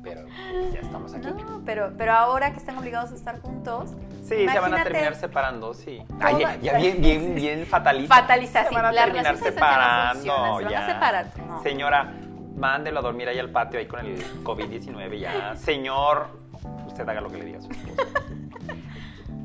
Pero 0.02 0.26
ya 0.72 0.80
estamos 0.80 1.14
aquí. 1.14 1.26
No, 1.26 1.62
pero, 1.64 1.92
pero 1.96 2.12
ahora 2.12 2.50
que 2.52 2.58
están 2.58 2.76
obligados 2.78 3.12
a 3.12 3.14
estar 3.14 3.40
juntos, 3.40 3.90
Sí, 4.24 4.48
se 4.48 4.58
van 4.60 4.74
a 4.74 4.82
terminar 4.84 5.14
separando, 5.16 5.74
sí. 5.74 6.02
Ay, 6.20 6.36
ya, 6.40 6.56
ya 6.56 6.76
bien, 6.78 7.00
bien, 7.00 7.34
bien 7.36 7.66
fatalista. 7.66 8.14
Fatalista, 8.14 8.64
se 8.68 8.74
van 8.74 8.86
a 8.86 8.92
terminar 8.92 9.26
a 9.26 9.32
no 9.32 9.38
separando. 9.38 10.14
funciona, 10.14 10.46
se 10.58 10.64
van 10.64 10.66
a 10.66 10.70
ya. 10.70 10.86
separar, 10.94 11.26
no. 11.46 11.62
Señora, 11.62 12.12
mándelo 12.56 13.00
a 13.00 13.02
dormir 13.02 13.28
ahí 13.28 13.38
al 13.38 13.50
patio, 13.50 13.78
ahí 13.80 13.86
con 13.86 14.00
el 14.00 14.16
COVID-19 14.44 15.18
ya. 15.18 15.56
Señor, 15.56 16.28
usted 16.86 17.08
haga 17.08 17.20
lo 17.20 17.30
que 17.30 17.38
le 17.38 17.44
diga 17.46 17.58
a 17.58 17.62
su. 17.62 17.68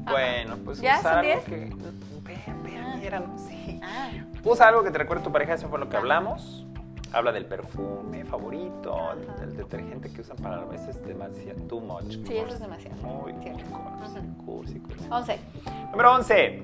Bueno, 0.10 0.56
pues 0.64 0.80
¿Ya? 0.80 1.00
usar 1.00 1.22
¿Son 1.24 1.32
algo 1.32 1.44
que... 1.46 1.56
Ve, 2.24 2.38
ve, 2.64 2.78
Ah. 2.80 2.96
mira, 2.98 3.20
no 3.20 3.38
sé. 3.38 3.80
ah, 3.84 4.10
Usa 4.44 4.70
algo 4.70 4.82
que 4.84 4.92
te 4.92 4.98
recuerde 5.00 5.20
a 5.22 5.24
tu 5.26 5.32
pareja, 5.34 5.56
eso 5.56 5.68
fue 5.68 5.80
lo 5.80 5.90
que 5.90 5.98
Ah. 5.98 6.00
hablamos. 6.00 6.66
Habla 7.14 7.32
del 7.32 7.46
perfume 7.46 8.26
favorito, 8.26 8.96
Ajá. 8.96 9.16
del 9.40 9.56
detergente 9.56 10.12
que 10.12 10.22
usan 10.22 10.38
para 10.38 10.62
a 10.62 10.66
veces 10.66 11.02
demasiado, 11.06 11.60
too 11.62 11.80
much. 11.80 12.12
Sí, 12.26 12.38
eso 12.38 12.54
es 12.54 12.60
demasiado. 12.60 12.96
Muy 12.98 13.34
Cierto. 13.42 13.64
cursi, 13.66 14.20
cursi, 14.46 14.80
cursi. 14.80 15.08
11. 15.10 15.40
Número 15.92 16.14
11. 16.16 16.62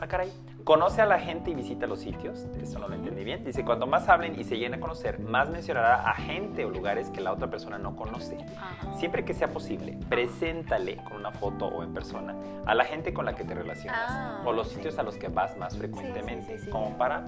Ah, 0.00 0.06
caray. 0.06 0.32
Conoce 0.64 1.00
a 1.00 1.06
la 1.06 1.18
gente 1.18 1.50
y 1.50 1.54
visita 1.54 1.86
los 1.86 2.00
sitios. 2.00 2.40
Eso 2.62 2.78
no 2.78 2.88
lo 2.88 2.94
entendí 2.94 3.24
bien. 3.24 3.42
Dice, 3.42 3.64
cuando 3.64 3.86
más 3.86 4.06
hablen 4.10 4.38
y 4.38 4.44
se 4.44 4.58
llene 4.58 4.76
a 4.76 4.80
conocer, 4.80 5.18
más 5.18 5.48
mencionará 5.48 6.02
a 6.08 6.12
gente 6.14 6.66
o 6.66 6.70
lugares 6.70 7.08
que 7.08 7.22
la 7.22 7.32
otra 7.32 7.48
persona 7.48 7.78
no 7.78 7.96
conoce. 7.96 8.36
Ajá. 8.58 8.92
Siempre 8.94 9.24
que 9.24 9.32
sea 9.32 9.48
posible, 9.48 9.98
preséntale 10.10 10.96
con 11.04 11.14
una 11.16 11.30
foto 11.32 11.66
o 11.66 11.82
en 11.82 11.94
persona 11.94 12.34
a 12.66 12.74
la 12.74 12.84
gente 12.84 13.14
con 13.14 13.24
la 13.24 13.34
que 13.34 13.44
te 13.44 13.54
relacionas 13.54 14.04
Ah, 14.10 14.42
o 14.44 14.52
los 14.52 14.68
sí. 14.68 14.74
sitios 14.74 14.98
a 14.98 15.02
los 15.04 15.16
que 15.16 15.28
vas 15.28 15.56
más 15.56 15.76
frecuentemente, 15.78 16.58
sí, 16.58 16.64
sí. 16.66 16.70
como 16.70 16.98
para... 16.98 17.26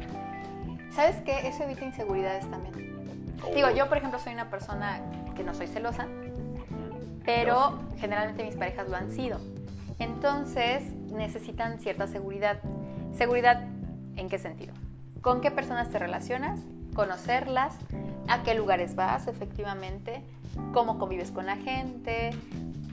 ¿Sabes 0.94 1.16
qué? 1.24 1.46
Eso 1.48 1.62
evita 1.64 1.84
inseguridades 1.84 2.50
también. 2.50 2.90
Digo, 3.54 3.70
yo 3.70 3.88
por 3.88 3.98
ejemplo 3.98 4.18
soy 4.18 4.34
una 4.34 4.50
persona 4.50 5.00
que 5.34 5.42
no 5.44 5.54
soy 5.54 5.66
celosa, 5.66 6.06
pero 7.24 7.78
generalmente 7.98 8.44
mis 8.44 8.56
parejas 8.56 8.88
lo 8.88 8.96
han 8.96 9.10
sido. 9.10 9.38
Entonces 9.98 10.82
necesitan 11.12 11.78
cierta 11.78 12.06
seguridad. 12.06 12.58
¿Seguridad 13.14 13.62
en 14.16 14.28
qué 14.28 14.38
sentido? 14.38 14.72
¿Con 15.20 15.40
qué 15.40 15.50
personas 15.50 15.90
te 15.90 15.98
relacionas? 15.98 16.60
Conocerlas, 16.94 17.76
a 18.28 18.42
qué 18.42 18.54
lugares 18.54 18.94
vas 18.94 19.26
efectivamente, 19.26 20.22
cómo 20.72 20.98
convives 20.98 21.30
con 21.30 21.46
la 21.46 21.56
gente. 21.56 22.30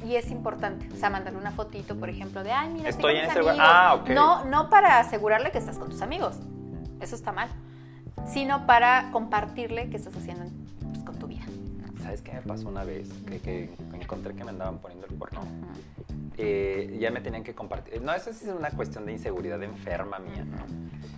Y 0.06 0.16
es 0.16 0.30
importante, 0.30 0.88
o 0.94 0.96
sea, 0.96 1.10
mandarle 1.10 1.40
una 1.40 1.52
fotito, 1.52 1.96
por 1.98 2.10
ejemplo, 2.10 2.44
de, 2.44 2.52
ay, 2.52 2.70
mira, 2.70 2.90
Estoy 2.90 3.14
con 3.14 3.16
en 3.16 3.22
mis 3.24 3.32
ese 3.32 3.40
lugar". 3.40 3.56
amigos". 3.56 3.72
Ah, 3.74 3.94
ok. 3.96 4.10
No, 4.10 4.46
no 4.46 4.70
para 4.70 5.00
asegurarle 5.00 5.52
que 5.52 5.58
estás 5.58 5.80
con 5.80 5.90
tus 5.90 6.02
amigos, 6.04 6.38
eso 7.02 7.16
está 7.16 7.32
mal, 7.32 7.50
sino 8.26 8.66
para 8.66 9.10
compartirle 9.12 9.90
qué 9.90 9.98
estás 9.98 10.16
haciendo 10.16 10.46
pues, 10.92 11.04
con 11.04 11.18
tu 11.20 11.28
vida. 11.28 11.44
¿Sabes 12.02 12.22
qué 12.22 12.34
me 12.34 12.42
pasó 12.42 12.70
una 12.70 12.84
vez? 12.84 13.10
Que, 13.30 13.40
que 13.40 13.70
encontré 13.94 14.34
que 14.34 14.44
me 14.44 14.52
andaban 14.52 14.80
poniendo 14.80 15.08
el 15.08 15.16
cuerno. 15.18 15.42
Eh, 16.38 16.98
ya 17.02 17.10
me 17.12 17.20
tenían 17.20 17.44
que 17.44 17.54
compartir. 17.56 18.02
No, 18.02 18.14
eso 18.14 18.30
es 18.30 18.44
una 18.44 18.70
cuestión 18.72 19.06
de 19.06 19.14
inseguridad 19.14 19.62
enferma 19.64 20.20
mía. 20.20 20.46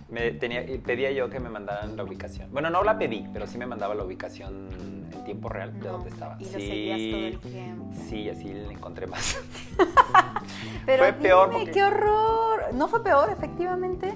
Me 0.08 0.32
tenía, 0.32 0.64
pedía 0.84 1.12
yo 1.12 1.30
que 1.30 1.38
me 1.38 1.48
mandaran 1.50 1.96
la 1.96 2.02
ubicación. 2.04 2.50
Bueno, 2.50 2.70
no 2.70 2.82
la 2.82 2.98
pedí, 2.98 3.28
pero 3.32 3.46
sí 3.46 3.58
me 3.58 3.66
mandaba 3.66 3.94
la 3.94 4.02
ubicación 4.02 4.68
en 5.12 5.24
tiempo 5.24 5.48
real 5.48 5.72
de 5.74 5.86
No, 5.86 5.92
dónde 5.92 6.08
estaba. 6.10 6.36
y 6.40 6.44
lo 6.44 6.50
sí, 6.50 6.66
seguías 6.66 7.10
todo 7.12 7.26
el 7.26 7.38
tiempo. 7.54 7.92
Sí, 8.08 8.28
así 8.30 8.44
le 8.44 8.72
encontré 8.72 9.06
más. 9.06 9.38
Pero 10.86 11.04
Fue 11.04 11.12
peor 11.12 11.50
dime, 11.50 11.58
porque- 11.60 11.72
qué 11.72 11.84
horror. 11.84 12.74
No 12.74 12.88
fue 12.88 13.04
peor, 13.04 13.30
efectivamente. 13.30 14.14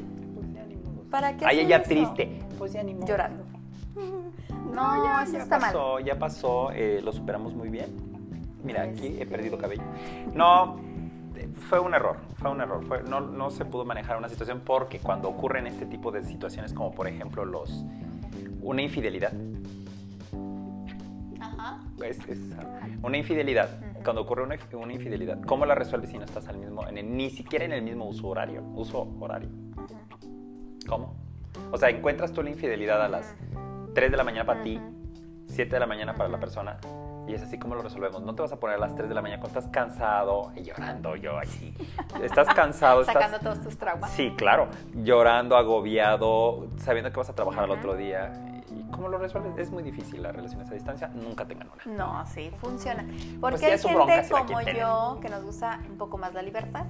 ¿Para 1.10 1.36
qué 1.36 1.44
Ay, 1.46 1.60
ella 1.60 1.76
eso? 1.78 1.88
triste. 1.88 2.38
Pues 2.58 2.72
ya 2.72 2.82
ni 2.82 2.94
modo. 2.94 3.06
Llorando. 3.06 3.44
No, 4.74 5.20
eso 5.20 5.34
ya 5.34 5.38
está 5.38 5.58
mal. 5.60 5.72
pasó, 5.72 6.00
ya 6.00 6.18
pasó, 6.18 6.70
eh, 6.72 7.00
lo 7.00 7.12
superamos 7.12 7.54
muy 7.54 7.68
bien. 7.68 7.94
Mira, 8.64 8.82
aquí 8.82 9.16
he 9.20 9.24
perdido 9.24 9.56
cabello. 9.56 9.84
No, 10.34 10.80
eh, 11.36 11.48
fue 11.68 11.78
un 11.78 11.94
error, 11.94 12.16
fue 12.38 12.50
un 12.50 12.60
error. 12.60 12.82
Fue- 12.84 13.04
no, 13.04 13.20
no 13.20 13.50
se 13.50 13.64
pudo 13.64 13.84
manejar 13.84 14.16
una 14.16 14.28
situación 14.28 14.62
porque 14.64 14.98
cuando 14.98 15.28
ocurren 15.28 15.68
este 15.68 15.86
tipo 15.86 16.10
de 16.10 16.24
situaciones, 16.24 16.72
como 16.72 16.90
por 16.90 17.06
ejemplo 17.06 17.44
los 17.44 17.84
una 18.62 18.82
infidelidad, 18.82 19.32
Ajá. 21.40 21.78
es, 22.02 22.18
es 22.28 22.38
una 23.02 23.16
infidelidad, 23.16 23.68
cuando 24.02 24.22
ocurre 24.22 24.42
una, 24.42 24.56
una 24.72 24.92
infidelidad, 24.92 25.40
¿cómo 25.42 25.66
la 25.66 25.76
resuelves 25.76 26.10
si 26.10 26.18
no 26.18 26.24
estás 26.24 26.48
al 26.48 26.58
mismo, 26.58 26.84
en 26.88 26.98
el- 26.98 27.16
ni 27.16 27.30
siquiera 27.30 27.64
en 27.64 27.72
el 27.72 27.82
mismo 27.82 28.06
uso 28.08 28.26
horario? 28.26 28.62
Uso 28.74 29.06
horario. 29.20 29.50
¿Cómo? 30.86 31.14
O 31.70 31.78
sea, 31.78 31.88
encuentras 31.90 32.32
tú 32.32 32.42
la 32.42 32.50
infidelidad 32.50 33.02
a 33.02 33.08
las 33.08 33.34
3 33.94 34.10
de 34.10 34.16
la 34.16 34.24
mañana 34.24 34.44
para 34.44 34.62
ti, 34.62 34.76
Ujú. 34.76 34.94
7 35.46 35.70
de 35.70 35.80
la 35.80 35.86
mañana 35.86 36.14
para 36.14 36.28
la 36.28 36.38
persona. 36.38 36.78
Y 37.26 37.32
es 37.32 37.42
así 37.42 37.58
como 37.58 37.74
lo 37.74 37.82
resolvemos. 37.82 38.22
No 38.22 38.34
te 38.34 38.42
vas 38.42 38.52
a 38.52 38.60
poner 38.60 38.76
a 38.76 38.80
las 38.80 38.94
3 38.94 39.08
de 39.08 39.14
la 39.14 39.22
mañana 39.22 39.40
cuando 39.40 39.58
estás 39.58 39.72
cansado 39.72 40.52
y 40.56 40.62
llorando 40.62 41.16
yo 41.16 41.38
así. 41.38 41.74
Estás 42.22 42.48
cansado, 42.54 43.00
estás... 43.02 43.14
Sacando 43.14 43.38
todos 43.38 43.62
tus 43.62 43.78
traumas. 43.78 44.10
Sí, 44.10 44.34
claro. 44.36 44.68
Llorando, 44.94 45.56
agobiado, 45.56 46.68
sabiendo 46.76 47.10
que 47.10 47.16
vas 47.16 47.30
a 47.30 47.34
trabajar 47.34 47.64
al 47.64 47.70
otro 47.70 47.96
día. 47.96 48.32
¿Y 48.70 48.90
cómo 48.90 49.08
lo 49.08 49.18
resuelves? 49.18 49.56
Es 49.56 49.70
muy 49.70 49.82
difícil 49.82 50.22
las 50.22 50.34
relaciones 50.36 50.70
a 50.70 50.74
distancia. 50.74 51.08
Nunca 51.08 51.46
tengan 51.46 51.70
una. 51.70 51.96
No, 51.96 52.26
sí, 52.26 52.50
funciona. 52.60 53.06
Porque 53.40 53.58
sí, 53.58 53.66
es 53.66 53.84
hay 53.84 53.92
gente 53.92 53.94
bronca 53.94 54.24
si 54.24 54.30
como 54.30 54.60
yo 54.60 55.18
que 55.22 55.28
nos 55.30 55.44
gusta 55.44 55.80
un 55.88 55.96
poco 55.96 56.18
más 56.18 56.34
la 56.34 56.42
libertad. 56.42 56.84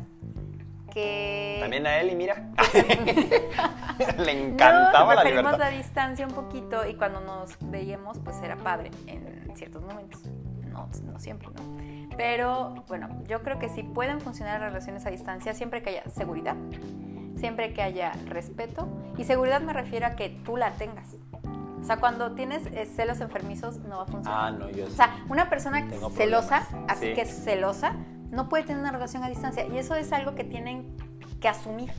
Que 0.95 1.59
También 1.61 1.87
a 1.87 1.99
él 1.99 2.13
y 2.13 2.15
mira. 2.15 2.37
Le 4.19 4.33
encantaba 4.47 5.15
no, 5.15 5.23
la 5.23 5.25
libertad. 5.29 5.59
la 5.59 5.71
distancia 5.71 6.27
un 6.27 6.33
poquito 6.33 6.87
y 6.89 6.95
cuando 6.95 7.21
nos 7.21 7.57
veíamos 7.61 8.19
pues 8.21 8.41
era 8.43 8.57
padre 8.57 8.91
en 9.07 9.53
ciertos 9.57 9.83
momentos. 9.83 10.23
No, 10.71 10.89
no 11.05 11.19
siempre, 11.21 11.49
¿no? 11.49 11.63
Pero 12.17 12.85
bueno, 12.89 13.09
yo 13.29 13.43
creo 13.43 13.59
que 13.59 13.69
sí 13.69 13.83
pueden 13.83 14.21
funcionar 14.21 14.61
las 14.61 14.73
relaciones 14.73 15.05
a 15.07 15.11
distancia 15.11 15.53
siempre 15.55 15.83
que 15.83 15.91
haya 15.91 16.09
seguridad, 16.11 16.57
siempre 17.37 17.73
que 17.73 17.83
haya 17.83 18.13
respeto. 18.27 18.89
Y 19.17 19.25
seguridad 19.25 19.61
me 19.61 19.73
refiero 19.73 20.07
a 20.07 20.11
que 20.11 20.29
tú 20.31 20.57
la 20.57 20.73
tengas. 20.73 21.17
O 21.81 21.85
sea, 21.87 21.99
cuando 21.99 22.33
tienes 22.33 22.67
eh, 22.69 22.87
celos 22.87 23.21
enfermizos 23.21 23.79
no 23.79 23.99
va 23.99 24.03
a 24.05 24.07
funcionar. 24.07 24.41
Ah, 24.45 24.51
no, 24.53 24.71
yo 24.71 24.85
O 24.85 24.89
sí. 24.89 24.95
sea, 24.97 25.23
una 25.29 25.51
persona 25.51 25.87
Tengo 25.89 26.09
celosa, 26.11 26.67
problemas. 26.69 26.93
así 26.97 27.09
Sí. 27.09 27.15
que 27.15 27.27
celosa, 27.27 27.93
no 28.35 28.49
puede 28.49 28.65
tener 28.65 28.81
una 28.81 28.91
relación 28.93 29.23
a 29.25 29.29
distancia. 29.29 29.65
Y 29.67 29.79
eso 29.79 29.95
es 29.95 30.13
algo 30.13 30.35
que 30.35 30.45
tienen 30.45 30.97
que 31.41 31.49
asumir 31.49 31.91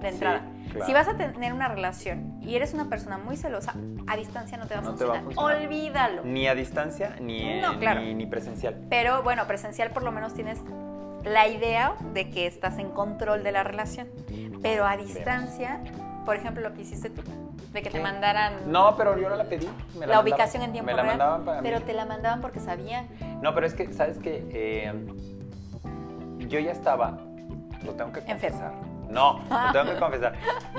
de 0.00 0.08
Sí, 0.08 0.14
entrada. 0.14 0.42
claro. 0.70 0.86
Si 0.86 0.92
vas 0.92 1.08
a 1.08 1.16
tener 1.16 1.52
una 1.52 1.68
relación 1.68 2.38
y 2.42 2.56
eres 2.56 2.74
una 2.74 2.88
persona 2.88 3.18
muy 3.18 3.36
celosa, 3.36 3.74
a 4.06 4.16
distancia 4.16 4.56
no 4.58 4.66
te 4.66 4.74
va 4.74 4.80
a, 4.80 4.82
No 4.84 4.94
te 4.94 5.04
va 5.04 5.18
a 5.18 5.22
funcionar. 5.22 5.56
Olvídalo. 5.62 6.24
Ni 6.24 6.46
a 6.48 6.54
distancia, 6.54 7.16
ni, 7.20 7.60
No, 7.60 7.78
claro. 7.78 8.00
ni, 8.00 8.14
ni 8.14 8.26
presencial. 8.26 8.76
Pero 8.90 9.22
bueno, 9.22 9.46
presencial 9.46 9.90
por 9.90 10.02
lo 10.02 10.10
menos 10.12 10.34
tienes 10.34 10.60
la 11.24 11.46
idea 11.46 11.94
de 12.14 12.30
que 12.30 12.46
estás 12.46 12.78
en 12.78 12.90
control 12.90 13.44
de 13.44 13.52
la 13.52 13.62
relación. 13.62 14.08
Pero 14.60 14.86
a 14.86 14.96
distancia, 14.96 15.80
por 16.24 16.34
ejemplo, 16.36 16.62
lo 16.68 16.74
que 16.74 16.82
hiciste 16.82 17.10
tú, 17.10 17.22
de 17.72 17.80
que 17.82 17.90
te 17.90 18.00
mandaran 18.00 18.54
No, 18.70 18.96
pero 18.96 19.16
yo 19.18 19.28
no 19.28 19.36
la 19.36 19.44
pedí. 19.44 19.68
me 19.98 20.06
la, 20.06 20.20
ubicación 20.20 20.62
en 20.64 20.72
tiempo 20.72 20.86
Me 20.90 20.96
la 20.96 21.02
real, 21.02 21.16
mandaban 21.18 21.44
para 21.44 21.62
mí. 21.62 21.68
pero 21.68 21.82
te 21.84 21.92
la 21.92 22.04
mandaban 22.06 22.40
porque 22.40 22.58
sabían. 22.60 23.06
No, 23.40 23.54
pero 23.54 23.66
es 23.68 23.74
que, 23.74 23.92
¿sabes 23.92 24.18
qué? 24.18 24.44
Eh, 24.50 24.92
yo 26.48 26.58
ya 26.60 26.72
estaba, 26.72 27.18
lo 27.84 27.92
tengo 27.94 28.12
que 28.12 28.20
Enfermo. 28.20 28.58
confesar. 28.58 28.72
No, 29.10 29.40
lo 29.66 29.72
tengo 29.72 29.94
que 29.94 29.98
confesar. 30.00 30.34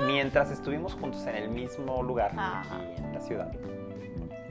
Mientras 0.06 0.50
estuvimos 0.50 0.94
juntos 0.94 1.24
en 1.26 1.36
el 1.36 1.48
mismo 1.48 2.02
lugar, 2.02 2.32
Ajá. 2.36 2.60
aquí 2.60 3.02
en 3.02 3.12
la 3.14 3.20
ciudad, 3.20 3.52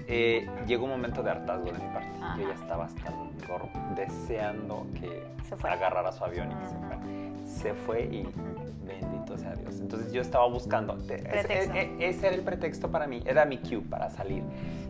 eh, 0.07 0.47
llegó 0.67 0.85
un 0.85 0.91
momento 0.91 1.23
de 1.23 1.31
hartazgo 1.31 1.65
de 1.65 1.73
mi 1.73 1.93
parte. 1.93 2.09
Ajá. 2.21 2.37
Yo 2.37 2.47
ya 2.47 2.53
estaba 2.55 2.85
hasta 2.85 3.01
el 3.09 3.47
gorro, 3.47 3.69
deseando 3.95 4.85
que 4.99 5.23
Se 5.47 5.55
fuera. 5.55 5.75
agarrara 5.75 6.11
su 6.11 6.23
avión 6.23 6.51
y 6.51 6.55
que 6.55 6.67
se 6.67 6.75
Ujú. 6.75 6.85
fuera. 6.85 7.01
Se 7.45 7.73
fue 7.73 8.01
y 8.03 8.29
bendito 8.85 9.37
sea 9.37 9.53
Dios. 9.55 9.79
Entonces 9.79 10.11
yo 10.13 10.21
estaba 10.21 10.47
buscando. 10.47 10.97
ese- 11.09 11.95
ese 11.99 12.27
era 12.27 12.35
el 12.35 12.41
pretexto 12.41 12.89
para 12.91 13.07
mí, 13.07 13.21
era 13.25 13.45
mi 13.45 13.57
cue 13.57 13.81
para 13.81 14.09
salir, 14.09 14.43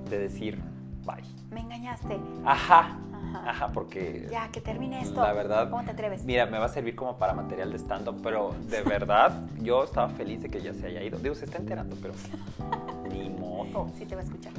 de 0.09 0.19
decir 0.19 0.59
bye. 1.05 1.23
Me 1.51 1.61
engañaste. 1.61 2.17
Ajá, 2.45 2.97
Ajá. 3.33 3.49
ajá, 3.49 3.67
porque 3.73 4.27
Ya, 4.31 4.49
que 4.49 4.61
termine 4.61 5.01
esto. 5.01 5.21
la 5.21 5.33
verdad, 5.33 5.69
¿Cómo 5.69 5.83
te 5.83 5.91
atreves? 5.91 6.23
mira, 6.23 6.45
me 6.45 6.59
va 6.59 6.65
a 6.65 6.69
servir 6.69 6.95
como 6.95 7.17
para 7.17 7.33
material 7.33 7.71
de 7.71 7.77
stand-up, 7.79 8.19
pero 8.23 8.55
de 8.69 8.81
verdad, 8.83 9.31
yo 9.61 9.83
estaba 9.83 10.09
feliz 10.09 10.41
de 10.41 10.49
que 10.49 10.61
ya 10.61 10.73
se 10.73 10.87
haya 10.87 11.01
ido. 11.03 11.17
Digo, 11.19 11.35
se 11.35 11.45
está 11.45 11.57
enterando, 11.57 11.95
pero 12.01 12.13
ni 13.11 13.29
modo. 13.29 13.89
Sí, 13.97 14.05
te 14.05 14.15
va 14.15 14.21
a 14.21 14.23
escuchar. 14.23 14.53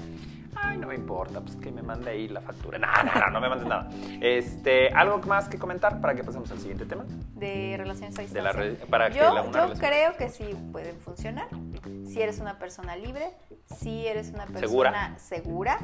Ay, 0.56 0.78
no 0.78 0.86
me 0.86 0.94
importa, 0.94 1.40
pues 1.40 1.56
que 1.56 1.70
me 1.72 1.82
mande 1.82 2.10
ahí 2.10 2.28
la 2.28 2.40
factura. 2.40 2.78
No, 2.78 2.86
no, 2.86 3.20
no, 3.20 3.30
no 3.32 3.40
me 3.40 3.48
mandes 3.48 3.66
nada. 3.68 3.88
Este, 4.20 4.88
¿algo 4.90 5.18
más 5.26 5.48
que 5.48 5.58
comentar 5.58 6.00
para 6.00 6.14
que 6.14 6.22
pasemos 6.24 6.50
al 6.52 6.58
siguiente 6.58 6.86
tema? 6.86 7.04
De 7.34 7.74
relaciones 7.76 8.14
a 8.16 8.22
De 8.22 8.28
distancia. 8.28 8.42
la 8.42 8.52
re- 8.52 8.74
para 8.86 9.10
que 9.10 9.18
yo 9.18 9.34
la, 9.34 9.42
una 9.42 9.66
yo 9.68 9.74
creo 9.74 10.16
que 10.16 10.28
sí 10.30 10.44
pueden 10.72 10.96
funcionar. 11.00 11.48
Si 12.06 12.22
eres 12.22 12.38
una 12.38 12.58
persona 12.58 12.94
libre, 12.96 13.32
si 13.78 14.06
eres 14.06 14.28
una 14.30 14.46
persona 14.46 14.60
Segura. 14.68 15.18
segura, 15.18 15.78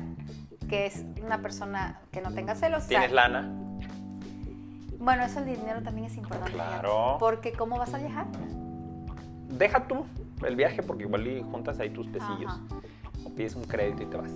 que 0.71 0.87
es 0.87 1.05
una 1.23 1.43
persona 1.43 2.01
que 2.13 2.21
no 2.23 2.33
tenga 2.33 2.55
celos. 2.55 2.85
o 2.85 2.87
sea, 2.87 3.01
¿Tienes 3.01 3.13
lana? 3.13 3.51
Bueno, 4.99 5.25
eso 5.25 5.41
el 5.41 5.47
dinero 5.47 5.83
también 5.83 6.07
es 6.07 6.17
importante. 6.17 6.53
Claro. 6.53 7.17
Porque 7.19 7.53
¿cómo 7.53 7.77
vas 7.79 7.93
a 7.93 7.99
viajar? 7.99 8.27
Deja 9.49 9.87
tú 9.89 10.07
el 10.47 10.55
viaje 10.57 10.83
porque 10.83 11.03
igual 11.05 11.27
y 11.27 11.43
juntas 11.43 11.81
ahí 11.81 11.91
tus 11.91 12.07
pesillos. 12.07 12.53
Ajá. 12.53 12.61
O 13.25 13.31
pides 13.31 13.57
un 13.57 13.65
crédito 13.65 14.03
y 14.05 14.07
te 14.07 14.17
vas. 14.17 14.31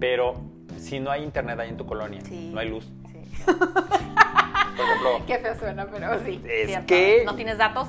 Pero 0.00 0.34
si 0.78 0.98
no 0.98 1.10
hay 1.10 1.22
internet 1.22 1.58
ahí 1.60 1.68
en 1.70 1.76
tu 1.76 1.86
colonia, 1.86 2.20
Sí. 2.22 2.50
no 2.52 2.58
hay 2.60 2.68
luz. 2.70 2.90
Sí. 3.12 3.42
Por 3.44 3.54
ejemplo, 4.84 5.10
Qué 5.26 5.38
feo 5.38 5.54
suena, 5.58 5.86
pero 5.86 6.18
sí. 6.24 6.42
Es 6.48 6.66
cierto. 6.68 6.86
que- 6.86 7.22
¿No 7.24 7.34
tienes 7.36 7.58
datos? 7.58 7.88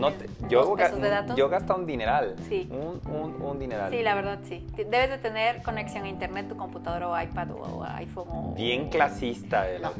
No 0.00 0.12
¿Tienes 0.12 0.38
te- 0.38 0.48
yo, 0.48 0.74
pesos 0.74 1.00
de 1.00 1.08
datos? 1.10 1.36
yo 1.36 1.48
gasta 1.48 1.74
un 1.74 1.86
dineral. 1.86 2.36
Sí. 2.48 2.68
Un, 2.70 3.00
un, 3.12 3.42
un 3.42 3.58
dineral. 3.58 3.90
Sí, 3.90 4.02
la 4.02 4.14
verdad 4.14 4.38
sí. 4.44 4.66
Debes 4.76 5.10
de 5.10 5.18
tener 5.18 5.62
conexión 5.62 6.04
a 6.04 6.08
internet, 6.08 6.48
tu 6.48 6.56
computadora 6.56 7.08
o 7.08 7.20
iPad 7.20 7.50
o 7.52 7.84
iPhone 7.84 8.28
o... 8.28 8.54
Bien 8.54 8.88
clasista 8.88 9.64
No. 9.80 9.90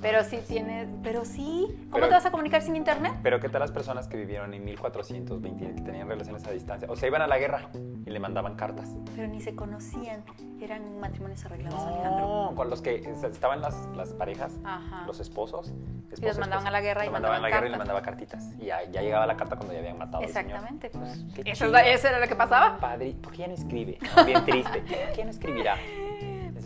Pero 0.00 0.24
sí 0.24 0.38
tienes... 0.46 0.88
Pero 1.02 1.24
sí. 1.24 1.66
¿Cómo 1.68 1.90
Pero- 1.94 2.08
te 2.08 2.14
vas 2.14 2.26
a 2.26 2.30
comunicar 2.30 2.62
sin 2.62 2.76
internet? 2.76 3.14
Pero 3.22 3.40
¿qué 3.40 3.48
tal 3.48 3.60
las 3.60 3.72
personas 3.72 4.08
que 4.08 4.16
vivieron 4.16 4.54
en 4.54 4.64
1420 4.64 5.74
que 5.74 5.82
tenían 5.82 6.08
relaciones 6.08 6.46
a 6.46 6.50
distancia? 6.50 6.88
O 6.90 6.96
sea, 6.96 7.08
iban 7.08 7.22
a 7.22 7.26
la 7.26 7.38
guerra 7.38 7.68
y 7.74 8.10
le 8.10 8.20
mandaban 8.20 8.54
cartas. 8.56 8.94
Pero 9.16 9.28
ni 9.28 9.40
se 9.40 9.54
conocían. 9.54 10.22
Eran 10.60 10.98
matrimonios 10.98 11.44
arreglados, 11.44 11.80
Alejandro. 11.80 12.26
No, 12.50 12.52
con 12.56 12.68
los 12.68 12.82
que 12.82 12.96
estaban 13.22 13.60
las, 13.60 13.86
las 13.94 14.12
parejas, 14.12 14.58
Ajá. 14.64 15.04
los 15.06 15.20
esposos, 15.20 15.68
esposo, 16.10 16.22
Y 16.22 16.26
los 16.26 16.38
mandaban 16.38 16.66
a 16.66 16.70
la 16.72 16.80
guerra 16.80 17.06
y 17.06 17.10
mandaban 17.10 17.38
a 17.38 17.40
la 17.42 17.48
guerra 17.48 17.66
y 17.68 17.70
le 17.70 17.76
mandaban 17.78 18.02
mandaba 18.02 18.02
cartitas. 18.02 18.52
Y 18.58 18.66
ya, 18.66 18.82
ya 18.90 19.00
llegaba 19.02 19.26
la 19.26 19.36
carta 19.38 19.56
cuando 19.56 19.72
ya 19.72 19.78
habían 19.80 19.96
matado 19.98 20.22
al 20.22 20.28
señor. 20.28 20.44
Exactamente, 20.46 20.90
pues. 20.90 21.24
Qué 21.34 21.50
Eso, 21.50 21.74
eso 21.76 22.08
era 22.08 22.18
lo 22.20 22.28
que 22.28 22.36
pasaba. 22.36 22.76
Padre, 22.78 23.14
¿por 23.22 23.32
qué 23.32 23.38
ya 23.38 23.46
no 23.48 23.54
escribe? 23.54 23.98
Bien 24.26 24.44
triste. 24.44 24.80
¿Por 24.80 25.12
qué 25.14 25.24
no 25.24 25.30
escribirá? 25.30 25.76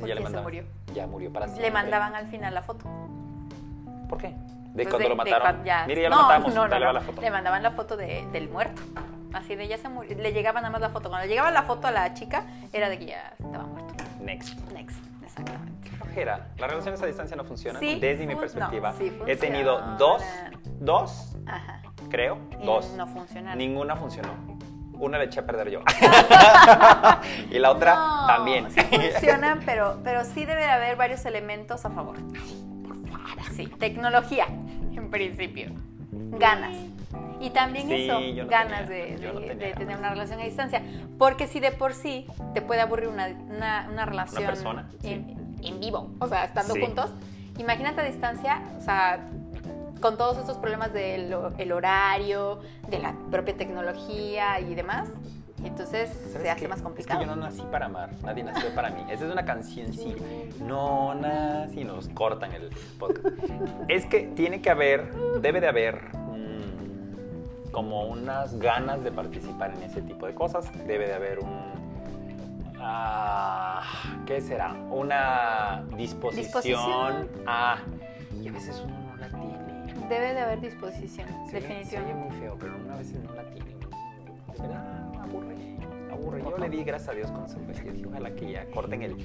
Porque 0.01 0.09
ya 0.09 0.14
le 0.14 0.20
se 0.20 0.23
mandaban. 0.25 0.43
murió. 0.45 0.64
Ya 0.95 1.07
murió 1.07 1.33
para 1.33 1.47
siempre. 1.47 1.66
Le 1.66 1.70
mandaban 1.73 2.14
al 2.16 2.27
final 2.29 2.53
la 2.55 2.62
foto. 2.62 2.85
¿Por 4.09 4.18
qué? 4.18 4.29
De 4.29 4.85
Pues 4.85 4.89
cuando 4.89 5.09
lo 5.09 5.14
de 5.14 5.16
mataron. 5.16 5.41
cuan- 5.57 5.64
ya- 5.64 5.87
Mire, 5.87 6.03
ya 6.03 6.09
lo 6.09 6.16
no, 6.16 6.23
matamos. 6.23 6.55
No, 6.55 6.66
no, 6.68 6.79
no. 6.79 6.93
la 6.93 7.01
foto. 7.03 7.20
Le 7.20 7.31
mandaban 7.31 7.62
la 7.62 7.70
foto 7.73 7.97
de- 7.97 8.27
del 8.33 8.49
muerto. 8.49 8.83
Así 9.35 9.55
de 9.55 9.68
ya 9.68 9.79
se 9.79 9.89
murió. 9.89 10.16
Le 10.16 10.33
llegaba 10.33 10.61
nada 10.61 10.70
más 10.73 10.81
la 10.81 10.91
foto. 10.91 11.09
Cuando 11.09 11.27
le 11.27 11.29
llegaba 11.31 11.51
la 11.51 11.62
foto 11.62 11.87
a 11.87 11.91
la 11.91 12.12
chica, 12.14 12.45
era 12.73 12.89
de 12.89 12.99
que 12.99 13.07
ya 13.07 13.35
estaba 13.39 13.64
muerto. 13.64 13.95
Next. 14.20 14.59
Next, 14.73 14.99
exactamente. 15.23 15.89
Qué 15.91 15.97
flojera. 15.97 16.49
Las 16.59 16.70
relaciones 16.70 17.03
a 17.03 17.07
distancia 17.07 17.37
no 17.37 17.45
funcionan. 17.45 17.81
Sí, 17.81 17.99
Desde 18.01 18.27
mi 18.27 18.35
perspectiva. 18.35 18.93
sí 18.95 19.12
He 19.27 19.37
tenido 19.37 19.79
dos, 19.99 20.23
dos, 20.81 21.37
Ajá. 21.47 21.81
Creo, 22.13 22.39
Y 22.61 22.67
dos. 22.67 22.93
no 22.97 23.07
funcionaron. 23.09 23.59
Ninguna 23.59 23.97
funcionó. 23.97 24.29
Una 24.93 25.19
le 25.19 25.25
eché 25.25 25.41
a 25.41 25.47
perder 25.47 25.71
yo. 25.71 25.81
y 27.51 27.59
la 27.59 27.71
otra 27.73 27.95
No, 27.95 28.27
también. 28.27 28.71
Sí 28.71 28.81
funcionan, 28.81 29.61
pero, 29.67 29.99
pero 30.05 30.25
sí 30.25 30.45
debe 30.45 30.61
de 30.61 30.69
haber 30.71 30.97
varios 30.97 31.25
elementos 31.27 31.85
a 31.85 31.91
favor. 31.91 32.17
Sí, 33.57 33.67
tecnología, 33.67 34.47
en 34.47 35.11
principio. 35.11 35.71
Ganas. 36.13 36.77
Y 37.41 37.51
también 37.51 37.89
Sí, 37.89 38.09
eso, 38.09 38.21
no 38.21 38.49
ganas 38.49 38.87
tenía- 38.89 39.17
de, 39.19 39.33
no 39.33 39.41
tener 39.77 39.97
una 39.99 40.11
relación 40.11 40.41
a 40.41 40.45
distancia. 40.45 40.83
Porque 41.19 41.49
si 41.49 41.59
de 41.59 41.73
por 41.73 41.93
sí 41.95 42.27
te 42.55 42.63
puede 42.63 42.81
aburrir 42.81 43.09
una, 43.09 43.29
una, 43.49 43.89
una 43.91 44.05
relación 44.07 44.45
persona, 44.45 44.89
sí. 45.01 45.09
en, 45.09 45.57
en 45.63 45.81
vivo, 45.81 46.13
o 46.21 46.29
sea, 46.29 46.45
estando 46.45 46.75
Sí. 46.75 46.81
juntos, 46.81 47.11
imagínate 47.59 48.01
a 48.03 48.05
distancia, 48.05 48.63
o 48.79 48.81
sea, 48.81 49.19
con 50.03 50.19
todos 50.19 50.37
estos 50.37 50.59
problemas 50.59 50.93
del 50.93 51.35
el 51.57 51.73
horario, 51.73 52.61
de 52.89 52.99
la 52.99 53.15
propia 53.31 53.57
tecnología 53.57 54.61
y 54.61 54.75
demás. 54.75 55.09
Entonces 55.65 56.11
¿Sabes 56.11 56.43
se 56.43 56.51
hace 56.51 56.61
qué? 56.63 56.69
más 56.69 56.79
Es 56.79 56.83
complicado. 56.83 57.21
que 57.21 57.27
yo 57.27 57.37
no 57.37 57.41
nací 57.41 57.63
para 57.71 57.87
amar, 57.87 58.11
nadie 58.25 58.43
nació 58.43 58.75
para 58.75 58.91
mí. 58.91 59.01
Esa 59.09 59.27
es 59.27 59.33
una 59.33 59.45
canción, 59.45 59.93
sí. 59.93 60.17
No 60.61 61.15
nací, 61.15 61.85
nos 61.85 62.09
cortan 62.09 62.53
el 62.53 62.69
podcast. 62.99 63.29
Es 63.89 64.05
que 64.07 64.23
tiene 64.35 64.61
que 64.61 64.71
haber, 64.71 65.15
debe 65.41 65.61
de 65.61 65.69
haber 65.69 66.03
mm, 66.17 67.71
como 67.71 68.07
unas 68.09 68.59
ganas 68.59 69.05
de 69.05 69.13
participar 69.13 69.73
en 69.77 69.85
ese 69.85 70.03
tipo 70.03 70.27
de 70.27 70.35
cosas. 70.35 70.69
Debe 70.87 71.07
de 71.07 71.15
haber 71.15 71.39
un... 71.39 71.61
ah, 72.81 73.83
¿Qué 74.27 74.41
será? 74.41 74.73
Una 74.91 75.85
disposición, 75.97 76.45
Disposición. 76.45 77.29
a... 77.47 77.77
Y 78.43 78.49
a 78.49 78.53
veces 78.53 78.83
tiene. 78.85 79.02
Debe 80.13 80.35
de 80.35 80.41
haber 80.41 80.61
disposición, 80.61 81.27
oye 81.47 81.53
definitivamente. 81.53 82.15
muy 82.15 82.39
feo, 82.39 82.55
pero 82.61 82.77
una 82.77 82.97
vez 82.97 83.15
no 83.15 83.33
la 83.33 83.45
tiene. 83.45 83.75
Verdad, 84.59 85.15
aburre, 85.23 85.57
aburre. 86.13 86.43
Yo 86.43 86.59
le 86.59 86.69
di 86.69 86.85
gracias 86.85 87.09
a 87.09 87.13
Dios 87.13 87.31
con 87.31 87.49
su 87.49 87.59
dije, 87.61 88.07
ojalá 88.07 88.31
que 88.35 88.53
ya 88.53 88.67
corten 88.67 89.03
el... 89.03 89.17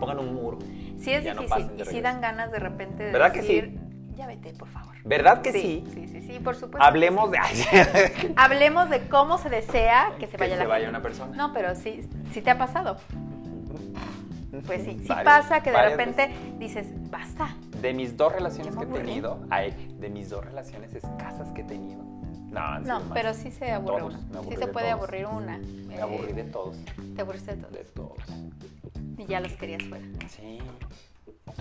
Pongan 0.00 0.18
un 0.18 0.34
muro. 0.34 0.58
Sí 0.98 1.12
es 1.12 1.24
no 1.36 1.42
difícil 1.42 1.70
y 1.80 1.84
sí 1.84 2.00
dan 2.00 2.20
ganas 2.20 2.50
de 2.50 2.58
repente 2.58 3.04
de 3.04 3.12
¿Verdad 3.12 3.30
que 3.30 3.42
sí? 3.42 3.60
decir, 3.60 3.78
ya 4.16 4.26
vete, 4.26 4.54
por 4.54 4.66
favor. 4.66 4.96
¿Verdad 5.04 5.40
que 5.40 5.52
sí? 5.52 5.84
Sí, 5.94 6.08
sí, 6.08 6.20
sí, 6.20 6.40
por 6.40 6.56
supuesto. 6.56 6.84
Hablemos 6.84 7.30
de... 7.30 7.38
sí. 7.52 7.64
Hablemos 8.34 8.90
de 8.90 9.08
cómo 9.08 9.38
se 9.38 9.50
desea 9.50 10.14
que 10.18 10.26
se 10.26 10.36
vaya 10.36 10.54
que 10.54 10.56
la 10.56 10.62
se 10.64 10.68
vaya 10.68 10.88
una 10.88 11.00
persona. 11.00 11.36
No, 11.36 11.52
pero 11.52 11.76
sí, 11.76 12.08
sí 12.32 12.40
te 12.40 12.50
ha 12.50 12.58
pasado. 12.58 12.96
Pues 14.66 14.84
sí, 14.84 14.98
sí 15.00 15.08
Varias- 15.08 15.24
pasa 15.24 15.62
que 15.62 15.70
de 15.70 15.82
repente 15.90 16.30
dices, 16.58 16.86
basta. 17.10 17.54
De 17.80 17.92
mis 17.94 18.16
dos 18.16 18.32
relaciones 18.32 18.76
que 18.76 18.84
he 18.84 18.86
tenido, 18.86 19.40
ay, 19.50 19.94
de 19.98 20.08
mis 20.10 20.30
dos 20.30 20.44
relaciones 20.44 20.94
escasas 20.94 21.50
que 21.52 21.60
he 21.62 21.64
tenido. 21.64 22.02
No, 22.50 22.78
No, 22.80 23.02
pero 23.12 23.34
sí 23.34 23.50
se 23.50 23.70
aburre 23.72 23.98
Todos, 24.00 24.14
una. 24.14 24.42
Sí 24.42 24.50
se 24.56 24.56
de 24.60 24.66
puede 24.68 24.90
todos. 24.90 25.02
aburrir 25.02 25.26
una. 25.26 25.58
Me 25.58 25.96
Eh, 25.96 26.00
aburrí 26.00 26.32
de 26.32 26.44
todos, 26.44 26.76
Te 27.14 27.20
aburriste 27.22 27.54
de 27.56 27.62
todo. 27.62 27.70
de 27.72 27.84
todos. 27.84 28.18
Y 29.18 29.26
ya 29.26 29.40
los 29.40 29.52
querías 29.52 29.82
fuera. 29.84 30.04
Sí. 30.28 30.58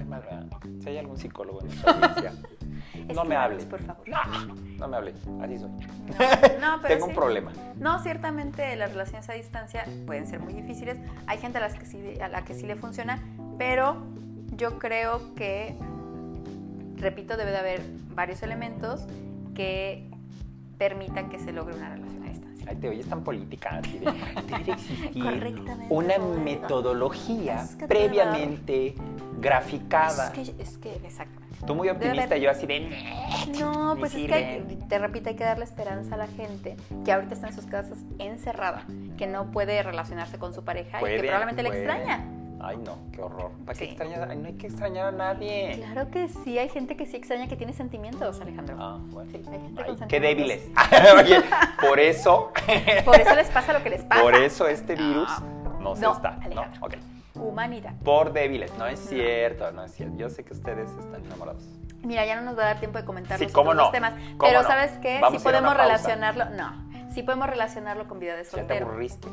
¿Verdad? 0.06 0.46
Si 0.80 0.90
hay 0.90 0.98
algún 0.98 1.18
psicólogo 1.18 1.62
en 1.62 1.68
nuestra 1.68 1.92
audiencia, 1.92 2.34
no 3.14 3.26
me 3.26 3.36
hable. 3.36 3.66
Por 3.66 3.82
favor. 3.82 4.08
No, 4.08 4.56
no 4.56 4.88
me 4.88 4.98
hable. 4.98 5.14
Así 5.42 5.58
soy. 5.58 5.70
No, 6.60 6.76
no, 6.76 6.82
pero 6.82 6.94
Tengo 6.94 7.06
un 7.08 7.16
problema. 7.16 7.52
No, 7.76 8.00
ciertamente 8.00 8.76
las 8.76 8.92
relaciones 8.92 9.30
a 9.30 9.34
distancia 9.34 9.86
pueden 10.06 10.28
ser 10.28 10.40
muy 10.40 10.54
difíciles. 10.54 10.98
Hay 11.28 11.38
gente 11.38 11.58
a, 11.58 11.62
las 11.62 11.76
que 11.76 11.86
sí, 11.86 12.20
a 12.20 12.28
la 12.28 12.44
que 12.44 12.54
sí 12.54 12.66
le 12.66 12.76
funciona, 12.76 13.22
pero 13.58 13.98
yo 14.56 14.80
creo 14.80 15.36
que, 15.36 15.76
repito, 16.96 17.38
debe 17.38 17.52
de 17.52 17.58
haber 17.58 17.82
varios 18.16 18.42
elementos 18.44 19.08
que 19.54 20.10
permitan 20.78 21.30
que 21.30 21.40
se 21.40 21.52
logre 21.52 21.76
una 21.76 21.90
relación 21.90 22.17
te 22.76 22.90
oyes 22.90 23.08
tan 23.08 23.24
política. 23.24 23.80
Así 23.84 24.00
de, 24.00 24.12
debe 24.48 24.64
de 24.64 24.72
existir 24.72 25.24
una 25.90 26.18
metodología 26.18 27.62
Es 27.64 27.76
que 27.76 27.88
previamente 27.88 28.96
graficada. 29.40 30.28
Es 30.28 30.32
que, 30.32 30.62
es 30.62 30.78
que, 30.78 30.96
exactamente. 31.04 31.48
Tú 31.66 31.74
muy 31.76 31.90
optimista, 31.90 32.38
yo 32.38 32.52
así 32.52 32.68
de... 32.68 32.88
No, 33.60 33.96
pues 33.98 34.14
es 34.14 34.28
que, 34.28 34.34
hay- 34.34 34.80
te 34.88 35.00
repito, 35.00 35.30
hay 35.30 35.36
que 35.36 35.44
darle 35.44 35.64
esperanza 35.64 36.16
a 36.16 36.18
la 36.18 36.28
gente 36.28 36.78
que 37.04 37.12
ahorita 37.12 37.34
está 37.34 37.48
en 37.48 37.54
sus 37.56 37.66
casas 37.66 37.98
encerrada, 38.20 38.86
que 39.18 39.26
no 39.26 39.52
puede 39.52 39.82
relacionarse 39.82 40.38
con 40.38 40.54
su 40.54 40.64
pareja 40.64 41.02
y 41.02 41.06
que 41.06 41.20
probablemente 41.24 41.64
le 41.64 41.70
extraña. 41.70 42.24
Ay, 42.60 42.78
no, 42.78 42.98
qué 43.12 43.22
horror. 43.22 43.52
¿Para 43.66 43.78
qué 43.78 43.86
Sí. 43.86 43.92
extrañar? 43.92 44.28
Ay, 44.32 44.38
no 44.38 44.48
hay 44.48 44.54
que 44.54 44.68
extrañar 44.68 45.08
a 45.08 45.12
nadie. 45.12 45.74
Claro 45.78 46.10
que 46.10 46.28
sí, 46.28 46.58
hay 46.58 46.70
gente 46.70 46.96
que 46.98 47.06
sí 47.06 47.16
extraña 47.18 47.48
que 47.48 47.56
tiene 47.56 47.74
sentimientos, 47.74 48.42
Alejandro. 48.42 48.76
Ah, 48.80 48.98
bueno. 49.00 49.30
Sí, 49.32 49.38
hay 49.52 49.60
gente 49.62 49.84
Ay, 49.86 49.96
con 49.96 50.08
qué 50.08 50.20
débiles. 50.20 50.68
Oye, 51.24 51.44
por 51.80 52.00
eso, 52.00 52.52
Por 53.06 53.16
eso 53.22 53.36
les 53.36 53.50
pasa 53.50 53.74
lo 53.74 53.84
que 53.84 53.92
les 53.92 54.04
pasa. 54.04 54.22
por 54.22 54.36
eso 54.36 54.68
este 54.68 54.96
virus 54.96 55.30
no, 55.82 55.96
se 55.96 56.02
No, 56.02 56.14
está. 56.14 56.32
¿no? 56.32 56.42
Alejandro. 56.62 56.86
Ok. 56.88 56.94
Humanidad. 57.36 57.94
Por 58.04 58.34
débiles. 58.34 58.74
No 58.80 58.88
es 58.88 59.00
No. 59.02 59.08
cierto, 59.10 59.72
no 59.72 59.84
es 59.84 59.92
cierto. 59.94 60.18
Yo 60.18 60.30
sé 60.30 60.44
que 60.44 60.54
ustedes 60.54 60.90
están 60.90 61.24
enamorados. 61.26 61.64
Mira, 62.04 62.26
ya 62.26 62.36
no 62.36 62.42
nos 62.42 62.58
va 62.58 62.64
a 62.64 62.66
dar 62.68 62.80
tiempo 62.80 62.98
de 62.98 63.06
comentar 63.06 63.38
Sí, 63.38 63.44
los 63.46 63.54
cómo 63.54 63.72
otros 63.72 63.86
no, 63.88 63.92
temas. 63.92 64.14
cómo 64.38 64.52
Pero. 64.52 64.64
¿sabes 64.64 64.92
qué? 65.02 65.20
Vamos 65.22 65.42
una 65.44 65.52
podemos 65.52 65.78
relacionarlo. 65.78 66.46
No, 66.52 66.74
sí 67.14 67.22
podemos 67.22 67.48
relacionarlo 67.48 68.08
con 68.08 68.20
vida 68.20 68.36
de 68.36 68.44
¿Ya 68.44 68.50
te 68.50 68.58
soltero. 68.58 68.88
aburriste? 68.88 69.28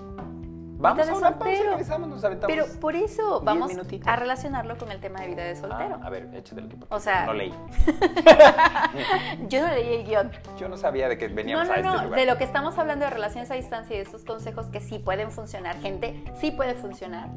Vamos 0.85 1.09
a 1.09 1.15
una 1.15 1.39
pausa 1.39 1.53
y 1.53 1.57
soltero. 1.57 1.71
regresamos, 1.73 2.09
nos 2.09 2.25
aventamos. 2.25 2.55
Pero 2.57 2.81
por 2.81 2.95
eso 2.97 3.41
vamos 3.43 3.69
minutitos. 3.69 4.07
a 4.09 4.17
relacionarlo 4.17 4.77
con 4.79 4.91
el 4.93 5.01
tema 5.01 5.21
de 5.21 5.27
vida 5.29 5.43
de 5.45 5.57
soltero. 5.57 5.99
Ah, 6.03 6.07
a 6.07 6.11
ver, 6.11 6.29
échatelo 6.35 6.69
tú. 6.69 6.79
porque 6.79 6.95
O 6.95 7.01
sea- 7.01 7.27
No 7.27 7.33
leí. 7.35 7.53
Yo 9.49 9.61
no 9.67 9.69
leí 9.75 9.95
el 9.95 10.05
guion. 10.05 10.31
Yo 10.59 10.69
no 10.69 10.77
sabía 10.77 11.09
de 11.09 11.19
que 11.19 11.29
veníamos 11.29 11.67
no, 11.67 11.73
a 11.73 11.77
este 11.77 11.89
no. 11.89 12.03
lugar. 12.05 12.19
De 12.21 12.27
lo 12.27 12.37
que 12.39 12.45
estamos 12.45 12.79
hablando 12.79 13.05
de 13.05 13.11
relaciones 13.11 13.51
a 13.51 13.55
distancia 13.55 13.95
y 13.95 13.99
de 13.99 14.05
esos 14.05 14.25
consejos 14.25 14.67
que 14.67 14.81
sí 14.81 14.99
pueden 14.99 15.31
funcionar, 15.31 15.77
gente, 15.81 16.23
sí 16.41 16.51
puede 16.51 16.75
funcionar. 16.75 17.29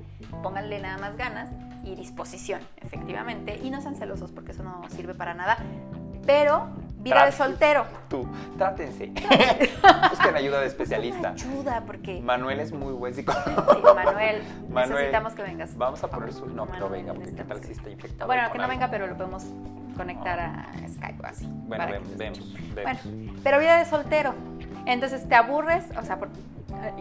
Pónganle 0.44 0.80
nada 0.80 0.98
más 0.98 1.18
ganas 1.18 1.50
y 1.84 1.96
disposición, 1.96 2.62
efectivamente. 2.82 3.60
Y 3.64 3.70
no 3.70 3.82
sean 3.82 3.96
celosos 3.96 4.32
porque 4.32 4.52
eso 4.52 4.64
no 4.64 4.82
sirve 4.90 5.14
para 5.14 5.34
nada. 5.34 5.58
Pero 6.26 6.68
vida 7.08 7.26
de 7.26 7.32
soltero. 7.32 7.86
Tú, 8.10 8.28
trátense. 8.58 9.08
Busquen 10.10 10.36
ayuda 10.36 10.62
de 10.62 10.68
especialista. 10.68 11.30
Ayuda, 11.30 11.84
porque 11.86 12.22
Manuel 12.22 12.60
es 12.60 12.72
muy 12.72 12.94
buen 12.94 13.14
psicólogo. 13.14 13.74
sí, 13.74 13.82
Manuel, 13.96 14.42
Manuel, 14.70 14.90
necesitamos 14.96 15.34
que 15.34 15.44
vengas. 15.44 15.78
Vamos 15.78 16.04
a 16.04 16.08
poner 16.10 16.34
su. 16.34 16.46
No, 16.48 16.66
que 16.66 16.74
no 16.74 16.86
Manuel, 16.86 16.92
venga, 16.92 17.14
porque 17.14 17.34
qué 17.36 17.44
tal 17.44 17.64
si 17.64 17.72
está 17.72 17.90
infectado. 17.90 18.28
Bueno, 18.28 18.44
que 18.52 18.58
no 18.58 18.64
algo? 18.66 18.74
venga, 18.76 18.90
pero 18.90 19.08
lo 19.08 19.16
podemos 19.18 19.46
conectar 19.96 20.40
a 20.40 20.68
Skype 20.88 21.22
o 21.24 21.26
así. 21.26 21.48
Bueno, 21.68 21.86
que 21.88 21.92
vemos, 21.94 22.18
vemos, 22.18 22.54
vemos. 22.76 23.04
Bueno, 23.04 23.34
pero 23.44 23.60
vida 23.60 23.78
de 23.80 23.86
soltero. 23.86 24.34
Entonces 24.86 25.28
te 25.28 25.36
aburres, 25.36 25.84
o 26.00 26.04
sea, 26.04 26.18
por- 26.18 26.30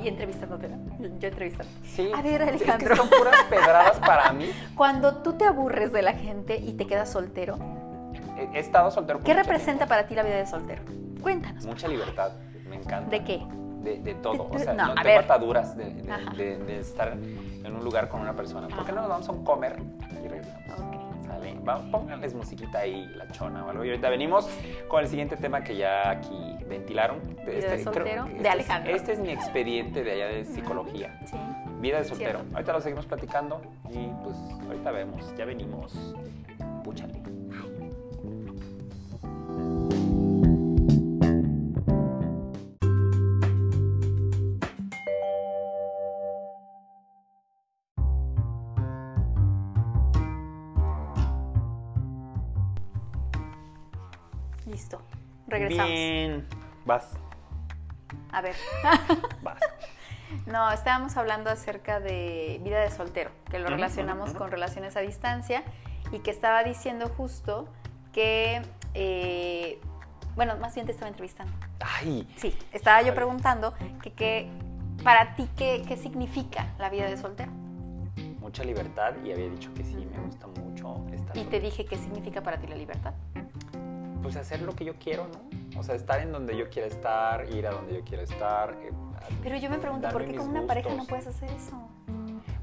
y 0.03 0.09
entrevistándote, 0.09 0.69
¿no? 0.69 0.79
Yo 1.19 1.29
entrevistando. 1.29 1.71
Sí. 1.85 2.11
A 2.17 2.23
ver, 2.23 2.41
Es 2.43 2.49
Alejandro. 2.49 2.89
que 2.89 2.97
son 2.97 3.09
puras 3.11 3.37
pedradas 3.51 3.99
para 3.99 4.33
mí. 4.33 4.51
Cuando 4.75 5.17
tú 5.19 5.35
te 5.35 5.45
aburres 5.45 5.93
de 5.93 6.01
la 6.03 6.15
gente 6.15 6.57
y 6.57 6.73
te 6.73 6.87
quedas 6.87 7.11
soltero, 7.13 7.59
He, 8.37 8.59
estado 8.59 8.91
soltero. 8.91 9.21
¿qué 9.23 9.35
representa 9.35 9.87
para 9.87 10.07
ti 10.07 10.15
la 10.15 10.23
vida 10.23 10.37
de 10.37 10.47
soltero? 10.47 10.83
Cuéntanos. 11.23 11.65
Mucha 11.67 11.89
libertad. 11.89 12.33
Me 12.69 12.77
encanta. 12.77 13.11
¿De 13.11 13.25
qué? 13.25 13.43
De, 13.83 13.99
de 13.99 14.15
todo. 14.15 14.49
O 14.51 14.59
sea, 14.59 14.75
no, 14.75 14.89
no, 14.89 14.95
tengo 14.95 15.05
ver. 15.05 15.19
ataduras 15.19 15.77
de, 15.77 16.79
estar 16.79 17.13
en 17.13 17.75
un 17.75 17.85
lugar 17.85 18.09
con 18.09 18.21
una 18.21 18.35
persona. 18.35 18.69
¿Por 18.69 18.85
qué 18.85 18.93
no 18.93 19.01
nos 19.01 19.11
vamos 19.11 19.29
a 19.29 19.33
un 19.33 19.45
comer 19.45 19.77
y 20.25 20.29
regresamos? 20.29 20.81
Ok. 20.81 21.27
¿Sale? 21.27 21.55
Va, 21.67 21.79
pónganles 21.91 22.35
musiquita 22.35 22.81
ahí, 22.81 23.07
la 23.17 23.29
chona 23.29 23.65
o 23.65 23.71
algo. 23.71 23.85
Y 23.85 23.91
ahorita 23.91 24.09
venimos 24.11 24.49
con 24.89 25.03
el 25.03 25.09
siguiente 25.09 25.37
tema 25.37 25.63
que 25.63 25.77
ya 25.77 26.11
aquí 26.11 26.57
ventilaron. 26.69 27.21
Vida 27.47 27.71
de 27.71 27.83
soltero, 27.83 28.25
de 28.25 28.31
este 28.33 28.43
es- 28.43 28.53
Alejandro. 28.53 28.95
Este 28.95 29.13
es 29.13 29.19
mi 29.19 29.31
expediente 29.31 30.05
de 30.05 30.13
allá 30.13 30.27
de 30.27 30.45
psicología. 30.45 31.19
Sí. 31.25 31.37
Vida 31.81 31.99
de 31.99 32.05
soltero. 32.05 32.39
Cierto. 32.41 32.55
Ahorita 32.55 32.73
lo 32.73 32.81
seguimos 32.81 33.07
platicando 33.07 33.61
y 33.91 34.09
pues 34.23 34.37
ahorita 34.67 34.91
vemos. 34.91 35.35
Ya 35.37 35.45
venimos. 35.45 36.15
Púchale. 36.83 37.36
Regresamos. 55.47 55.91
Bien. 55.91 56.47
Vas, 56.85 57.13
A 58.33 58.41
ver. 58.41 58.55
vas. 59.43 59.59
No, 60.47 60.71
estábamos 60.71 61.17
hablando 61.17 61.51
acerca 61.51 62.01
de 62.01 62.61
vida 62.63 62.81
de 62.81 62.91
soltero, 62.91 63.31
que 63.51 63.59
lo 63.59 63.69
relacionamos 63.69 64.33
con 64.35 64.51
relaciones 64.51 64.97
a 64.97 65.01
distancia 65.01 65.63
y 66.13 66.19
que 66.21 66.31
estaba 66.31 66.63
diciendo 66.65 67.09
justo 67.17 67.69
que, 68.13 68.63
eh, 68.95 69.81
bueno, 70.35 70.57
más 70.57 70.75
bien 70.75 70.87
te 70.87 70.93
estaba 70.93 71.09
entrevistando. 71.09 71.53
Ay, 71.81 72.29
Sí, 72.37 72.57
estaba 72.73 73.03
yo 73.03 73.15
preguntando 73.15 73.75
que, 74.03 74.13
que 74.13 74.49
para 75.05 75.35
ti, 75.37 75.49
¿qué, 75.57 75.83
¿qué 75.87 75.97
significa 75.97 76.73
la 76.79 76.91
vida 76.91 77.07
de 77.07 77.17
soltero? 77.17 77.53
mucha 78.47 78.63
libertad 78.63 79.13
y 79.25 79.33
había 79.33 79.49
dicho 79.49 79.75
que 79.75 79.83
sí, 79.83 79.97
me 79.97 80.21
gusta 80.21 80.47
mucho 80.47 81.05
estar 81.13 81.37
Y 81.37 81.45
te 81.47 81.59
dije 81.59 81.85
qué 81.85 81.97
significa 81.97 82.41
para 82.43 82.59
ti 82.59 82.69
la 82.69 82.77
libertad. 82.77 83.13
Pues 84.27 84.37
hacer 84.37 84.61
lo 84.63 84.75
que 84.75 84.85
yo 84.85 84.95
quiero, 84.99 85.29
¿no? 85.29 85.79
O 85.79 85.85
sea, 85.85 85.95
estar 85.95 86.19
en 86.21 86.33
donde 86.33 86.57
yo 86.57 86.69
quiera 86.69 86.89
estar, 86.89 87.49
ir 87.49 87.65
a 87.65 87.71
donde 87.71 87.95
yo 87.95 88.05
quiera 88.05 88.25
estar. 88.25 88.77
eh, 88.83 88.91
Pero 89.41 89.57
yo 89.57 89.71
me 89.71 89.79
pregunto, 89.79 90.09
¿por 90.09 90.25
qué 90.25 90.35
con 90.35 90.49
una 90.49 90.67
pareja 90.67 90.93
no 90.95 91.05
puedes 91.05 91.29
hacer 91.29 91.49
eso? 91.51 91.77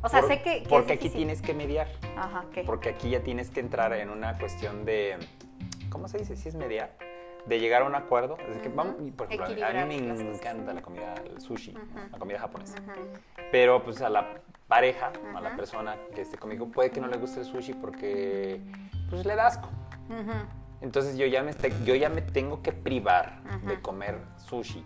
O 0.01 0.09
sea, 0.09 0.19
Por- 0.19 0.29
sé 0.29 0.41
que, 0.41 0.63
que 0.63 0.67
Porque 0.69 0.93
es 0.93 0.99
aquí 0.99 1.09
tienes 1.09 1.41
que 1.41 1.53
mediar. 1.53 1.87
Ajá, 2.17 2.43
¿qué? 2.51 2.63
Porque 2.65 2.89
aquí 2.89 3.11
ya 3.11 3.21
tienes 3.21 3.49
que 3.49 3.61
entrar 3.61 3.93
en 3.93 4.09
una 4.09 4.37
cuestión 4.37 4.83
de. 4.83 5.15
¿Cómo 5.89 6.09
se 6.09 6.17
dice? 6.17 6.35
Si 6.35 6.49
es 6.49 6.55
mediar. 6.55 6.97
De 7.45 7.61
llegar 7.61 7.83
a 7.83 7.85
un 7.85 7.95
acuerdo. 7.95 8.35
Es 8.49 8.57
que 8.57 8.67
Ujú. 8.67 8.75
vamos, 8.77 8.95
y, 9.01 9.11
por 9.11 9.27
ejemplo, 9.31 9.65
a 9.65 9.85
mí 9.85 10.01
me 10.01 10.33
encanta 10.35 10.73
la 10.73 10.81
comida, 10.81 11.15
el 11.25 11.39
sushi, 11.39 11.73
la 12.11 12.17
comida 12.19 12.39
japonesa. 12.39 12.75
Ujú. 12.81 12.91
Pero 13.53 13.81
pues 13.85 14.01
a 14.01 14.09
la 14.09 14.41
pareja, 14.67 15.13
a 15.33 15.39
la 15.39 15.55
persona 15.55 15.95
que 16.13 16.19
esté 16.23 16.37
conmigo, 16.37 16.67
puede 16.67 16.89
que 16.91 16.99
no 16.99 17.07
le 17.07 17.15
guste 17.15 17.39
el 17.39 17.45
sushi 17.45 17.73
porque 17.75 18.59
pues 19.09 19.25
le 19.25 19.33
da 19.37 19.47
asco. 19.47 19.69
Entonces 20.83 21.17
yo 21.17 21.25
ya 21.25 21.41
me, 21.43 21.53
yo 21.85 21.95
ya 21.95 22.09
me 22.09 22.21
tengo 22.21 22.61
que 22.61 22.71
privar 22.73 23.41
Ajá. 23.47 23.57
de 23.65 23.81
comer 23.81 24.19
sushi 24.37 24.85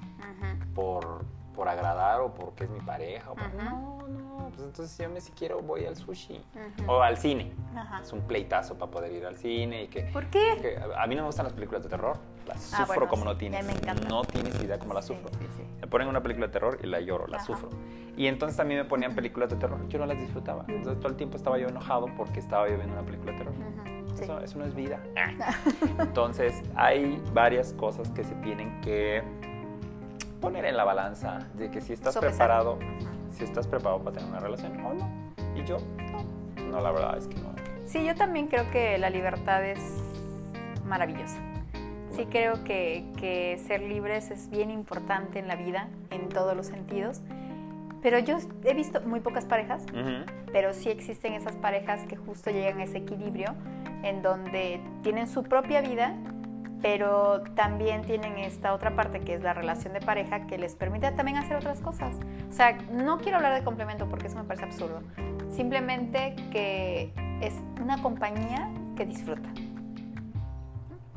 por, 0.75 1.25
por 1.55 1.67
agradar 1.67 2.21
o 2.21 2.33
porque 2.33 2.65
es 2.65 2.69
mi 2.69 2.79
pareja. 2.79 3.31
o 3.31 3.33
por- 3.35 3.43
Ajá. 3.43 3.57
No, 3.71 4.07
no, 4.07 4.49
pues 4.49 4.61
entonces 4.61 4.95
yo 4.97 5.09
me 5.09 5.19
si 5.19 5.31
quiero 5.31 5.59
voy 5.61 5.85
al 5.85 5.95
sushi. 5.95 6.39
O 6.87 7.01
al 7.01 7.17
cine. 7.17 7.51
Ajá. 7.75 8.01
Es 8.01 8.13
un 8.13 8.21
pleitazo 8.21 8.75
para 8.77 8.91
poder 8.91 9.11
ir 9.11 9.25
al 9.25 9.37
cine 9.37 9.83
y 9.83 9.87
que... 9.87 10.03
¿Por 10.13 10.27
qué? 10.27 10.57
que 10.61 10.77
a 10.95 11.07
mí 11.07 11.15
no 11.15 11.23
me 11.23 11.27
gustan 11.27 11.45
las 11.45 11.53
películas 11.53 11.81
de 11.83 11.89
terror. 11.89 12.17
Las 12.47 12.57
Ah, 12.73 12.77
sufro 12.77 12.85
bueno, 12.85 13.07
como 13.09 13.23
sí, 13.23 13.27
no 13.29 13.37
tienes. 13.37 13.65
me 13.65 13.73
encanta. 13.73 14.07
No 14.07 14.21
tienes 14.23 14.55
idea 14.63 14.77
cómo 14.79 14.93
la 14.93 15.01
Sí, 15.01 15.07
sufro. 15.09 15.29
sí. 15.57 15.63
Me 15.81 15.87
ponen 15.87 16.07
una 16.07 16.21
película 16.21 16.45
de 16.47 16.53
terror 16.53 16.77
y 16.81 16.85
la 16.87 17.01
lloro, 17.01 17.25
la 17.27 17.37
Ajá. 17.37 17.45
sufro. 17.47 17.69
Y 18.15 18.27
entonces 18.27 18.55
también 18.55 18.79
me 18.81 18.85
ponían 18.85 19.15
películas 19.15 19.49
de 19.49 19.55
terror. 19.57 19.79
Yo 19.89 19.97
no 19.99 20.05
las 20.05 20.19
disfrutaba. 20.19 20.63
Entonces 20.67 20.99
todo 20.99 21.09
el 21.09 21.17
tiempo 21.17 21.37
estaba 21.37 21.57
yo 21.57 21.67
enojado 21.67 22.07
porque 22.15 22.39
estaba 22.39 22.69
yo 22.69 22.75
viendo 22.75 22.93
una 22.93 23.03
película 23.03 23.31
de 23.31 23.37
terror. 23.39 23.53
Ujú, 23.53 23.96
sí. 24.17 24.23
Eso, 24.23 24.39
eso 24.39 24.59
no 24.59 24.65
es 24.65 24.75
vida. 24.75 24.99
Entonces, 25.99 26.61
hay 26.75 27.21
varias 27.33 27.73
cosas 27.73 28.09
que 28.11 28.23
se 28.23 28.35
tienen 28.35 28.81
que 28.81 29.23
poner 30.41 30.65
en 30.65 30.77
la 30.77 30.83
balanza 30.83 31.39
de 31.55 31.71
que 31.71 31.81
si 31.81 31.93
estás 31.93 32.13
Sopesar. 32.13 32.35
preparado, 32.35 32.79
si 33.31 33.43
estás 33.43 33.67
preparado 33.67 34.03
para 34.03 34.17
tener 34.17 34.29
una 34.29 34.39
relación 34.39 34.85
o 34.85 34.93
no. 34.93 35.09
Y 35.55 35.63
yo, 35.63 35.77
no. 36.11 36.63
No, 36.63 36.81
la 36.81 36.91
verdad 36.91 37.17
es 37.17 37.27
que 37.27 37.35
no. 37.35 37.55
Sí, 37.85 38.05
yo 38.05 38.15
también 38.15 38.47
creo 38.47 38.69
que 38.71 38.97
la 38.97 39.09
libertad 39.09 39.63
es 39.65 39.79
maravillosa. 40.85 41.37
Sí 42.11 42.25
creo 42.29 42.63
que, 42.63 43.05
que 43.17 43.57
ser 43.67 43.81
libres 43.81 44.31
es 44.31 44.49
bien 44.49 44.71
importante 44.71 45.39
en 45.39 45.47
la 45.47 45.55
vida, 45.55 45.87
en 46.09 46.29
todos 46.29 46.55
los 46.55 46.65
sentidos. 46.65 47.21
Pero 48.01 48.19
yo 48.19 48.37
he 48.63 48.73
visto 48.73 49.01
muy 49.01 49.19
pocas 49.21 49.45
parejas, 49.45 49.83
pero 50.51 50.73
sí 50.73 50.89
existen 50.89 51.33
esas 51.33 51.55
parejas 51.55 52.03
que 52.05 52.15
justo 52.15 52.51
llegan 52.51 52.79
a 52.79 52.83
ese 52.83 52.97
equilibrio 52.99 53.55
en 54.03 54.21
donde 54.21 54.79
tienen 55.01 55.27
su 55.27 55.43
propia 55.43 55.81
vida, 55.81 56.15
pero 56.81 57.41
también 57.55 58.03
tienen 58.03 58.37
esta 58.37 58.73
otra 58.73 58.95
parte 58.95 59.21
que 59.21 59.33
es 59.33 59.41
la 59.41 59.53
relación 59.53 59.93
de 59.93 59.99
pareja 59.99 60.45
que 60.45 60.59
les 60.59 60.75
permite 60.75 61.11
también 61.11 61.37
hacer 61.37 61.57
otras 61.57 61.81
cosas. 61.81 62.15
O 62.49 62.53
sea, 62.53 62.77
no 62.91 63.17
quiero 63.17 63.37
hablar 63.37 63.55
de 63.55 63.63
complemento 63.63 64.07
porque 64.07 64.27
eso 64.27 64.37
me 64.37 64.43
parece 64.43 64.65
absurdo. 64.65 65.01
Simplemente 65.49 66.35
que 66.51 67.11
es 67.41 67.55
una 67.81 68.01
compañía 68.03 68.69
que 68.95 69.05
disfruta. 69.07 69.49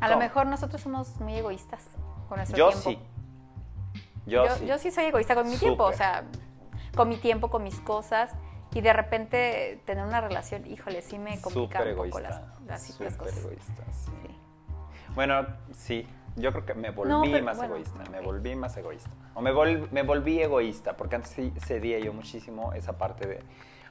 A 0.01 0.07
lo 0.09 0.15
¿Cómo? 0.15 0.21
mejor 0.21 0.47
nosotros 0.47 0.81
somos 0.81 1.21
muy 1.21 1.35
egoístas 1.35 1.85
con 2.29 2.39
nuestro 2.39 2.57
Yo 2.57 2.71
tiempo. 2.71 2.91
sí. 2.91 2.99
Yo, 4.27 4.47
Yo, 4.47 4.55
sí. 4.57 4.67
yo 4.67 4.79
sí 4.79 4.91
soy 4.91 5.05
egoísta 5.05 5.35
con 5.35 5.49
mi 5.49 5.57
tiempo, 5.57 5.85
o 5.85 5.93
sea, 5.93 6.25
con 6.97 7.09
mi 7.09 7.17
tiempo, 7.17 7.51
con 7.51 7.63
mis 7.63 7.81
cosas. 7.81 8.33
Y 8.73 8.81
de 8.83 8.93
repente 8.93 9.83
tener 9.85 10.05
una 10.05 10.21
relación, 10.21 10.65
híjole, 10.67 11.03
sí 11.03 11.19
me 11.19 11.41
complica 11.41 11.83
un 11.83 11.97
poco 11.97 12.21
las, 12.21 12.41
las, 12.67 13.01
las 13.01 13.17
cosas. 13.17 13.39
egoísta, 13.39 13.83
sí. 13.93 14.11
Sí. 14.27 14.39
Bueno, 15.15 15.47
sí. 15.73 16.07
Yo 16.37 16.53
creo 16.53 16.65
que 16.65 16.75
me 16.75 16.91
volví 16.91 17.11
No, 17.11 17.23
pero 17.23 17.45
más 17.45 17.57
bueno, 17.57 17.75
egoísta. 17.75 18.05
Me 18.13 18.21
volví 18.21 18.55
más 18.55 18.77
egoísta. 18.77 19.11
O 19.35 19.41
me, 19.43 19.53
vol- 19.53 19.89
me 19.91 20.05
volví 20.05 20.41
egoísta, 20.41 20.97
porque 20.97 21.17
antes 21.17 21.33
sí 21.33 21.53
cedía 21.59 21.99
yo 21.99 22.13
muchísimo 22.13 22.73
esa 22.73 22.97
parte 22.97 23.27
de, 23.27 23.41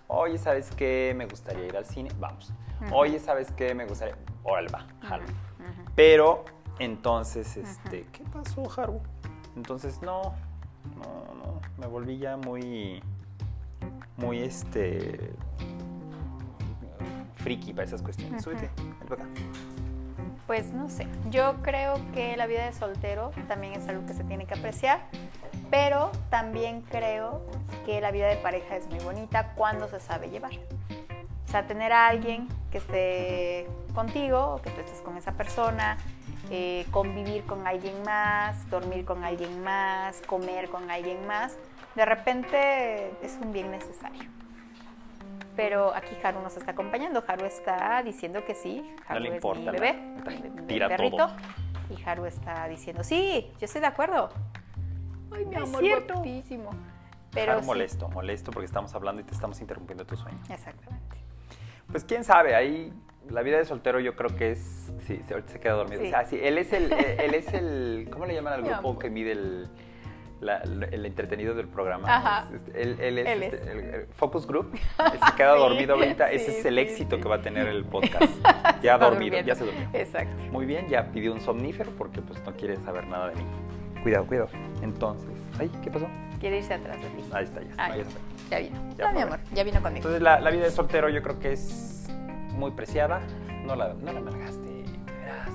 oye, 0.07 0.37
¿sabes 0.37 0.71
qué? 0.71 1.13
Me 1.17 1.25
gustaría 1.25 1.65
ir 1.65 1.75
al 1.75 1.85
cine. 1.85 2.09
Vamos. 2.17 2.53
Oye, 2.93 3.19
¿sabes 3.19 3.51
qué? 3.51 3.75
Me 3.75 3.85
gustaría. 3.85 4.15
Órale, 4.43 4.69
va. 4.69 4.85
Ujú. 5.03 5.91
Pero 5.95 6.45
entonces, 6.79 7.57
este, 7.57 8.03
¿qué 8.13 8.23
pasó, 8.31 8.63
Haru? 8.79 9.01
Entonces, 9.57 10.01
no, 10.01 10.33
no, 10.97 11.33
no. 11.35 11.61
Me 11.77 11.87
volví 11.87 12.17
ya 12.17 12.37
muy, 12.37 13.01
muy, 14.17 14.39
este, 14.39 15.33
friki 17.35 17.73
para 17.73 17.85
esas 17.85 18.01
cuestiones. 18.01 18.43
Súbete, 18.43 18.69
ven 19.09 19.21
acá. 19.21 19.29
Pues 20.47 20.73
no 20.73 20.89
sé, 20.89 21.07
yo 21.29 21.57
creo 21.61 21.99
que 22.13 22.35
la 22.35 22.47
vida 22.47 22.65
de 22.65 22.73
soltero 22.73 23.31
también 23.47 23.73
es 23.73 23.87
algo 23.87 24.05
que 24.07 24.13
se 24.13 24.23
tiene 24.23 24.45
que 24.45 24.55
apreciar, 24.55 25.01
pero 25.69 26.11
también 26.31 26.81
creo 26.81 27.45
que 27.85 28.01
la 28.01 28.09
vida 28.11 28.27
de 28.27 28.37
pareja 28.37 28.75
es 28.75 28.87
muy 28.87 28.99
bonita 28.99 29.53
cuando 29.55 29.87
se 29.87 29.99
sabe 29.99 30.29
llevar. 30.29 30.53
O 31.47 31.51
sea, 31.51 31.67
tener 31.67 31.93
a 31.93 32.07
alguien 32.07 32.47
que 32.71 32.79
esté 32.79 33.67
contigo, 33.93 34.55
o 34.55 34.61
que 34.61 34.69
tú 34.71 34.81
estés 34.81 35.01
con 35.01 35.17
esa 35.17 35.33
persona, 35.33 35.97
eh, 36.51 36.85
convivir 36.91 37.43
con 37.45 37.65
alguien 37.67 38.01
más, 38.03 38.69
dormir 38.69 39.05
con 39.05 39.23
alguien 39.23 39.63
más, 39.63 40.21
comer 40.27 40.69
con 40.69 40.89
alguien 40.89 41.25
más, 41.27 41.57
de 41.95 42.05
repente 42.05 43.11
es 43.23 43.37
un 43.41 43.51
bien 43.53 43.71
necesario. 43.71 44.23
Pero 45.55 45.93
aquí 45.93 46.15
Haru 46.23 46.41
nos 46.41 46.55
está 46.55 46.71
acompañando. 46.71 47.23
Haru 47.27 47.45
está 47.45 48.01
diciendo 48.03 48.45
que 48.45 48.55
sí. 48.55 48.81
No 48.81 49.03
Haru 49.07 49.19
le 49.21 49.29
es 49.29 49.35
importa 49.35 49.59
mi 49.71 49.77
bebé, 49.79 50.13
Está- 50.17 50.31
mi- 50.31 50.49
mi 50.49 50.61
tira 50.67 50.87
perrito. 50.87 51.17
todo. 51.17 51.35
Y 51.89 52.01
Haru 52.07 52.25
está 52.25 52.67
diciendo, 52.67 53.03
sí, 53.03 53.51
yo 53.59 53.65
estoy 53.65 53.81
de 53.81 53.87
acuerdo. 53.87 54.29
Ay, 55.35 55.45
mi 55.45 55.55
Es 55.55 55.61
amor, 55.63 55.83
guapísimo. 56.13 56.69
Pero 57.31 57.51
Haru 57.53 57.61
sí. 57.61 57.67
molesto, 57.67 58.09
molesto 58.09 58.51
porque 58.51 58.65
estamos 58.65 58.93
hablando 58.95 59.21
y 59.21 59.25
te 59.25 59.33
estamos 59.33 59.59
interrumpiendo 59.59 60.05
tu 60.05 60.15
sueño. 60.15 60.39
Exactamente. 60.49 61.17
Pues 61.91 62.03
quién 62.05 62.23
sabe, 62.23 62.55
ahí 62.55 62.93
la 63.29 63.41
vida 63.41 63.57
de 63.57 63.65
soltero 63.65 63.99
yo 63.99 64.15
creo 64.15 64.35
que 64.35 64.51
es, 64.51 64.91
sí, 65.05 65.19
se- 65.27 65.33
ahorita 65.33 65.51
se 65.53 65.59
queda 65.59 65.73
dormido. 65.73 66.01
Sí. 66.01 66.11
Ah, 66.15 66.25
sí, 66.25 66.39
él 66.41 66.57
es 66.57 66.73
el, 66.73 66.91
eh, 66.91 67.17
él 67.19 67.33
es 67.35 67.53
el, 67.53 68.07
¿cómo 68.11 68.25
le 68.25 68.33
llaman 68.33 68.53
al 68.53 68.63
grupo 68.63 68.97
que 68.97 69.09
mide 69.09 69.33
el, 69.33 69.67
la- 70.41 70.57
el 70.61 71.05
entretenido 71.05 71.53
del 71.53 71.67
programa? 71.67 72.07
Ajá. 72.15 72.49
Él, 72.73 72.97
él 72.99 73.17
es, 73.19 73.27
Él 73.27 73.43
este, 73.43 73.55
es. 73.57 73.67
el, 73.67 73.79
el 73.79 74.07
Focus 74.07 74.47
Group, 74.47 74.71
se 74.97 75.35
queda 75.35 75.53
Sí, 75.53 75.59
dormido 75.59 75.93
ahorita, 75.95 76.31
ese 76.31 76.59
es 76.59 76.65
el 76.65 76.75
sí, 76.75 76.79
éxito 76.81 77.17
sí. 77.17 77.21
que 77.21 77.29
va 77.29 77.35
a 77.35 77.41
tener 77.41 77.67
el 77.67 77.85
podcast. 77.85 78.23
Ya 78.81 78.97
dormido, 78.97 79.35
durmiendo. 79.35 79.47
ya 79.47 79.55
se 79.55 79.65
durmió. 79.65 79.89
Exacto. 79.93 80.41
Muy 80.51 80.65
bien, 80.65 80.87
ya 80.87 81.11
pidió 81.11 81.33
un 81.33 81.41
somnífero 81.41 81.91
porque 81.97 82.21
pues 82.21 82.41
no 82.45 82.53
quiere 82.55 82.77
saber 82.77 83.05
nada 83.07 83.27
de 83.29 83.35
mí. 83.35 83.43
Cuidado, 84.01 84.25
cuidado. 84.25 84.47
Entonces, 84.81 85.29
ay, 85.59 85.69
¿qué 85.83 85.91
pasó? 85.91 86.07
Quiere 86.39 86.59
irse 86.59 86.73
atrás 86.73 86.95
de 87.01 87.09
ti. 87.09 87.23
Ahí 87.33 87.43
está, 87.43 87.61
ya. 87.61 87.67
Ay, 87.77 87.91
ahí 87.91 87.99
está. 88.01 88.19
ya 88.49 88.59
vino. 88.59 88.95
Ya 88.97 89.07
no, 89.09 89.13
mi 89.13 89.21
amor, 89.21 89.39
ya 89.53 89.63
vino 89.65 89.81
conmigo. 89.81 89.97
Entonces 89.97 90.21
la, 90.21 90.39
la 90.39 90.49
vida 90.51 90.63
de 90.63 90.71
soltero 90.71 91.09
yo 91.09 91.21
creo 91.21 91.37
que 91.39 91.51
es 91.51 91.98
muy 92.59 92.71
preciada. 92.71 93.21
No 93.65 93.75
la, 93.75 93.93
no 93.93 94.11
la 94.11 94.19
malgaste, 94.19 94.59
de 94.59 94.83
veras. 95.11 95.49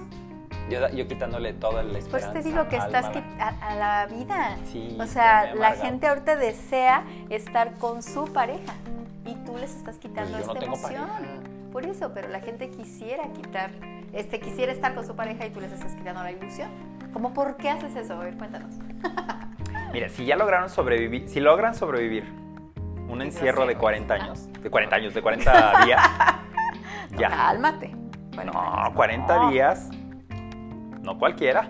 Yo, 0.71 0.89
yo 0.97 1.07
quitándole 1.07 1.53
la 1.53 1.59
Pues 1.61 1.97
esperanza. 2.05 2.33
te 2.33 2.43
digo 2.43 2.69
que 2.69 2.77
estás 2.77 3.07
a, 3.39 3.49
a 3.49 3.75
la 3.77 4.07
vida. 4.07 4.57
Sí, 4.65 4.97
o 4.99 5.07
sea, 5.07 5.55
la 5.55 5.73
gente 5.73 6.07
ahorita 6.09 6.37
desea 6.37 7.05
estar 7.29 7.75
con 7.75 8.03
su 8.03 8.33
pareja 8.33 8.73
y 9.27 9.35
tú 9.45 9.57
les 9.59 9.75
estás 9.75 9.99
quitando 9.99 10.33
Pues 10.33 10.47
yo 10.47 10.55
no 10.55 10.61
esta 10.61 10.67
emoción. 10.67 11.55
Por 11.71 11.87
eso, 11.87 12.13
pero 12.15 12.29
la 12.29 12.41
gente 12.41 12.71
quisiera 12.71 13.25
quitar, 13.33 13.71
este, 14.13 14.39
quisiera 14.41 14.73
estar 14.73 14.95
con 14.95 15.05
su 15.07 15.17
pareja 15.17 15.45
y 15.45 15.51
tú 15.51 15.61
les 15.61 15.73
estás 15.73 15.95
quitando 15.97 16.23
la 16.23 16.31
ilusión. 16.31 16.71
¿Cómo 17.13 17.35
por 17.35 17.57
qué 17.57 17.69
haces 17.69 17.95
eso? 17.97 18.15
A 18.15 18.19
ver, 18.19 18.37
cuéntanos. 18.37 18.75
Mira, 19.93 20.09
si 20.09 20.25
ya 20.25 20.37
lograron 20.37 20.71
sobrevivir, 20.71 21.29
si 21.29 21.41
logran 21.41 21.75
sobrevivir 21.75 22.25
un 23.09 23.23
encierro 23.23 23.67
de 23.67 23.75
Desgraciados. 23.75 23.81
40 23.81 24.15
años, 24.55 24.63
de 24.63 24.71
40 24.71 24.97
años, 24.97 25.15
de 25.15 25.23
40 25.23 25.85
días, 25.85 26.01
ya. 27.19 27.29
cálmate. 27.29 27.95
40 28.35 28.53
No, 28.53 28.61
años, 28.61 28.95
40 28.95 29.37
no. 29.37 29.51
días, 29.51 29.89
no 31.03 31.19
cualquiera. 31.19 31.69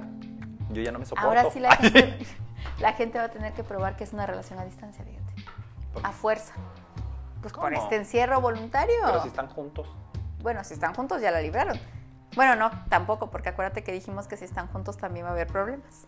Yo 0.70 0.82
ya 0.82 0.92
no 0.92 0.98
me 0.98 1.04
soporto. 1.06 1.28
Ahora 1.28 1.50
sí 1.50 1.60
la 1.60 1.76
gente, 1.76 2.18
la 2.80 2.92
gente 2.94 3.18
va 3.18 3.24
a 3.24 3.30
tener 3.30 3.52
que 3.52 3.62
probar 3.64 3.96
que 3.96 4.04
es 4.04 4.12
una 4.12 4.26
relación 4.26 4.58
a 4.58 4.64
distancia, 4.64 5.04
fíjate. 5.04 5.34
¿Por 5.92 6.04
A 6.06 6.10
fuerza. 6.12 6.54
Pues 7.40 7.52
por 7.52 7.64
¿Cómo? 7.72 7.82
este 7.82 7.96
encierro 7.96 8.40
voluntario. 8.40 8.94
Pero 9.04 9.20
si 9.22 9.28
están 9.28 9.48
juntos. 9.48 9.88
Bueno, 10.40 10.64
si 10.64 10.74
están 10.74 10.94
juntos 10.94 11.20
ya 11.20 11.30
la 11.30 11.40
libraron. 11.40 11.78
Bueno, 12.34 12.56
no, 12.56 12.70
tampoco, 12.88 13.30
porque 13.30 13.50
acuérdate 13.50 13.84
que 13.84 13.92
dijimos 13.92 14.26
que 14.26 14.36
si 14.36 14.44
están 14.44 14.66
juntos 14.68 14.96
también 14.96 15.26
va 15.26 15.30
a 15.30 15.32
haber 15.32 15.46
problemas. 15.46 16.06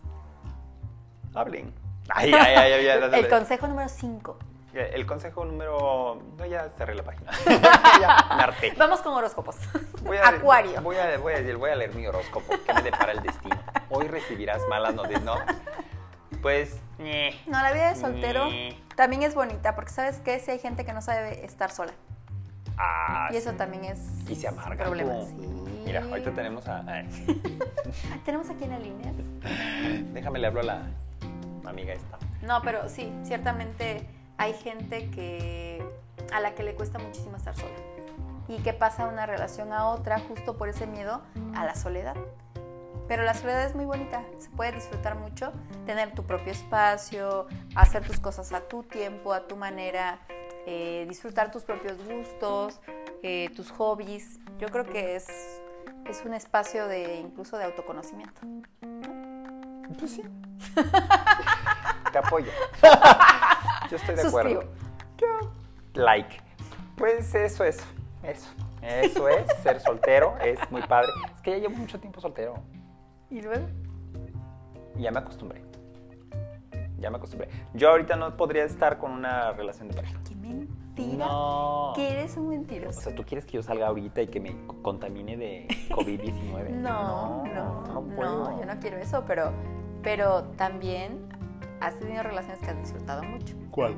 Hablen. 1.33 1.73
Ay, 2.09 2.33
ay, 2.33 2.55
ay, 2.55 2.73
ay, 2.73 2.87
ay, 3.01 3.09
El 3.19 3.29
consejo 3.29 3.67
número 3.67 3.87
5. 3.87 4.37
El 4.77 5.05
consejo 5.05 5.43
número. 5.45 6.21
No, 6.37 6.45
ya 6.45 6.69
cerré 6.77 6.95
la 6.95 7.03
página. 7.03 7.31
ya. 8.01 8.53
Vamos 8.77 9.01
con 9.01 9.13
horóscopos. 9.13 9.55
Voy 10.03 10.17
a- 10.17 10.27
Acuario. 10.29 10.81
Voy 10.81 10.97
a, 10.97 11.17
voy, 11.17 11.33
a, 11.33 11.57
voy 11.57 11.71
a 11.71 11.75
leer 11.75 11.93
mi 11.95 12.05
horóscopo. 12.05 12.53
¿Qué 12.65 12.73
me 12.73 12.81
depara 12.81 13.11
el 13.13 13.21
destino? 13.21 13.57
Hoy 13.89 14.07
recibirás 14.07 14.61
malas 14.69 14.93
noticias, 14.95 15.23
¿no? 15.23 15.35
Pues. 16.41 16.79
No, 17.47 17.61
la 17.61 17.71
vida 17.73 17.89
de 17.93 17.95
soltero 17.99 18.47
también 18.95 19.23
es 19.23 19.35
bonita, 19.35 19.75
porque 19.75 19.91
¿sabes 19.91 20.19
qué? 20.19 20.39
Si 20.39 20.51
hay 20.51 20.59
gente 20.59 20.85
que 20.85 20.93
no 20.93 21.01
sabe 21.01 21.43
estar 21.45 21.71
sola. 21.71 21.93
Ah, 22.77 23.29
Y 23.31 23.37
eso 23.37 23.51
sí. 23.51 23.57
también 23.57 23.85
es 23.85 23.99
Y 24.29 24.35
se 24.35 24.47
amarga. 24.47 24.85
problema. 24.85 25.13
Sí. 25.25 25.33
Mira, 25.85 26.03
ahorita 26.03 26.31
tenemos 26.31 26.67
a. 26.67 26.83
Tenemos 28.25 28.49
aquí 28.49 28.65
en 28.65 28.69
la 28.71 28.79
línea. 28.79 29.11
déjame 30.13 30.39
le 30.39 30.47
hablo 30.47 30.59
a 30.59 30.63
la 30.63 30.81
amiga 31.65 31.93
esta. 31.93 32.17
No, 32.41 32.61
pero 32.61 32.87
sí, 32.89 33.11
ciertamente 33.23 34.07
hay 34.37 34.53
gente 34.53 35.09
que 35.09 35.83
a 36.31 36.39
la 36.39 36.55
que 36.55 36.63
le 36.63 36.75
cuesta 36.75 36.99
muchísimo 36.99 37.37
estar 37.37 37.55
sola 37.55 37.75
y 38.47 38.57
que 38.59 38.73
pasa 38.73 39.05
de 39.05 39.13
una 39.13 39.25
relación 39.25 39.73
a 39.73 39.87
otra 39.89 40.19
justo 40.19 40.57
por 40.57 40.69
ese 40.69 40.87
miedo 40.87 41.21
a 41.55 41.65
la 41.65 41.75
soledad. 41.75 42.15
Pero 43.07 43.23
la 43.23 43.33
soledad 43.33 43.65
es 43.65 43.73
muy 43.73 43.85
bonita, 43.85 44.23
se 44.37 44.49
puede 44.49 44.73
disfrutar 44.73 45.15
mucho, 45.15 45.53
tener 45.85 46.13
tu 46.13 46.23
propio 46.23 46.51
espacio, 46.51 47.47
hacer 47.75 48.05
tus 48.05 48.19
cosas 48.19 48.51
a 48.51 48.61
tu 48.67 48.83
tiempo, 48.83 49.31
a 49.31 49.47
tu 49.47 49.55
manera, 49.55 50.19
eh, 50.65 51.05
disfrutar 51.07 51.49
tus 51.49 51.63
propios 51.63 51.97
gustos, 52.05 52.81
eh, 53.23 53.49
tus 53.55 53.71
hobbies. 53.71 54.39
Yo 54.59 54.67
creo 54.67 54.85
que 54.85 55.15
es, 55.15 55.27
es 56.05 56.23
un 56.25 56.33
espacio 56.33 56.87
de 56.87 57.15
incluso 57.15 57.57
de 57.57 57.63
autoconocimiento. 57.63 58.41
Pues 59.97 60.11
sí. 60.11 60.23
Te 62.11 62.17
apoyo. 62.17 62.51
Yo 63.89 63.97
estoy 63.97 64.15
de 64.15 64.21
Suscribo. 64.23 64.59
acuerdo. 64.61 64.71
Yo, 65.17 65.51
like. 65.93 66.37
Pues 66.97 67.33
eso 67.35 67.63
es. 67.63 67.77
Eso. 68.23 68.49
Eso 68.81 69.29
es. 69.29 69.45
Ser 69.63 69.79
soltero 69.79 70.35
es 70.43 70.59
muy 70.71 70.81
padre. 70.83 71.07
Es 71.35 71.41
que 71.41 71.51
ya 71.51 71.57
llevo 71.57 71.75
mucho 71.77 71.99
tiempo 71.99 72.19
soltero. 72.21 72.55
¿Y 73.29 73.41
luego? 73.41 73.67
Ya 74.97 75.11
me 75.11 75.19
acostumbré. 75.19 75.61
Ya 76.99 77.11
me 77.11 77.17
acostumbré. 77.17 77.49
Yo 77.73 77.89
ahorita 77.91 78.15
no 78.15 78.35
podría 78.35 78.63
estar 78.63 78.97
con 78.97 79.11
una 79.11 79.51
relación 79.51 79.87
de 79.87 79.93
pareja. 79.93 80.19
¡Qué 80.27 80.35
mentira! 80.35 81.27
No. 81.27 81.93
Que 81.95 82.09
eres 82.11 82.35
un 82.37 82.47
O 82.47 82.49
mentiroso. 82.49 82.99
sea, 83.01 83.13
¿tú 83.15 83.23
quieres 83.23 83.45
que 83.45 83.53
yo 83.53 83.61
salga 83.63 83.87
ahorita 83.87 84.21
y 84.23 84.27
que 84.27 84.39
me 84.39 84.55
contamine 84.81 85.37
de 85.37 85.67
COVID-19? 85.91 86.69
No, 86.71 87.43
no, 87.45 87.83
no, 87.85 88.01
no, 88.01 88.15
puedo. 88.15 88.59
yo 88.59 88.65
no 88.65 88.79
quiero 88.79 88.97
eso, 88.97 89.23
pero, 89.27 89.51
pero 90.01 90.45
también 90.57 91.29
has 91.81 91.97
tenido 91.99 92.23
relaciones 92.23 92.59
que 92.59 92.69
has 92.69 92.77
disfrutado 92.77 93.23
mucho. 93.23 93.55
¿Cuál? 93.71 93.95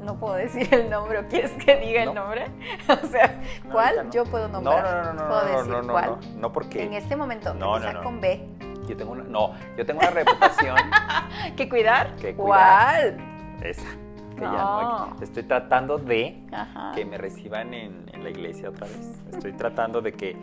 No 0.00 0.18
puedo 0.18 0.34
decir 0.34 0.68
el 0.74 0.90
nombre, 0.90 1.18
¿o 1.18 1.28
quieres 1.28 1.52
que 1.52 1.76
diga 1.76 2.04
No. 2.04 2.10
el 2.10 2.14
nombre? 2.16 2.46
o 2.88 3.06
sea, 3.06 3.40
No, 3.64 3.72
¿cuál? 3.72 3.98
ahorita 3.98 4.02
no. 4.04 4.10
Yo 4.10 4.24
puedo 4.24 4.48
No, 4.48 4.60
nombrar. 4.60 5.04
no, 5.06 5.12
no, 5.14 5.22
no, 5.22 5.28
puedo 5.28 5.42
no, 5.44 5.56
decir 5.58 5.72
no, 5.72 5.82
no, 5.82 5.92
cuál. 5.92 6.06
no, 6.10 6.40
no, 6.40 6.52
porque 6.52 6.82
En 6.84 6.94
este 6.94 7.16
momento, 7.16 7.54
No, 7.54 7.76
empieza 7.76 7.92
no, 7.94 7.98
no. 8.00 8.04
con 8.04 8.20
B. 8.20 8.48
yo 8.86 8.96
tengo 8.96 9.12
una, 9.12 9.24
no, 9.24 9.52
yo 9.78 9.86
tengo 9.86 10.00
una 10.00 10.10
reputación 10.10 10.76
¿Qué 11.56 11.68
cuidar? 11.68 12.14
Que 12.16 12.34
cuidar. 12.34 13.16
¿Cuál? 13.16 13.16
esa, 13.62 13.86
que 14.34 14.40
ya 14.42 14.50
No. 14.50 15.06
no, 15.08 15.16
estoy 15.22 15.42
tratando 15.44 15.96
de 15.96 16.42
Ajá. 16.52 16.92
que 16.94 17.04
me 17.06 17.16
reciban 17.16 17.72
en, 17.72 18.10
en 18.12 18.22
la 18.24 18.28
iglesia 18.30 18.68
otra 18.68 18.86
vez. 18.86 19.22
Estoy 19.32 19.52
tratando 19.54 20.02
de 20.02 20.12
que, 20.12 20.36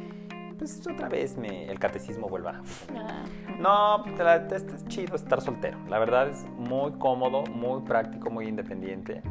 pues 0.62 0.86
otra 0.86 1.10
vez 1.10 1.38
me, 1.38 1.66
el 1.72 1.80
catecismo 1.80 2.30
vuelva. 2.30 2.62
Ah. 2.96 3.24
No, 3.58 4.06
está 4.06 4.64
chido 4.88 5.16
estar 5.16 5.42
soltero. 5.42 5.80
La 5.90 5.98
verdad 5.98 6.30
es 6.30 6.46
muy 6.56 6.92
cómodo, 7.00 7.44
muy 7.48 7.82
práctico, 7.82 8.30
muy 8.30 8.48
independiente. 8.48 9.24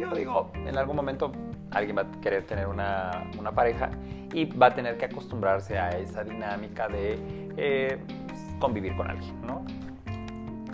Yo 0.00 0.10
digo, 0.14 0.50
en 0.54 0.78
algún 0.78 0.96
momento 0.96 1.30
alguien 1.72 1.98
va 1.98 2.02
a 2.02 2.20
querer 2.22 2.46
tener 2.46 2.68
una, 2.68 3.30
una 3.38 3.52
pareja 3.52 3.90
y 4.32 4.46
va 4.46 4.68
a 4.68 4.74
tener 4.74 4.96
que 4.96 5.04
acostumbrarse 5.04 5.78
a 5.78 5.90
esa 5.90 6.24
dinámica 6.24 6.88
de 6.88 7.18
eh, 7.58 7.98
pues, 8.26 8.40
convivir 8.58 8.96
con 8.96 9.10
alguien, 9.10 9.42
¿no? 9.42 9.66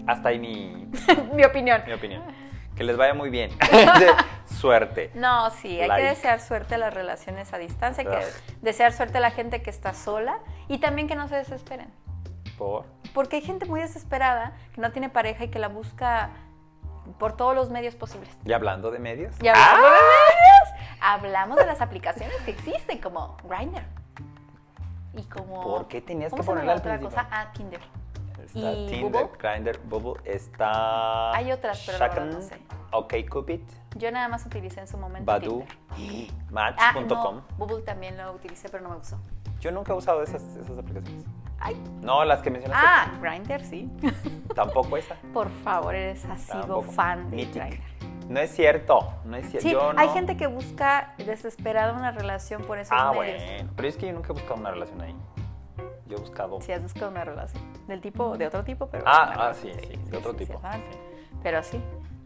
Hasta 0.07 0.28
ahí 0.28 0.38
mi, 0.38 0.88
Mi 1.34 1.42
opinión. 1.44 1.82
mi 1.84 1.92
opinión. 1.92 2.22
Que 2.79 2.85
les 2.85 2.97
vaya 2.97 3.12
muy 3.12 3.29
bien. 3.29 3.51
Suerte. 4.47 5.11
No, 5.14 5.51
sí, 5.51 5.81
hay 5.81 5.89
Like. 5.89 6.03
que 6.03 6.09
desear 6.11 6.41
suerte 6.41 6.76
a 6.76 6.79
las 6.79 6.95
relaciones 6.95 7.53
a 7.53 7.59
distancia, 7.59 8.05
hay 8.05 8.09
que 8.09 8.24
desear 8.62 8.93
suerte 8.93 9.18
a 9.18 9.20
la 9.20 9.33
gente 9.33 9.62
que 9.62 9.70
está 9.70 9.95
sola 9.95 10.39
y 10.68 10.79
también 10.79 11.09
que 11.09 11.16
no 11.16 11.26
se 11.26 11.35
desesperen. 11.35 11.93
Por. 12.57 12.87
Porque 13.12 13.37
hay 13.37 13.43
gente 13.43 13.66
muy 13.66 13.81
desesperada 13.81 14.53
que 14.72 14.81
no 14.81 14.93
tiene 14.93 15.09
pareja 15.11 15.43
y 15.43 15.49
que 15.49 15.59
la 15.59 15.66
busca 15.66 16.31
por 17.18 17.37
todos 17.37 17.57
los 17.57 17.68
medios 17.68 17.97
posibles. 17.97 18.31
Y 18.45 18.53
hablando 18.53 18.93
de 18.93 19.01
medios. 19.01 19.35
Y 19.43 19.49
hablando 19.49 19.83
de 19.83 19.91
medios, 19.91 20.85
hablamos 21.01 21.57
de 21.57 21.66
las 21.66 21.81
aplicaciones 21.81 22.37
que 22.43 22.53
existen 22.53 22.99
como 22.99 23.37
Grindr. 23.43 23.83
Y 25.14 25.24
como... 25.24 25.62
¿Por 25.62 25.89
qué 25.89 26.01
tenías 26.01 26.31
¿cómo 26.31 26.45
que 26.45 26.47
ponerle 26.47 26.74
otra 26.74 27.01
cosa? 27.01 27.26
Ah, 27.29 27.51
Tinder. 27.53 27.81
Está 28.55 28.72
¿Y 28.72 28.86
Tinder, 28.88 29.24
Bubble? 29.26 29.38
Grindr, 29.38 29.78
Bubble. 29.84 30.20
Está. 30.24 31.34
Hay 31.34 31.53
otras, 31.53 31.82
pero 31.86 31.99
la 31.99 32.09
verdad 32.09 32.24
no 32.26 32.40
sé. 32.42 32.59
Ok, 32.92 33.14
Cupid, 33.30 33.61
Yo 33.96 34.11
nada 34.11 34.28
más 34.28 34.46
utilicé 34.46 34.80
en 34.80 34.88
su 34.88 34.96
momento 34.96 35.26
Badu. 35.30 35.64
Ah, 36.55 36.92
Match.com. 36.94 37.36
no, 37.36 37.42
Bubble 37.59 37.82
también 37.82 38.16
lo 38.16 38.32
utilicé, 38.32 38.68
pero 38.70 38.82
no 38.82 38.90
me 38.90 38.96
gustó. 38.96 39.18
Yo 39.61 39.70
nunca 39.72 39.92
he 39.92 39.96
usado 39.96 40.22
esas, 40.22 40.42
esas 40.57 40.78
aplicaciones. 40.78 41.24
Ay. 41.61 41.76
No, 42.01 42.24
las 42.24 42.40
que 42.40 42.51
mencionaste. 42.51 42.86
Ah, 42.88 43.12
Grindr, 43.20 43.61
sí. 43.64 43.90
Tampoco 44.55 44.96
esa. 44.96 45.16
Por 45.34 45.51
favor, 45.51 45.94
eres 45.94 46.22
Tampoco. 46.46 46.82
fan 46.82 47.30
de. 47.30 47.44
Grindr. 47.46 47.78
No 48.28 48.40
es 48.40 48.51
cierto. 48.55 49.12
No 49.24 49.36
es 49.36 49.49
cierto. 49.51 49.68
Sí, 49.68 49.72
Yo 49.74 49.90
hay 49.96 50.07
no- 50.09 50.12
gente 50.14 50.36
que 50.36 50.46
busca 50.46 51.14
desesperada 51.18 51.92
una 51.94 52.12
relación 52.12 52.62
por 52.62 52.78
esos 52.78 52.96
Ah, 52.99 53.11
medios. 53.12 53.42
bueno. 53.42 53.70
Pero 53.76 53.88
es 53.88 53.96
que 53.96 54.07
yo 54.07 54.12
nunca 54.12 54.28
he 54.30 54.32
buscado 54.34 54.55
una 54.61 54.70
relación 54.70 55.01
ahí. 55.01 55.16
Yo 56.09 56.17
he 56.17 56.21
buscado. 56.21 56.61
Si 56.61 56.73
has 56.73 56.83
buscado 56.83 57.11
una 57.11 57.25
relación. 57.25 57.63
Del 57.87 58.01
tipo, 58.01 58.37
de 58.37 58.47
otro 58.47 58.65
tipo, 58.65 58.89
pero. 58.89 59.05
Ah, 59.07 59.49
ah, 59.49 59.55
sí, 59.55 59.71
sí, 59.81 59.97
de 60.11 60.17
otro 60.17 60.35
tipo. 60.35 60.53
ciertamente. 60.53 60.99
Pero 61.43 61.63
sí. 61.63 61.81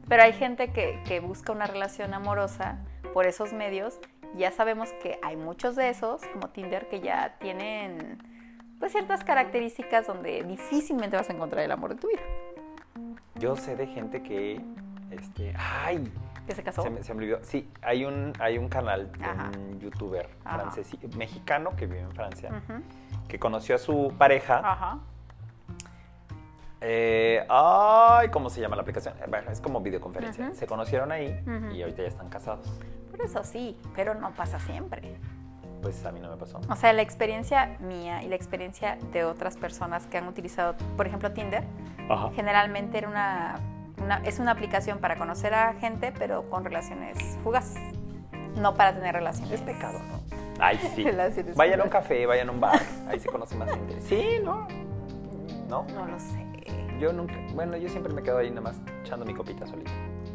Pero 0.08 0.22
hay 0.22 0.32
gente 0.32 0.72
que, 0.72 1.02
que 1.06 1.20
busca 1.20 1.52
una 1.52 1.66
relación 1.66 2.14
amorosa 2.14 2.78
por 3.12 3.26
esos 3.26 3.52
medios. 3.52 3.98
Ya 4.36 4.50
sabemos 4.50 4.90
que 5.02 5.18
hay 5.22 5.36
muchos 5.36 5.76
de 5.76 5.90
esos, 5.90 6.22
como 6.32 6.48
Tinder, 6.50 6.88
que 6.88 7.00
ya 7.00 7.36
tienen 7.38 8.18
pues 8.78 8.92
ciertas 8.92 9.22
características 9.22 10.06
donde 10.06 10.42
difícilmente 10.42 11.16
vas 11.16 11.30
a 11.30 11.32
encontrar 11.32 11.64
el 11.64 11.70
amor 11.70 11.90
de 11.94 12.00
tu 12.00 12.08
vida. 12.08 12.22
Yo 13.36 13.56
sé 13.56 13.76
de 13.76 13.86
gente 13.86 14.22
que. 14.22 14.60
Este. 15.10 15.54
¡Ay! 15.56 16.02
Que 16.46 16.54
se 16.54 16.62
casó. 16.62 16.82
Se 16.82 16.90
me, 16.90 17.02
se 17.02 17.14
me 17.14 17.20
olvidó. 17.22 17.38
Sí, 17.42 17.68
hay 17.82 18.04
un, 18.04 18.32
hay 18.40 18.58
un 18.58 18.68
canal 18.68 19.10
de 19.12 19.24
Ajá. 19.24 19.50
un 19.56 19.78
youtuber 19.80 20.28
francés, 20.42 20.90
mexicano 21.16 21.70
que 21.76 21.86
vive 21.86 22.00
en 22.00 22.10
Francia, 22.12 22.50
que 23.28 23.38
conoció 23.38 23.76
a 23.76 23.78
su 23.78 24.12
pareja. 24.18 24.60
Ajá. 24.64 24.98
Eh, 26.80 27.46
ay, 27.48 28.28
¿cómo 28.30 28.50
se 28.50 28.60
llama 28.60 28.74
la 28.74 28.82
aplicación? 28.82 29.14
Eh, 29.20 29.26
Bueno, 29.28 29.50
es 29.52 29.60
como 29.60 29.80
videoconferencia. 29.80 30.52
Se 30.54 30.66
conocieron 30.66 31.12
ahí 31.12 31.40
y 31.72 31.80
ahorita 31.82 32.02
ya 32.02 32.08
están 32.08 32.28
casados. 32.28 32.66
Por 33.10 33.22
eso 33.22 33.44
sí, 33.44 33.78
pero 33.94 34.14
no 34.14 34.32
pasa 34.32 34.58
siempre. 34.58 35.16
Pues 35.80 36.04
a 36.04 36.12
mí 36.12 36.20
no 36.20 36.30
me 36.30 36.36
pasó. 36.36 36.60
O 36.68 36.76
sea, 36.76 36.92
la 36.92 37.02
experiencia 37.02 37.76
mía 37.80 38.22
y 38.22 38.28
la 38.28 38.36
experiencia 38.36 38.98
de 39.12 39.24
otras 39.24 39.56
personas 39.56 40.06
que 40.06 40.18
han 40.18 40.26
utilizado, 40.28 40.76
por 40.96 41.06
ejemplo, 41.06 41.32
Tinder, 41.32 41.64
generalmente 42.34 42.98
era 42.98 43.08
una, 43.08 43.54
una- 43.98 44.18
es 44.24 44.38
una 44.38 44.52
aplicación 44.52 44.98
para 44.98 45.16
conocer 45.16 45.54
a 45.54 45.74
gente, 45.74 46.12
pero 46.16 46.48
con 46.50 46.64
relaciones 46.64 47.18
fugaces. 47.42 47.80
No 48.56 48.74
para 48.74 48.92
tener 48.92 49.14
relaciones. 49.14 49.52
Es 49.52 49.62
pecado, 49.62 49.98
¿no? 50.00 50.20
Ay, 50.60 50.78
sí. 50.94 51.04
Vayan 51.56 51.80
a 51.80 51.84
un 51.84 51.90
café, 51.90 52.26
vayan 52.26 52.48
a 52.48 52.52
un 52.52 52.60
bar. 52.60 52.78
Ahí 53.08 53.18
se 53.18 53.28
conoce 53.28 53.56
más 53.56 53.70
gente. 53.70 54.00
Sí, 54.02 54.38
¿no? 54.44 54.68
¿No? 55.68 55.84
No 55.94 56.06
lo 56.06 56.18
sé. 56.20 56.46
Yo 57.00 57.12
nunca. 57.12 57.34
Bueno, 57.54 57.76
yo 57.76 57.88
siempre 57.88 58.12
me 58.12 58.22
quedo 58.22 58.38
ahí 58.38 58.50
nada 58.50 58.60
más 58.60 58.76
echando 59.02 59.24
mi 59.24 59.34
copita 59.34 59.66
solito. 59.66 59.90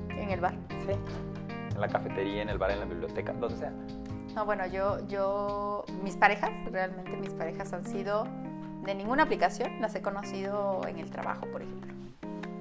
En 0.10 0.32
el 0.32 0.42
bar. 0.42 0.54
Sí. 0.70 0.94
En 1.74 1.80
la 1.80 1.88
cafetería, 1.88 2.42
en 2.42 2.50
el 2.50 2.58
bar, 2.58 2.72
en 2.72 2.80
la 2.80 2.86
biblioteca, 2.86 3.32
donde 3.34 3.56
sea. 3.58 3.72
No, 4.36 4.46
bueno, 4.46 4.66
yo, 4.68 5.08
yo, 5.08 5.86
mis 6.04 6.18
parejas, 6.18 6.52
realmente 6.72 7.16
mis 7.18 7.34
parejas 7.34 7.72
han 7.74 7.86
sido 7.86 8.26
de 8.84 8.96
ninguna 8.96 9.24
aplicación, 9.24 9.80
las 9.80 9.96
he 9.96 10.02
conocido 10.02 10.82
en 10.88 10.98
el 11.00 11.10
trabajo, 11.12 11.46
por 11.52 11.62
ejemplo. 11.62 11.94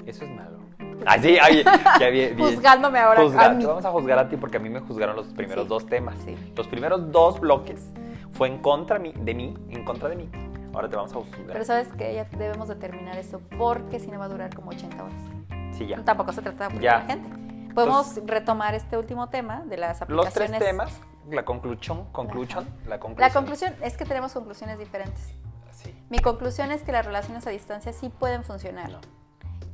Eso 0.07 0.25
es 0.25 0.31
malo. 0.31 0.59
Ay, 1.05 1.21
sí, 1.23 1.39
ay, 1.41 1.65
ya 2.01 2.09
vi- 2.09 2.29
vi- 2.35 2.43
Juzgándome 2.43 2.99
ahora 2.99 3.23
Juzga- 3.23 3.47
a 3.47 3.51
mí. 3.51 3.61
Te 3.61 3.67
vamos 3.67 3.85
a 3.85 3.91
juzgar 3.91 4.19
a 4.19 4.29
ti 4.29 4.37
porque 4.37 4.57
a 4.57 4.61
mí 4.61 4.69
me 4.71 4.81
juzgaron 4.81 5.15
los 5.17 5.27
primeros 5.29 5.65
Sí, 5.65 5.69
dos 5.69 5.87
temas. 5.87 6.17
sí. 6.25 6.37
Los 6.57 6.67
primeros 6.69 7.13
dos 7.13 7.39
bloques 7.41 7.91
fue 8.33 8.49
en 8.49 8.59
contra 8.59 8.99
mi- 8.99 9.13
de 9.13 9.35
mí, 9.35 9.55
en 9.71 9.85
contra 9.85 10.09
de 10.09 10.17
mí. 10.17 10.29
Ahora 10.75 10.89
te 10.89 10.97
vamos 10.97 11.13
a 11.13 11.17
juzgar. 11.17 11.47
Pero 11.53 11.65
sabes 11.65 11.89
que 11.89 12.15
ya 12.15 12.25
debemos 12.37 12.69
de 12.69 12.75
terminar 12.77 13.17
esto 13.19 13.41
porque 13.59 13.99
si 14.01 14.11
no 14.11 14.19
va 14.19 14.27
a 14.27 14.29
durar 14.29 14.55
como 14.55 14.71
80 14.71 15.03
horas. 15.05 15.21
sí, 15.73 15.87
ya. 15.87 16.03
Tampoco 16.05 16.33
se 16.33 16.43
trata 16.43 16.69
de 16.69 16.81
la 16.81 17.01
gente. 17.03 17.29
Podemos 17.75 18.19
retomar 18.25 18.75
este 18.75 18.97
último 18.97 19.29
tema 19.29 19.63
de 19.67 19.77
las 19.77 20.01
Los 20.09 20.33
tres 20.33 20.51
aplicaciones. 20.51 20.59
temas 20.61 21.01
la 21.31 21.45
conclusión, 21.45 22.05
conclusión, 22.13 22.67
la 22.85 22.91
La 22.91 22.99
conclusión. 23.01 23.33
conclusión 23.33 23.75
es 23.83 23.97
que 23.97 24.05
tenemos 24.05 24.33
conclusiones 24.33 24.79
diferentes. 24.79 25.35
Sí. 25.73 25.95
Mi 26.09 26.19
conclusión 26.21 26.71
es 26.73 26.83
que 26.83 26.93
las 26.93 27.05
relaciones 27.05 27.47
a 27.47 27.51
distancia 27.51 27.93
sí 27.93 28.09
pueden 28.09 28.45
funcionar. 28.45 28.91
No. 28.91 28.99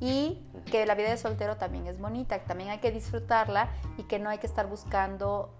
Y 0.04 0.42
que 0.68 0.84
la 0.84 0.96
vida 0.96 1.10
de 1.10 1.16
soltero 1.16 1.56
también 1.58 1.86
es 1.86 2.00
bonita, 2.00 2.40
que 2.40 2.44
también 2.46 2.70
hay 2.70 2.78
que 2.78 2.90
disfrutarla 2.90 3.68
y 3.96 4.02
que 4.02 4.18
no 4.18 4.30
hay 4.30 4.38
que 4.38 4.48
estar 4.48 4.66
buscando 4.66 5.54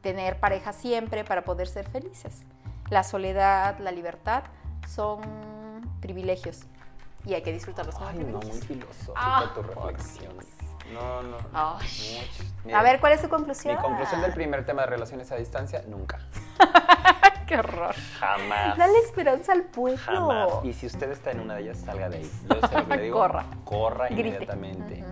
tener 0.00 0.40
pareja 0.40 0.72
siempre 0.72 1.22
para 1.22 1.44
poder 1.44 1.68
ser 1.68 1.88
felices. 1.88 2.42
La 2.90 3.04
soledad, 3.04 3.78
la 3.78 3.92
libertad 3.92 4.42
son 4.88 5.20
privilegios 6.00 6.62
y 7.24 7.34
hay 7.34 7.42
que 7.42 7.52
disfrutarlos 7.52 7.94
como 7.94 8.08
Ay, 8.08 8.18
no, 8.18 8.24
muy 8.24 8.40
privilegios. 8.40 8.64
filosófica 8.66 9.14
Ah, 9.14 9.52
tu 9.54 9.62
por 9.62 9.76
reflexión. 9.76 10.34
No, 10.92 11.22
no. 11.22 11.36
Ay. 11.52 11.86
mucho. 12.18 12.42
A 12.42 12.66
Mira, 12.66 12.82
ver, 12.82 12.98
¿cuál 13.00 13.12
es 13.12 13.22
tu 13.22 13.28
conclusión? 13.28 13.76
Mi 13.76 13.80
conclusión 13.80 14.22
del 14.22 14.32
primer 14.32 14.66
tema 14.66 14.82
de 14.82 14.88
relaciones 14.88 15.30
a 15.30 15.36
distancia, 15.36 15.84
nunca. 15.86 16.18
¡Qué 17.46 17.56
horror! 17.56 17.94
Jamás. 18.18 18.76
Dale 18.76 18.98
esperanza 19.00 19.52
al 19.52 19.62
pueblo. 19.64 19.98
Jamás. 19.98 20.48
Y 20.64 20.72
si 20.72 20.86
usted 20.86 21.10
está 21.10 21.30
en 21.30 21.40
una 21.40 21.54
de 21.54 21.62
ellas, 21.62 21.78
salga 21.78 22.08
de 22.08 22.18
ahí. 22.18 22.30
Yo 22.48 22.56
lo 22.78 22.88
que 22.88 22.96
le 22.96 23.02
digo. 23.02 23.18
Corra. 23.20 23.44
Corra 23.64 24.08
Grite. 24.08 24.28
inmediatamente. 24.28 25.04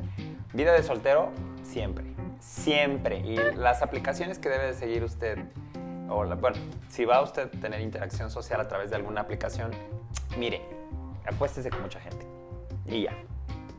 Vida 0.53 0.73
de 0.73 0.83
soltero, 0.83 1.31
siempre. 1.63 2.05
Siempre. 2.41 3.19
Y 3.21 3.37
las 3.57 3.83
aplicaciones 3.83 4.39
que 4.39 4.49
debe 4.49 4.67
de 4.67 4.75
seguir 4.75 5.03
usted, 5.05 5.39
o 6.09 6.25
la- 6.25 6.35
bueno, 6.35 6.57
si 6.89 7.05
va 7.05 7.17
a 7.17 7.23
usted 7.23 7.49
a 7.57 7.61
tener 7.61 7.81
interacción 7.81 8.31
social 8.31 8.61
a 8.61 8.69
través 8.69 8.91
de 8.91 8.97
alguna 8.97 9.23
aplicación, 9.23 9.71
mire, 10.37 10.61
acuéstese 11.27 11.71
con 11.71 11.83
mucha 11.83 12.01
gente. 12.01 12.27
Y 12.87 13.03
ya. 13.05 13.13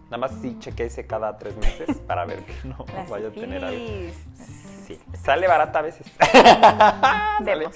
Nada 0.06 0.18
más 0.18 0.32
sí 0.42 0.56
chequeese 0.60 1.08
cada 1.08 1.38
tres 1.38 1.56
meses 1.58 1.98
para 2.08 2.26
ver 2.26 2.44
que 2.46 2.54
no 2.68 2.78
vaya 3.10 3.28
a 3.28 3.32
tener 3.32 3.64
algo. 3.64 3.86
Sí, 4.86 5.00
sale 5.24 5.48
barata 5.48 5.80
a 5.80 5.82
veces. 5.82 6.08
Sale-. 7.44 7.70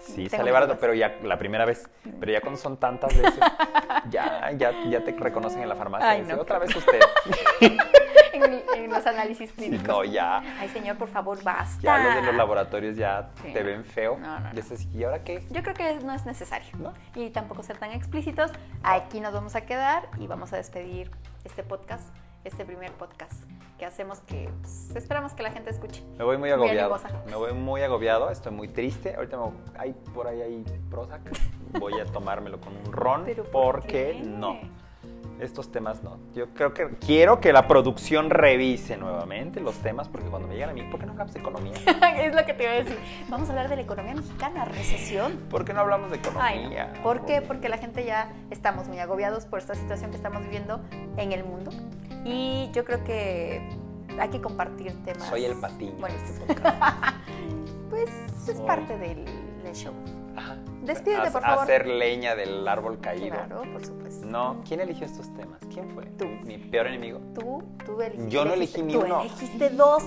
Sí, 0.00 0.28
Tengo 0.28 0.36
sale 0.36 0.52
barato, 0.52 0.78
pero 0.78 0.94
ya 0.94 1.16
la 1.24 1.36
primera 1.36 1.64
vez. 1.64 1.88
Pero 2.20 2.30
ya 2.32 2.40
cuando 2.40 2.60
son 2.60 2.76
tantas 2.76 3.16
veces, 3.16 3.40
ya, 4.10 4.52
ya, 4.52 4.72
ya 4.88 5.02
te 5.04 5.10
reconocen 5.12 5.62
en 5.62 5.68
la 5.68 5.74
farmacia. 5.74 6.10
Ay, 6.10 6.18
y 6.18 6.20
dicen, 6.22 6.36
no. 6.36 6.42
Otra 6.42 6.58
vez 6.60 6.74
usted. 6.76 7.00
En, 8.32 8.62
en 8.76 8.90
los 8.90 9.04
análisis 9.06 9.50
clínicos. 9.52 9.86
No, 9.88 10.04
ya. 10.04 10.38
Ay, 10.60 10.68
señor, 10.68 10.96
por 10.96 11.08
favor, 11.08 11.42
basta. 11.42 11.80
Ya 11.82 11.98
los 11.98 12.14
de 12.14 12.22
los 12.22 12.34
laboratorios 12.36 12.96
ya 12.96 13.30
Sí. 13.42 13.52
te 13.52 13.62
ven 13.62 13.84
feo. 13.84 14.16
No, 14.18 14.38
no, 14.38 14.52
no. 14.52 14.60
¿y 14.94 15.04
ahora 15.04 15.24
qué? 15.24 15.44
Yo 15.50 15.62
creo 15.62 15.74
que 15.74 15.94
no 16.04 16.12
es 16.12 16.24
necesario. 16.24 16.68
¿No? 16.78 16.92
Y 17.14 17.30
tampoco 17.30 17.62
ser 17.62 17.78
tan 17.78 17.90
explícitos. 17.92 18.52
Aquí 18.84 19.20
nos 19.20 19.32
vamos 19.32 19.56
a 19.56 19.62
quedar 19.62 20.08
y 20.20 20.26
vamos 20.26 20.52
a 20.52 20.56
despedir 20.56 21.10
este 21.46 21.62
podcast, 21.62 22.08
este 22.44 22.64
primer 22.64 22.92
podcast 22.92 23.32
que 23.78 23.86
hacemos 23.86 24.20
que 24.20 24.50
pues, 24.60 24.94
esperamos 24.94 25.32
que 25.32 25.42
la 25.42 25.50
gente 25.50 25.70
escuche. 25.70 26.02
Me 26.18 26.24
voy 26.24 26.38
muy 26.38 26.50
agobiado. 26.50 26.96
Me 27.26 27.36
voy 27.36 27.52
muy 27.52 27.82
agobiado, 27.82 28.30
estoy 28.30 28.52
muy 28.52 28.68
triste. 28.68 29.14
Ahorita 29.14 29.36
me, 29.38 29.52
hay 29.78 29.92
por 30.14 30.26
ahí 30.26 30.42
hay 30.42 30.64
Prozac. 30.90 31.22
Voy 31.78 31.98
a 32.00 32.06
tomármelo 32.06 32.60
con 32.60 32.76
un 32.76 32.92
ron 32.92 33.22
Pero 33.26 33.44
¿por 33.44 33.80
porque 33.80 34.18
qué? 34.20 34.22
no. 34.24 34.58
Estos 35.40 35.70
temas 35.70 36.02
no. 36.02 36.18
Yo 36.34 36.48
creo 36.54 36.72
que 36.72 36.88
quiero 36.98 37.40
que 37.40 37.52
la 37.52 37.68
producción 37.68 38.30
revise 38.30 38.96
nuevamente 38.96 39.60
los 39.60 39.74
temas 39.76 40.08
porque 40.08 40.28
cuando 40.28 40.48
me 40.48 40.54
llegan 40.54 40.70
a 40.70 40.72
mí, 40.72 40.82
¿por 40.90 40.98
qué 40.98 41.06
no 41.06 41.12
hablamos 41.12 41.34
de 41.34 41.40
economía? 41.40 41.72
es 42.18 42.34
lo 42.34 42.44
que 42.46 42.54
te 42.54 42.62
iba 42.62 42.72
a 42.72 42.76
decir. 42.76 42.98
Vamos 43.28 43.48
a 43.48 43.52
hablar 43.52 43.68
de 43.68 43.76
la 43.76 43.82
economía 43.82 44.14
mexicana, 44.14 44.64
recesión. 44.64 45.32
¿Por 45.50 45.64
qué 45.64 45.74
no 45.74 45.80
hablamos 45.80 46.10
de 46.10 46.16
economía? 46.16 46.92
no. 46.96 47.02
¿Por 47.02 47.26
qué? 47.26 47.42
Porque 47.42 47.68
la 47.68 47.76
gente 47.78 48.04
ya 48.04 48.32
estamos 48.50 48.88
muy 48.88 48.98
agobiados 48.98 49.44
por 49.44 49.58
esta 49.58 49.74
situación 49.74 50.10
que 50.10 50.16
estamos 50.16 50.42
viviendo 50.42 50.80
en 51.18 51.32
el 51.32 51.44
mundo. 51.44 51.70
Y 52.24 52.70
yo 52.72 52.84
creo 52.84 53.04
que 53.04 53.60
hay 54.18 54.28
que 54.30 54.40
compartir 54.40 54.92
temas. 55.04 55.28
Soy 55.28 55.44
el 55.44 55.60
patiño. 55.60 55.92
Bueno, 56.00 56.16
este. 56.16 56.54
Pues 57.90 58.10
es 58.48 58.56
Soy- 58.56 58.66
parte 58.66 58.98
del, 58.98 59.24
del 59.62 59.74
show. 59.74 59.94
Ajá. 60.36 60.56
Despídete, 60.86 61.30
por 61.30 61.42
favor. 61.42 61.64
Hacer 61.64 61.86
leña 61.86 62.34
del 62.34 62.66
árbol 62.66 62.98
caído. 63.00 63.36
Claro, 63.36 63.62
por 63.72 63.84
supuesto. 63.84 64.26
No, 64.26 64.62
¿quién 64.66 64.80
eligió 64.80 65.06
estos 65.06 65.32
temas? 65.34 65.60
¿Quién 65.72 65.90
fue? 65.90 66.06
Tú. 66.18 66.26
Mi 66.44 66.58
peor 66.58 66.86
enemigo. 66.86 67.20
Tú, 67.34 67.62
tú 67.84 68.00
elegiste. 68.00 68.30
Yo 68.30 68.44
no 68.44 68.54
elegí 68.54 68.82
ni 68.82 68.92
tú 68.92 69.00
uno. 69.00 69.20
elegiste 69.22 69.70
dos. 69.70 70.02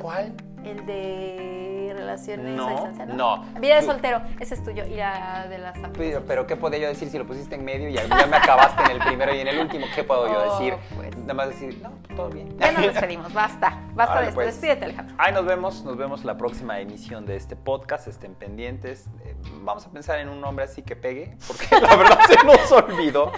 ¿Cuál? 0.00 0.34
El 0.64 0.84
de 0.84 1.75
relaciones 1.96 2.46
No, 2.56 2.68
distancia, 2.70 3.06
no. 3.06 3.42
Vida 3.60 3.76
de 3.76 3.82
soltero, 3.82 4.20
ese 4.40 4.54
es 4.54 4.62
tuyo. 4.64 4.84
Y 4.86 4.94
la 4.96 5.46
de 5.48 5.58
las 5.58 5.78
Pero, 5.96 6.22
pero 6.26 6.46
¿qué 6.46 6.56
podía 6.56 6.78
yo 6.78 6.88
decir 6.88 7.08
si 7.08 7.18
lo 7.18 7.26
pusiste 7.26 7.54
en 7.54 7.64
medio 7.64 7.88
y 7.88 7.94
ya, 7.94 8.04
ya 8.06 8.26
me 8.26 8.36
acabaste 8.36 8.82
en 8.84 8.90
el 8.92 8.98
primero 8.98 9.34
y 9.34 9.40
en 9.40 9.48
el 9.48 9.58
último? 9.58 9.86
¿Qué 9.94 10.04
puedo 10.04 10.26
yo 10.28 10.38
Oh, 10.38 10.58
decir? 10.58 10.74
pues. 10.96 11.16
Nada 11.16 11.34
más 11.34 11.48
decir, 11.48 11.78
no, 11.82 11.90
todo 12.14 12.28
bien. 12.30 12.56
Ya 12.58 12.70
nos 12.72 12.82
despedimos, 12.82 13.32
basta. 13.34 13.80
Basta 13.94 14.20
de 14.20 14.24
esto. 14.28 14.34
pues. 14.36 14.46
Despídete, 14.48 14.84
Alejandro. 14.84 15.14
Ahí 15.18 15.32
nos 15.32 15.44
vemos, 15.44 15.84
nos 15.84 15.96
vemos 15.96 16.24
la 16.24 16.36
próxima 16.36 16.78
emisión 16.80 17.26
de 17.26 17.36
este 17.36 17.56
podcast, 17.56 18.06
estén 18.06 18.34
pendientes. 18.34 19.06
Eh, 19.24 19.34
vamos 19.62 19.86
a 19.86 19.90
pensar 19.90 20.18
en 20.20 20.28
un 20.28 20.40
nombre 20.40 20.64
así 20.64 20.82
que 20.82 20.94
pegue, 20.94 21.36
porque 21.46 21.66
la 21.80 21.96
verdad 21.96 22.18
se 22.28 22.44
nos 22.44 22.70
olvidó. 22.72 23.32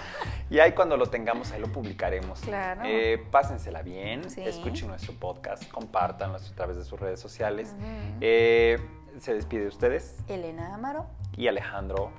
Y 0.50 0.60
ahí 0.60 0.72
cuando 0.72 0.96
lo 0.96 1.06
tengamos, 1.06 1.52
ahí 1.52 1.60
lo 1.60 1.68
publicaremos. 1.70 2.40
Claro. 2.40 2.80
Eh, 2.84 3.22
pásensela 3.30 3.82
bien, 3.82 4.28
Sí. 4.30 4.42
escuchen 4.42 4.88
nuestro 4.88 5.12
podcast, 5.12 5.70
compártanlo 5.70 6.36
a 6.36 6.54
través 6.54 6.76
de 6.78 6.84
sus 6.84 6.98
redes 6.98 7.20
sociales. 7.20 7.74
Eh, 8.22 8.47
se 9.18 9.34
despide 9.34 9.62
de 9.62 9.68
ustedes 9.68 10.16
Elena 10.28 10.74
Amaro. 10.74 11.06
y 11.36 11.48
Alejandro 11.48 12.10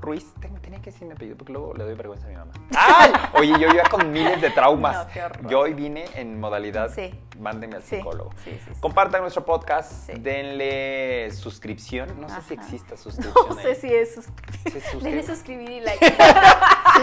Ruiz. 0.00 0.32
Tengo- 0.40 0.60
tenía 0.60 0.80
que 0.80 0.92
decir 0.92 1.08
mi 1.08 1.14
apellido 1.14 1.36
porque 1.36 1.52
luego 1.52 1.74
le 1.74 1.82
doy 1.82 1.94
vergüenza 1.94 2.26
a 2.26 2.30
mi 2.30 2.36
mamá. 2.36 2.52
¡Ay! 2.76 3.10
Oye, 3.34 3.52
yo 3.60 3.68
iba 3.68 3.82
con 3.90 4.12
miles 4.12 4.40
de 4.40 4.50
traumas. 4.50 5.06
No, 5.08 5.12
qué 5.12 5.22
horror. 5.24 5.48
yo 5.48 5.58
hoy 5.60 5.74
vine 5.74 6.04
en 6.14 6.38
modalidad, 6.38 6.94
Sí. 6.94 7.12
mándenme 7.40 7.76
al 7.76 7.82
Sí, 7.82 7.96
psicólogo. 7.96 8.30
sí, 8.44 8.60
sí. 8.64 8.72
Compartan 8.80 9.22
nuestro 9.22 9.44
podcast, 9.44 10.08
denle 10.10 11.30
suscripción. 11.32 12.20
No 12.20 12.28
sé 12.28 12.40
si 12.42 12.54
exista 12.54 12.96
suscripción. 12.96 13.48
No 13.48 13.54
sé 13.60 13.74
si 13.74 13.92
es 13.92 14.14
Se 14.14 14.22
suscribe. 14.80 15.02
Denle 15.02 15.22
suscribir 15.26 15.70
y 15.70 15.80
like. 15.80 16.06
Sí, 16.06 17.02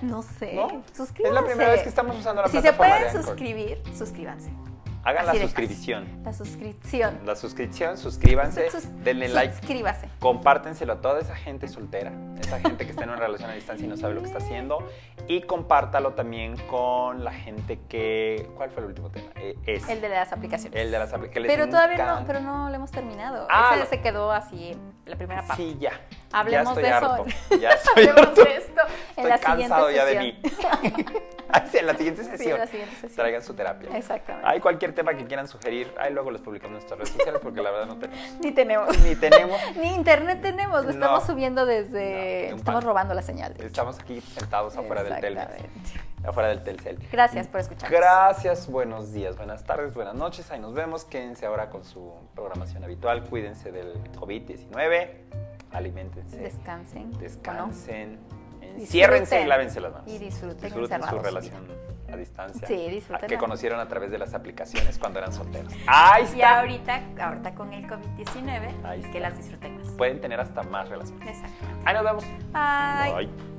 ¿no? 0.00 0.08
No 0.08 0.22
sé. 0.22 0.54
¿No? 0.54 0.68
Suscríbanse. 0.94 1.28
Es 1.28 1.34
la 1.34 1.44
primera 1.44 1.70
vez 1.72 1.82
que 1.82 1.88
estamos 1.88 2.16
usando 2.16 2.42
la 2.42 2.48
Si 2.48 2.56
se 2.56 2.62
plataforma 2.62 2.94
de 2.94 3.00
pueden 3.10 3.22
suscribir, 3.24 3.82
suscríbanse. 3.96 4.50
Hagan 5.04 5.28
Así 5.28 5.38
la 5.38 5.44
suscripción. 5.44 6.04
fácil. 6.04 6.22
La 6.24 6.32
suscripción. 6.32 7.18
La 7.26 7.36
suscripción, 7.36 7.98
suscríbanse, 7.98 8.70
Sus- 8.70 8.86
denle 9.02 9.28
like, 9.28 9.54
Suscríbase. 9.54 10.08
compártenselo 10.20 10.92
a 10.92 11.00
toda 11.00 11.20
esa 11.20 11.34
gente 11.34 11.66
soltera, 11.66 12.12
esa 12.40 12.60
gente 12.60 12.84
que 12.84 12.90
está 12.92 13.02
en 13.04 13.10
una 13.10 13.18
relación 13.18 13.50
a 13.50 13.54
distancia 13.54 13.84
y 13.84 13.88
no 13.88 13.96
sabe 13.96 14.14
lo 14.14 14.20
que 14.20 14.26
está 14.28 14.38
haciendo. 14.38 14.78
Y 15.26 15.42
compártalo 15.42 16.12
también 16.14 16.56
con 16.68 17.24
la 17.24 17.32
gente 17.32 17.80
que. 17.88 18.48
¿Cuál 18.56 18.70
fue 18.70 18.82
el 18.82 18.88
último 18.90 19.10
tema? 19.10 19.26
Eh, 19.36 19.56
es 19.66 19.88
El 19.88 20.00
de 20.00 20.08
las 20.08 20.32
aplicaciones. 20.32 20.80
el 20.80 20.90
de 20.92 20.98
las 20.98 21.12
aplicaciones. 21.12 21.50
Pero 21.50 21.68
todavía 21.68 22.04
no, 22.20 22.24
pero 22.26 22.40
no 22.40 22.68
lo 22.68 22.74
hemos 22.74 22.90
terminado. 22.92 23.46
Ah, 23.50 23.70
Ese 23.72 23.80
lo- 23.84 23.86
se 23.90 24.00
quedó 24.00 24.30
así, 24.30 24.76
la 25.06 25.16
primera 25.16 25.42
parte. 25.42 25.62
Sí, 25.62 25.76
ya. 25.80 25.92
Hablemos 26.32 26.76
ya 26.76 26.98
estoy 26.98 27.24
de 27.24 27.28
eso. 27.28 27.38
Ya 27.60 27.70
estoy 27.70 28.06
harto. 28.06 28.44
de 28.44 28.56
esto 28.56 28.80
en 29.16 29.26
Estoy 29.26 29.30
la 29.30 29.38
cansado 29.38 29.88
siguiente 29.88 29.94
ya 29.94 30.04
de 30.04 30.18
mí. 30.18 30.42
En 31.74 31.86
la 31.86 31.94
siguiente 31.94 32.22
Sí, 32.24 32.30
sesión. 32.30 32.52
en 32.52 32.58
la 32.60 32.66
siguiente 32.66 32.94
sesión. 32.94 33.16
Traigan 33.16 33.42
su 33.42 33.54
terapia. 33.54 33.94
Exactamente. 33.96 34.48
Hay 34.48 34.60
cualquier 34.60 34.94
tema 34.94 35.14
que 35.14 35.26
quieran 35.26 35.46
sugerir, 35.48 35.92
ahí 35.98 36.12
luego 36.12 36.30
les 36.30 36.40
publicamos 36.40 36.68
en 36.68 36.72
nuestras 36.74 36.98
redes 36.98 37.10
sociales 37.12 37.40
porque 37.42 37.60
la 37.60 37.70
verdad 37.70 37.86
no 37.86 37.98
tenemos. 37.98 38.24
Ni 38.40 38.52
tenemos. 38.52 38.98
Ni 39.00 39.16
tenemos. 39.16 39.58
Ni 39.76 39.94
internet 39.94 40.40
tenemos, 40.40 40.78
lo 40.84 40.84
No. 40.84 40.90
estamos 40.90 41.24
subiendo 41.26 41.66
desde... 41.66 42.46
estamos 42.54 42.64
pan. 42.64 42.82
robando 42.82 43.14
la 43.14 43.22
señal. 43.22 43.54
Estamos 43.58 43.98
aquí 43.98 44.20
sentados 44.20 44.76
afuera 44.76 45.02
del. 45.02 45.12
Exactamente. 45.12 45.68
Afuera 46.24 46.48
del 46.50 46.62
Telcel. 46.62 46.98
Gracias 47.10 47.48
por 47.48 47.60
escucharnos. 47.60 47.98
Gracias, 47.98 48.68
buenos 48.70 49.12
días, 49.12 49.36
buenas 49.36 49.64
tardes, 49.64 49.92
buenas 49.92 50.14
noches. 50.14 50.50
Ahí 50.52 50.60
nos 50.60 50.72
vemos. 50.72 51.04
Quédense 51.04 51.44
ahora 51.46 51.68
con 51.68 51.84
su 51.84 52.14
programación 52.34 52.84
habitual. 52.84 53.24
Cuídense 53.24 53.72
del 53.72 53.92
COVID-19. 54.14 55.08
Aliméntense. 55.72 56.36
Descansen. 56.36 57.02
¿o 57.04 57.12
no? 57.12 57.18
Descansen. 57.18 58.10
Disfruten. 58.10 58.80
Enciérrense 58.80 59.42
y 59.42 59.44
lávense 59.46 59.80
las 59.80 59.92
manos. 59.92 60.08
Y 60.08 60.18
disfruten 60.18 60.60
Disfruten 60.62 61.02
su 61.02 61.18
relación 61.18 61.66
a 62.12 62.16
distancia. 62.16 62.66
Sí, 62.66 62.88
disfrútenla. 62.90 63.28
Que 63.28 63.38
conocieron 63.38 63.80
a 63.80 63.88
través 63.88 64.10
de 64.10 64.18
las 64.18 64.34
aplicaciones 64.34 64.98
cuando 64.98 65.18
eran 65.18 65.32
solteros. 65.32 65.72
Ahí 65.86 66.24
Y 66.24 66.26
está. 66.26 66.60
ahorita, 66.60 67.02
ahorita 67.20 67.54
con 67.54 67.72
el 67.72 67.86
COVID-19, 67.86 68.84
Ahí 68.84 69.00
que 69.12 69.20
las 69.20 69.36
disfruten 69.36 69.78
más. 69.78 69.88
Pueden 69.92 70.20
tener 70.20 70.40
hasta 70.40 70.62
más 70.62 70.88
relaciones. 70.88 71.26
Exacto. 71.28 71.64
Ahí 71.84 71.94
nos 71.94 72.04
vemos. 72.04 72.24
Bye. 72.52 73.26
Bye. 73.26 73.51